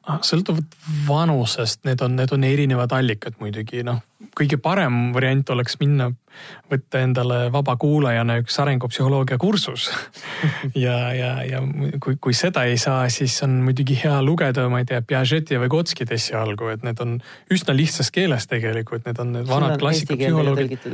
sõltuvalt 0.04 0.74
vanusest, 1.08 1.80
need 1.88 2.02
on, 2.04 2.16
need 2.18 2.32
on 2.34 2.44
erinevad 2.44 2.92
allikad 2.92 3.38
muidugi, 3.40 3.82
noh. 3.86 4.02
kõige 4.36 4.58
parem 4.60 5.14
variant 5.14 5.48
oleks 5.54 5.78
minna, 5.80 6.10
võtta 6.70 7.00
endale 7.04 7.38
vabakuulajana 7.54 8.36
üks 8.42 8.58
arengupsühholoogia 8.62 9.38
kursus. 9.40 9.90
Ja, 10.74 11.12
ja, 11.14 11.30
ja 11.46 11.60
kui, 12.02 12.16
kui 12.20 12.34
seda 12.36 12.64
ei 12.68 12.76
saa, 12.80 13.06
siis 13.12 13.36
on 13.46 13.56
muidugi 13.64 13.94
hea 14.00 14.16
lugeda, 14.24 14.66
ma 14.68 14.80
ei 14.82 14.88
tea, 14.88 15.00
Piageti 15.06 15.56
või 15.60 15.70
Gotskit 15.72 16.12
esialgu, 16.12 16.68
et 16.74 16.84
need 16.84 17.00
on 17.00 17.14
üsna 17.54 17.76
lihtsas 17.76 18.10
keeles 18.12 18.48
tegelikult, 18.50 19.04
need 19.06 19.20
on 19.22 19.32
need 19.38 19.48
vanad 19.48 19.78
klassikapsühholoogid 19.80 20.88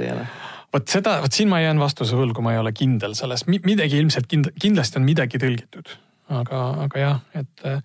vot 0.70 0.86
seda, 0.90 1.16
vot 1.24 1.34
siin 1.34 1.50
ma 1.50 1.62
jään 1.64 1.80
vastuse 1.82 2.18
võlgu, 2.18 2.44
ma 2.44 2.54
ei 2.54 2.60
ole 2.60 2.74
kindel 2.76 3.16
selles, 3.18 3.46
midagi 3.50 3.98
ilmselt 3.98 4.30
kind, 4.30 4.52
kindlasti 4.60 5.00
on 5.00 5.08
midagi 5.08 5.40
tõlgitud 5.42 5.96
aga, 6.30 6.60
aga 6.86 7.00
jah, 7.00 7.20
et 7.34 7.64
äh, 7.68 7.80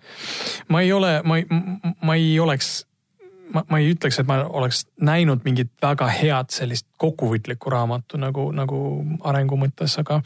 ma 0.68 0.82
ei 0.84 0.92
ole, 0.92 1.20
ma 1.24 1.38
ei, 1.40 1.46
ma 2.02 2.14
ei 2.14 2.38
oleks 2.40 2.86
ma, 3.52 3.64
ma 3.70 3.80
ei 3.82 3.92
ütleks, 3.94 4.20
et 4.20 4.28
ma 4.28 4.40
oleks 4.44 4.84
näinud 5.00 5.44
mingit 5.46 5.72
väga 5.82 6.08
head 6.12 6.50
sellist 6.54 6.88
kokkuvõtlikku 7.02 7.70
raamatu 7.72 8.20
nagu, 8.20 8.48
nagu 8.56 8.80
arengu 9.26 9.58
mõttes, 9.60 9.98
aga 10.02 10.20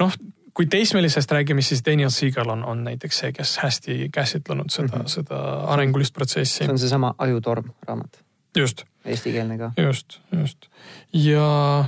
noh, 0.00 0.16
kui 0.56 0.66
teismelisest 0.70 1.30
räägime, 1.32 1.62
siis 1.64 1.84
Daniel 1.86 2.10
Siegel 2.14 2.50
on, 2.52 2.64
on 2.64 2.84
näiteks 2.84 3.22
see, 3.22 3.32
kes 3.36 3.56
hästi 3.62 3.98
käsitlenud 4.12 4.72
seda 4.72 4.96
mm, 4.96 5.02
-hmm. 5.02 5.14
seda 5.14 5.42
arengulist 5.72 6.14
protsessi. 6.14 6.64
see 6.64 6.72
on 6.72 6.78
seesama 6.78 7.14
Ajutorm 7.18 7.70
raamat. 7.88 8.24
just. 8.56 8.84
Eestikeelne 9.04 9.58
ka. 9.58 9.72
just, 9.76 10.20
just 10.32 10.66
ja 11.12 11.84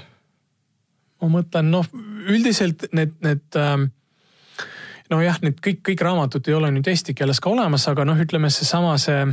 ma 1.23 1.29
mõtlen, 1.29 1.71
noh, 1.71 1.87
üldiselt 2.29 2.87
need, 2.93 3.15
need 3.23 3.59
ähm, 3.59 3.91
nojah, 5.13 5.41
need 5.45 5.59
kõik, 5.65 5.83
kõik 5.91 6.05
raamatud 6.05 6.49
ei 6.49 6.59
ole 6.59 6.71
nüüd 6.75 6.89
eesti 6.93 7.17
keeles 7.17 7.43
ka 7.43 7.53
olemas, 7.53 7.89
aga 7.91 8.07
noh, 8.09 8.21
ütleme 8.21 8.51
seesama 8.53 8.95
see, 9.01 9.25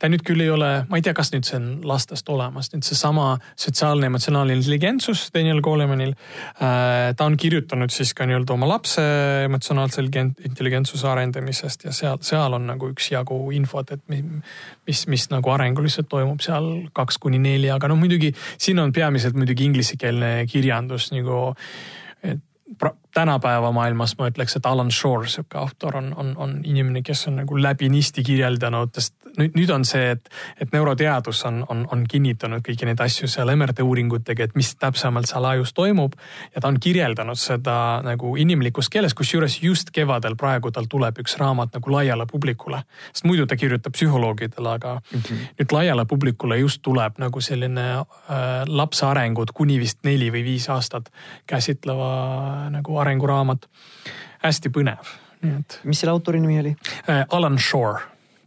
ta 0.00 0.08
nüüd 0.08 0.22
küll 0.24 0.40
ei 0.40 0.48
ole, 0.52 0.70
ma 0.88 0.98
ei 0.98 1.04
tea, 1.04 1.12
kas 1.16 1.30
nüüd 1.34 1.46
see 1.46 1.58
on 1.58 1.66
lastest 1.86 2.28
olemas, 2.32 2.70
nüüd 2.72 2.86
seesama 2.86 3.26
sotsiaalne 3.60 4.08
emotsionaalne 4.08 4.56
intelligentsus 4.56 5.26
Daniel 5.34 5.60
Golemanil 5.64 6.14
äh,. 6.14 7.12
ta 7.16 7.26
on 7.28 7.36
kirjutanud 7.40 7.92
siis 7.92 8.14
ka 8.16 8.26
nii-öelda 8.28 8.56
oma 8.56 8.68
lapse 8.70 9.04
emotsionaalse 9.44 10.06
intelligentsuse 10.06 11.08
arendamisest 11.10 11.86
ja 11.88 11.92
seal, 11.96 12.18
seal 12.24 12.56
on 12.56 12.66
nagu 12.70 12.90
üksjagu 12.94 13.38
infot, 13.56 13.92
et 13.92 14.02
mis, 14.08 15.04
mis 15.12 15.28
nagu 15.32 15.52
arenguliselt 15.52 16.08
toimub 16.12 16.40
seal 16.44 16.70
kaks 16.96 17.20
kuni 17.22 17.40
neli, 17.42 17.70
aga 17.72 17.92
noh, 17.92 18.00
muidugi 18.00 18.32
siin 18.56 18.80
on 18.80 18.94
peamiselt 18.96 19.36
muidugi 19.36 19.68
inglisekeelne 19.68 20.34
kirjandus 20.50 21.12
nagu 21.12 21.52
et 22.24 22.40
tänapäeva 23.16 23.72
maailmas 23.72 24.12
ma 24.18 24.28
ütleks, 24.28 24.58
et 24.58 24.66
Alan 24.68 24.90
Shore, 24.92 25.28
sihuke 25.32 25.58
autor 25.58 25.96
on, 25.96 26.12
on, 26.20 26.34
on 26.36 26.58
inimene, 26.64 27.00
kes 27.02 27.26
on 27.30 27.40
nagu 27.40 27.56
läbinisti 27.56 28.24
kirjeldanud, 28.26 28.92
sest 28.92 29.14
nüüd, 29.40 29.54
nüüd 29.56 29.72
on 29.72 29.84
see, 29.88 30.10
et, 30.16 30.28
et 30.60 30.72
neuroteadus 30.74 31.42
on, 31.48 31.62
on, 31.72 31.84
on 31.92 32.04
kinnitanud 32.08 32.64
kõiki 32.66 32.88
neid 32.88 33.00
asju 33.02 33.28
seal 33.30 33.52
MRT 33.54 33.84
uuringutega, 33.86 34.48
et 34.48 34.56
mis 34.58 34.72
täpsemalt 34.80 35.30
seal 35.30 35.46
ajus 35.48 35.72
toimub. 35.76 36.16
ja 36.54 36.60
ta 36.60 36.68
on 36.68 36.80
kirjeldanud 36.80 37.40
seda 37.40 37.76
nagu 38.04 38.34
inimlikus 38.40 38.90
keeles, 38.92 39.14
kusjuures 39.16 39.58
just 39.62 39.92
kevadel 39.96 40.36
praegu 40.36 40.72
tal 40.72 40.88
tuleb 40.90 41.20
üks 41.22 41.38
raamat 41.40 41.76
nagu 41.78 41.92
laiale 41.92 42.26
publikule. 42.30 42.82
sest 43.12 43.24
muidu 43.24 43.46
ta 43.46 43.56
kirjutab 43.56 43.96
psühholoogidele, 43.96 44.74
aga 44.74 45.00
mm 45.00 45.20
-hmm. 45.20 45.48
nüüd 45.60 45.72
laiale 45.72 46.04
publikule 46.04 46.58
just 46.58 46.82
tuleb 46.82 47.18
nagu 47.18 47.40
selline 47.40 47.86
äh, 47.92 48.06
lapse 48.66 49.06
arengut 49.06 49.52
kuni 49.52 49.80
vist 49.80 50.04
neli 50.04 50.30
või 50.30 50.44
viis 50.44 50.68
aastat 50.68 51.12
käsitleva 51.46 52.70
nagu 52.70 52.98
arenguraamat. 53.06 53.70
hästi 54.42 54.70
põnev, 54.74 55.14
nii 55.42 55.54
et. 55.60 55.78
mis 55.84 56.02
selle 56.02 56.12
autori 56.14 56.42
nimi 56.42 56.60
oli 56.60 56.74
äh,? 57.08 57.24
Alan 57.30 57.58
Shore. 57.58 58.02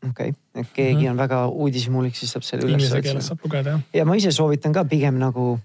okei 0.09 0.29
okay., 0.29 0.33
et 0.55 0.67
keegi 0.73 0.95
mm 0.95 1.05
-hmm. 1.05 1.11
on 1.11 1.17
väga 1.17 1.47
uudishimulik, 1.47 2.15
siis 2.15 2.31
saab 2.31 2.43
selle 2.43 2.67
üles 2.67 2.75
otsida. 2.75 2.97
Inglise 2.97 3.01
keeles 3.09 3.27
saab 3.27 3.43
lugeda 3.43 3.69
jah. 3.69 3.81
ja 3.93 4.05
ma 4.05 4.15
ise 4.15 4.31
soovitan 4.31 4.73
ka 4.73 4.85
pigem 4.85 5.19
nagu 5.19 5.59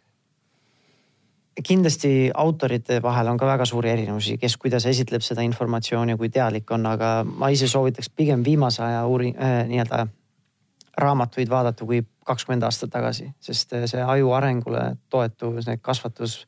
kindlasti 1.63 2.31
autorite 2.35 3.03
vahel 3.03 3.29
on 3.29 3.37
ka 3.39 3.47
väga 3.47 3.65
suuri 3.65 3.91
erinevusi, 3.91 4.39
kes 4.39 4.57
kuidas 4.57 4.87
esitleb 4.87 5.23
seda 5.23 5.43
informatsiooni 5.43 6.13
ja 6.13 6.17
kui 6.17 6.29
teadlik 6.29 6.71
on, 6.71 6.87
aga 6.87 7.25
ma 7.25 7.49
ise 7.49 7.69
soovitaks 7.69 8.11
pigem 8.11 8.45
viimase 8.45 8.83
aja 8.83 9.05
uuri- 9.07 9.35
äh,, 9.39 9.67
nii-öelda 9.69 10.07
raamatuid 10.99 11.51
vaadata 11.51 11.85
kui 11.85 12.03
kakskümmend 12.25 12.63
aastat 12.63 12.91
tagasi, 12.91 13.29
sest 13.41 13.75
see 13.91 14.03
aju 14.03 14.33
arengule 14.33 14.97
toetuv, 15.11 15.61
see 15.63 15.77
kasvatus 15.83 16.47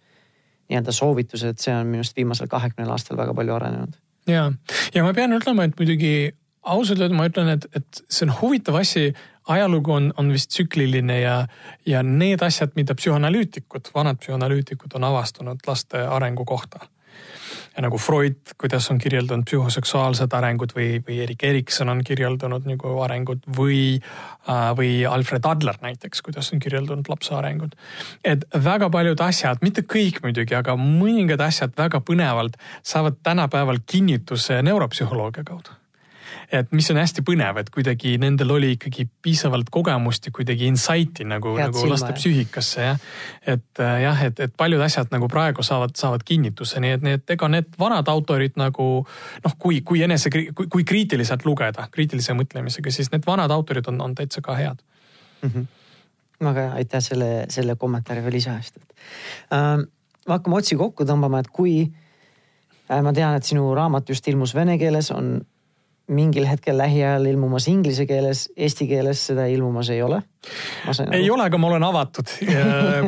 nii-öelda 0.71 0.95
soovitused, 0.95 1.61
see 1.63 1.75
on 1.75 1.87
minu 1.87 2.03
arust 2.05 2.17
viimasel 2.17 2.51
kahekümnel 2.51 2.91
aastal 2.95 3.19
väga 3.19 3.35
palju 3.35 3.55
arenenud. 3.55 3.95
ja, 4.31 4.51
ja 4.95 5.07
ma 5.07 5.15
pean 5.15 5.37
ütlema, 5.37 5.69
et 5.69 5.79
muidugi 5.79 6.35
ausalt 6.67 7.01
öelda 7.01 7.17
ma 7.17 7.29
ütlen, 7.31 7.53
et, 7.55 7.69
et 7.77 8.03
see 8.09 8.27
on 8.29 8.35
huvitav 8.41 8.83
asi. 8.83 9.13
ajalugu 9.47 9.93
on, 9.93 10.09
on 10.19 10.33
vist 10.35 10.51
tsükliline 10.51 11.21
ja, 11.21 11.35
ja 11.87 12.03
need 12.03 12.43
asjad, 12.43 12.73
mida 12.75 12.97
psühhanalüütikud, 12.99 13.93
vanad 13.95 14.19
psühhanalüütikud 14.19 14.97
on 14.99 15.05
avastanud 15.07 15.63
laste 15.69 16.03
arengu 16.03 16.45
kohta 16.45 16.89
ja 17.77 17.85
nagu 17.85 17.99
Freud, 18.01 18.39
kuidas 18.59 18.89
on 18.91 18.99
kirjeldanud 18.99 19.45
psühhoseksuaalset 19.49 20.35
arengut 20.35 20.73
või, 20.77 21.01
või 21.05 21.21
Erik 21.25 21.45
Erikson 21.45 21.93
on 21.93 22.03
kirjeldanud 22.07 22.67
nagu 22.69 22.95
arengut 23.05 23.45
või, 23.59 23.99
äh, 24.49 24.69
või 24.79 24.91
Alfred 25.09 25.45
Adler 25.45 25.79
näiteks, 25.83 26.23
kuidas 26.25 26.53
on 26.53 26.63
kirjeldanud 26.63 27.09
lapse 27.13 27.35
arengut. 27.35 27.77
et 28.25 28.45
väga 28.65 28.91
paljud 28.91 29.21
asjad, 29.21 29.59
mitte 29.63 29.83
kõik 29.83 30.23
muidugi, 30.23 30.55
aga 30.55 30.77
mõningad 30.77 31.41
asjad 31.41 31.77
väga 31.77 32.01
põnevalt 32.01 32.57
saavad 32.83 33.21
tänapäeval 33.23 33.83
kinnituse 33.87 34.63
neuropsühholoogia 34.63 35.45
kaudu 35.45 35.77
et 36.53 36.73
mis 36.77 36.89
on 36.93 36.99
hästi 37.01 37.25
põnev, 37.27 37.59
et 37.61 37.71
kuidagi 37.75 38.17
nendel 38.23 38.53
oli 38.55 38.73
ikkagi 38.77 39.07
piisavalt 39.23 39.71
kogemust 39.75 40.29
ja 40.29 40.35
kuidagi 40.35 40.69
insight'i 40.71 41.27
nagu, 41.27 41.57
nagu 41.59 41.87
laste 41.91 42.13
psüühikasse 42.17 42.85
jah. 42.87 43.01
et 43.47 43.83
äh, 43.83 43.95
jah, 44.05 44.23
et, 44.29 44.41
et 44.41 44.55
paljud 44.57 44.83
asjad 44.83 45.11
nagu 45.15 45.29
praegu 45.33 45.65
saavad, 45.67 45.97
saavad 45.99 46.23
kinnituse, 46.27 46.81
nii 46.83 46.97
et 46.99 47.07
need, 47.07 47.25
ega 47.37 47.51
need 47.53 47.73
vanad 47.79 48.09
autorid 48.13 48.59
nagu 48.61 48.89
noh, 49.07 49.57
kui, 49.59 49.81
kui 49.87 50.05
enese, 50.07 50.31
kui, 50.33 50.69
kui 50.73 50.87
kriitiliselt 50.87 51.47
lugeda, 51.49 51.89
kriitilise 51.93 52.37
mõtlemisega, 52.39 52.95
siis 52.95 53.11
need 53.15 53.27
vanad 53.27 53.55
autorid 53.55 53.89
on, 53.91 54.01
on 54.09 54.15
täitsa 54.19 54.45
ka 54.45 54.59
head 54.59 54.83
mm. 55.43 55.51
-hmm 55.51 55.75
väga 56.45 56.61
hea, 56.61 56.73
aitäh 56.83 57.01
selle, 57.01 57.29
selle 57.49 57.77
kommentaari 57.81 58.21
või 58.21 58.35
lisa 58.37 58.59
eest, 58.61 58.77
et 58.77 58.91
äh,. 59.57 59.79
me 60.27 60.35
hakkame 60.35 60.59
otsi 60.59 60.77
kokku 60.77 61.07
tõmbama, 61.09 61.41
et 61.41 61.49
kui 61.49 61.79
äh, 62.91 63.03
ma 63.03 63.13
tean, 63.17 63.37
et 63.39 63.45
sinu 63.45 63.71
raamat 63.75 64.09
just 64.09 64.29
ilmus 64.29 64.55
vene 64.55 64.77
keeles, 64.79 65.11
on 65.11 65.41
mingil 66.13 66.47
hetkel 66.47 66.79
lähiajal 66.79 67.27
ilmumas 67.27 67.67
inglise 67.71 68.07
keeles, 68.07 68.47
eesti 68.57 68.87
keeles 68.87 69.25
seda 69.31 69.47
ilmumas 69.51 69.91
ei 69.91 70.03
ole. 70.03 70.21
ei 71.11 71.27
ole, 71.31 71.43
aga 71.49 71.59
ma 71.59 71.67
olen 71.67 71.83
avatud. 71.83 72.31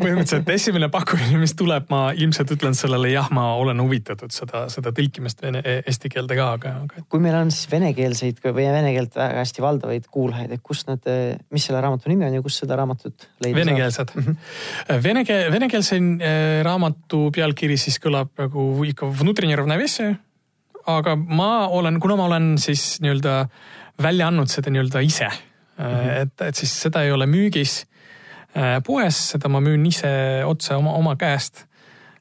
põhimõtteliselt 0.02 0.50
esimene 0.50 0.88
pakkumine, 0.90 1.38
mis 1.38 1.54
tuleb, 1.58 1.86
ma 1.92 2.08
ilmselt 2.10 2.50
ütlen 2.56 2.74
sellele 2.74 3.12
jah, 3.12 3.30
ma 3.34 3.52
olen 3.60 3.78
huvitatud 3.84 4.34
seda, 4.34 4.64
seda 4.72 4.90
tõlkimist 4.96 5.42
vene, 5.44 5.62
eesti 5.78 6.10
keelde 6.10 6.38
ka, 6.40 6.50
aga, 6.58 6.74
aga. 6.88 7.06
kui 7.08 7.22
meil 7.22 7.38
on 7.38 7.54
siis 7.54 7.70
venekeelseid 7.70 8.42
või 8.42 8.66
vene 8.66 8.92
keelt 8.96 9.14
väga 9.18 9.44
hästi 9.44 9.64
valdavaid 9.64 10.10
kuulajaid, 10.10 10.58
et 10.58 10.64
kust 10.66 10.90
nad, 10.90 11.10
mis 11.54 11.70
selle 11.70 11.82
raamatu 11.84 12.10
nimi 12.10 12.26
on 12.26 12.38
ja 12.40 12.42
kust 12.42 12.64
seda 12.64 12.80
raamatut 12.80 13.28
leida 13.44 13.62
venekeelsed. 13.62 14.14
saab? 14.14 14.16
venekeelsed. 14.16 14.38
Mhm. 14.98 15.02
Vene, 15.08 15.26
venekeelse 15.54 15.98
eh, 15.98 16.62
raamatu 16.66 17.28
pealkiri 17.34 17.78
siis 17.78 18.00
kõlab 18.02 18.34
nagu 18.40 18.70
ikka 18.88 19.06
Vnutrine 19.20 19.54
ravnovesje 19.58 20.16
aga 20.88 21.16
ma 21.16 21.68
olen, 21.68 22.00
kuna 22.00 22.16
ma 22.16 22.24
olen 22.30 22.56
siis 22.58 22.98
nii-öelda 23.04 23.36
välja 24.02 24.28
andnud 24.30 24.50
seda 24.50 24.72
nii-öelda 24.72 25.02
ise 25.04 25.28
mm, 25.28 25.84
-hmm. 25.84 26.10
et, 26.22 26.40
et 26.48 26.56
siis 26.56 26.72
seda 26.82 27.02
ei 27.04 27.12
ole 27.12 27.26
müügis 27.26 27.82
äh, 28.56 28.78
poes, 28.86 29.20
seda 29.34 29.48
ma 29.48 29.60
müün 29.60 29.86
ise 29.86 30.44
otse 30.44 30.74
oma, 30.74 30.92
oma 30.96 31.16
käest 31.16 31.67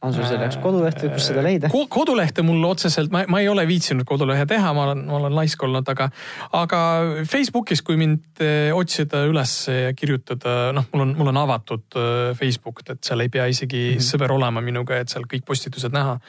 on 0.02 0.14
sul 0.14 0.26
selleks 0.28 0.60
koduleht 0.62 1.00
või 1.02 1.12
kus 1.16 1.28
seda 1.32 1.44
leida? 1.46 1.70
kodulehte 1.72 2.44
mul 2.46 2.62
otseselt, 2.70 3.10
ma, 3.14 3.24
ma 3.32 3.42
ei 3.42 3.50
ole 3.50 3.66
viitsinud 3.70 4.06
kodulehe 4.08 4.46
teha, 4.50 4.74
ma 4.78 4.86
olen, 4.88 5.04
ma 5.10 5.18
olen 5.18 5.36
laisk 5.38 5.64
olnud, 5.66 5.88
aga, 5.90 6.10
aga 6.58 6.82
Facebookis, 7.30 7.82
kui 7.86 7.98
mind 8.00 8.44
eh, 8.44 8.70
otsida 8.76 9.24
üles 9.30 9.56
ja 9.72 9.94
kirjutada, 9.98 10.74
noh, 10.78 10.86
mul 10.94 11.06
on, 11.08 11.16
mul 11.18 11.32
on 11.34 11.42
avatud 11.42 11.98
Facebook, 12.38 12.84
et 12.86 13.02
seal 13.08 13.26
ei 13.26 13.32
pea 13.34 13.48
isegi 13.50 13.82
mm 13.82 13.98
-hmm. 13.98 14.08
sõber 14.12 14.36
olema 14.36 14.62
minuga, 14.62 15.00
et 15.02 15.10
seal 15.10 15.26
kõik 15.26 15.46
postitused 15.46 15.94
näha. 15.94 16.20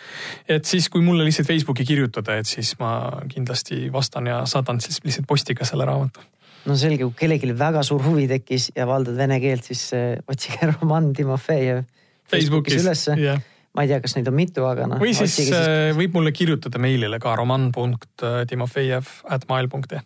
et 0.49 0.64
siis, 0.64 0.89
kui 0.89 1.03
mulle 1.03 1.25
lihtsalt 1.25 1.49
Facebooki 1.49 1.85
kirjutada, 1.85 2.37
et 2.37 2.47
siis 2.47 2.75
ma 2.79 3.21
kindlasti 3.29 3.93
vastan 3.93 4.27
ja 4.27 4.47
saadan 4.47 4.81
siis 4.81 5.05
lihtsalt 5.05 5.27
postiga 5.27 5.64
selle 5.64 5.85
raamatu 5.85 6.21
no 6.66 6.77
selge, 6.77 7.05
kui 7.05 7.14
kellelgi 7.19 7.53
väga 7.59 7.83
suur 7.83 8.03
huvi 8.03 8.27
tekkis 8.29 8.73
ja 8.77 8.87
valdad 8.87 9.16
vene 9.16 9.41
keelt, 9.41 9.64
siis 9.64 9.93
äh, 9.93 10.16
otsige 10.29 10.73
Roman 10.73 11.12
Timofejev 11.12 11.85
Facebookis, 12.29 12.75
Facebookis 12.75 12.83
ülesse 12.83 13.14
yeah 13.19 13.41
ma 13.77 13.85
ei 13.85 13.91
tea, 13.91 14.01
kas 14.05 14.16
neid 14.16 14.31
on 14.31 14.37
mitu, 14.37 14.64
aga 14.69 14.89
noh. 14.91 15.03
või 15.03 15.14
siis, 15.16 15.35
siis 15.37 15.53
äh, 15.55 15.91
võib 15.97 16.16
mulle 16.16 16.33
kirjutada 16.37 16.81
meilile 16.83 17.21
ka 17.23 17.35
roman.timofejev 17.39 19.12
at 19.37 19.47
mail.ee. 19.51 20.03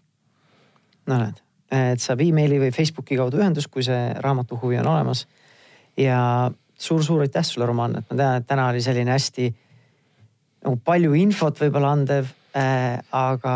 no 1.10 1.20
näed, 1.20 1.42
et 1.72 2.02
saab 2.02 2.24
emaili 2.24 2.60
või 2.62 2.72
Facebooki 2.74 3.18
kaudu 3.20 3.40
ühendust, 3.40 3.70
kui 3.72 3.86
see 3.86 4.10
raamatu 4.24 4.58
huvi 4.62 4.80
on 4.82 4.90
olemas. 4.94 5.26
ja 5.96 6.50
suur-suur 6.82 7.22
aitäh 7.22 7.46
sulle, 7.46 7.66
Roman, 7.68 8.00
et 8.00 8.10
ma 8.10 8.18
tean, 8.18 8.40
et 8.40 8.48
täna 8.48 8.68
oli 8.72 8.82
selline 8.82 9.14
hästi 9.14 9.52
nagu 10.62 10.78
palju 10.84 11.14
infot 11.18 11.58
võib-olla 11.62 11.94
andev 11.96 12.30
äh,, 12.58 12.98
aga 13.12 13.54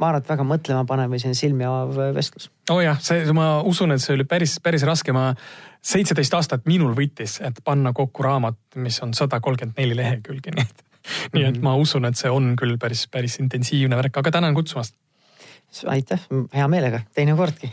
ma 0.00 0.10
arvan, 0.10 0.22
et 0.22 0.28
väga 0.28 0.44
mõtlemapanev 0.46 1.12
või 1.12 1.20
selline 1.22 1.38
silmi 1.38 1.68
avav 1.68 2.14
vestlus. 2.16 2.50
oo 2.70 2.78
oh 2.78 2.82
jah, 2.84 2.98
see, 3.02 3.24
ma 3.36 3.62
usun, 3.64 3.94
et 3.94 4.02
see 4.02 4.14
oli 4.16 4.26
päris, 4.28 4.58
päris 4.62 4.84
raske, 4.88 5.14
ma 5.16 5.30
seitseteist 5.86 6.34
aastat 6.34 6.66
minul 6.66 6.96
võttis, 6.96 7.38
et 7.46 7.62
panna 7.64 7.94
kokku 7.96 8.26
raamat, 8.26 8.58
mis 8.82 8.98
on 9.04 9.14
sada 9.14 9.40
kolmkümmend 9.40 9.78
neli 9.80 9.96
lehekülge, 9.98 10.54
nii 10.56 10.66
et 10.66 10.84
nii 11.34 11.48
et 11.48 11.58
ma 11.62 11.76
usun, 11.78 12.06
et 12.08 12.18
see 12.18 12.30
on 12.32 12.54
küll 12.58 12.78
päris, 12.82 13.06
päris 13.12 13.38
intensiivne 13.42 13.98
värk, 13.98 14.22
aga 14.22 14.32
tänan 14.38 14.56
kutsumast. 14.56 14.96
aitäh, 15.92 16.22
hea 16.54 16.68
meelega, 16.68 17.00
teinekordki. 17.14 17.70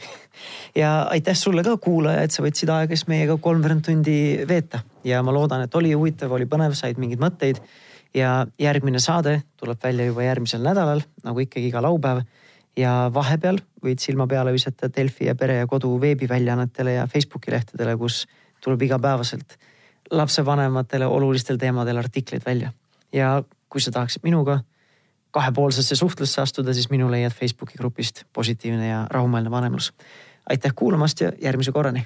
ja 0.76 1.08
aitäh 1.14 1.38
sulle 1.38 1.64
ka, 1.64 1.78
kuulaja, 1.78 2.24
et 2.26 2.32
sa 2.32 2.44
võtsid 2.46 2.72
aega 2.74 2.96
siis 2.96 3.08
meiega 3.08 3.38
kolmveerand 3.38 3.86
tundi 3.86 4.18
veeta 4.50 4.84
ja 5.04 5.22
ma 5.24 5.34
loodan, 5.34 5.66
et 5.66 5.76
oli 5.76 5.94
huvitav, 5.94 6.32
oli 6.32 6.50
põnev, 6.50 6.76
said 6.78 7.02
mingeid 7.02 7.22
mõtteid. 7.22 7.62
Ja 8.14 8.48
järgmine 8.60 9.00
saade 9.00 9.42
tuleb 9.58 9.84
välja 9.84 10.06
juba 10.06 10.24
järgmisel 10.24 10.62
nädalal, 10.64 11.02
nagu 11.24 11.40
ikkagi 11.40 11.68
iga 11.68 11.82
laupäev 11.82 12.24
ja 12.78 13.12
vahepeal 13.14 13.60
võid 13.84 14.02
silma 14.02 14.28
peale 14.28 14.54
visata 14.54 14.90
Delfi 14.96 15.28
ja 15.30 15.36
Pere 15.36 15.58
ja 15.62 15.68
Kodu 15.68 15.94
veebiväljaannetele 16.02 16.94
ja 16.94 17.08
Facebooki 17.08 17.52
lehtedele, 17.52 17.98
kus 17.98 18.26
tuleb 18.64 18.82
igapäevaselt 18.82 19.58
lapsevanematele 20.12 21.06
olulistel 21.06 21.58
teemadel 21.58 21.98
artikleid 21.98 22.46
välja. 22.46 22.74
ja 23.14 23.44
kui 23.70 23.82
sa 23.82 23.92
tahaksid 23.92 24.24
minuga 24.24 24.60
kahepoolsesse 25.32 25.96
suhtlusse 25.96 26.42
astuda, 26.42 26.74
siis 26.74 26.90
minu 26.90 27.12
leiad 27.12 27.34
Facebooki 27.34 27.78
grupist 27.78 28.24
Positiivne 28.34 28.88
ja 28.88 29.08
rahumeelne 29.10 29.52
vanemlus. 29.52 29.94
aitäh 30.50 30.72
kuulamast 30.76 31.22
ja 31.22 31.32
järgmise 31.42 31.72
korrani 31.72 32.06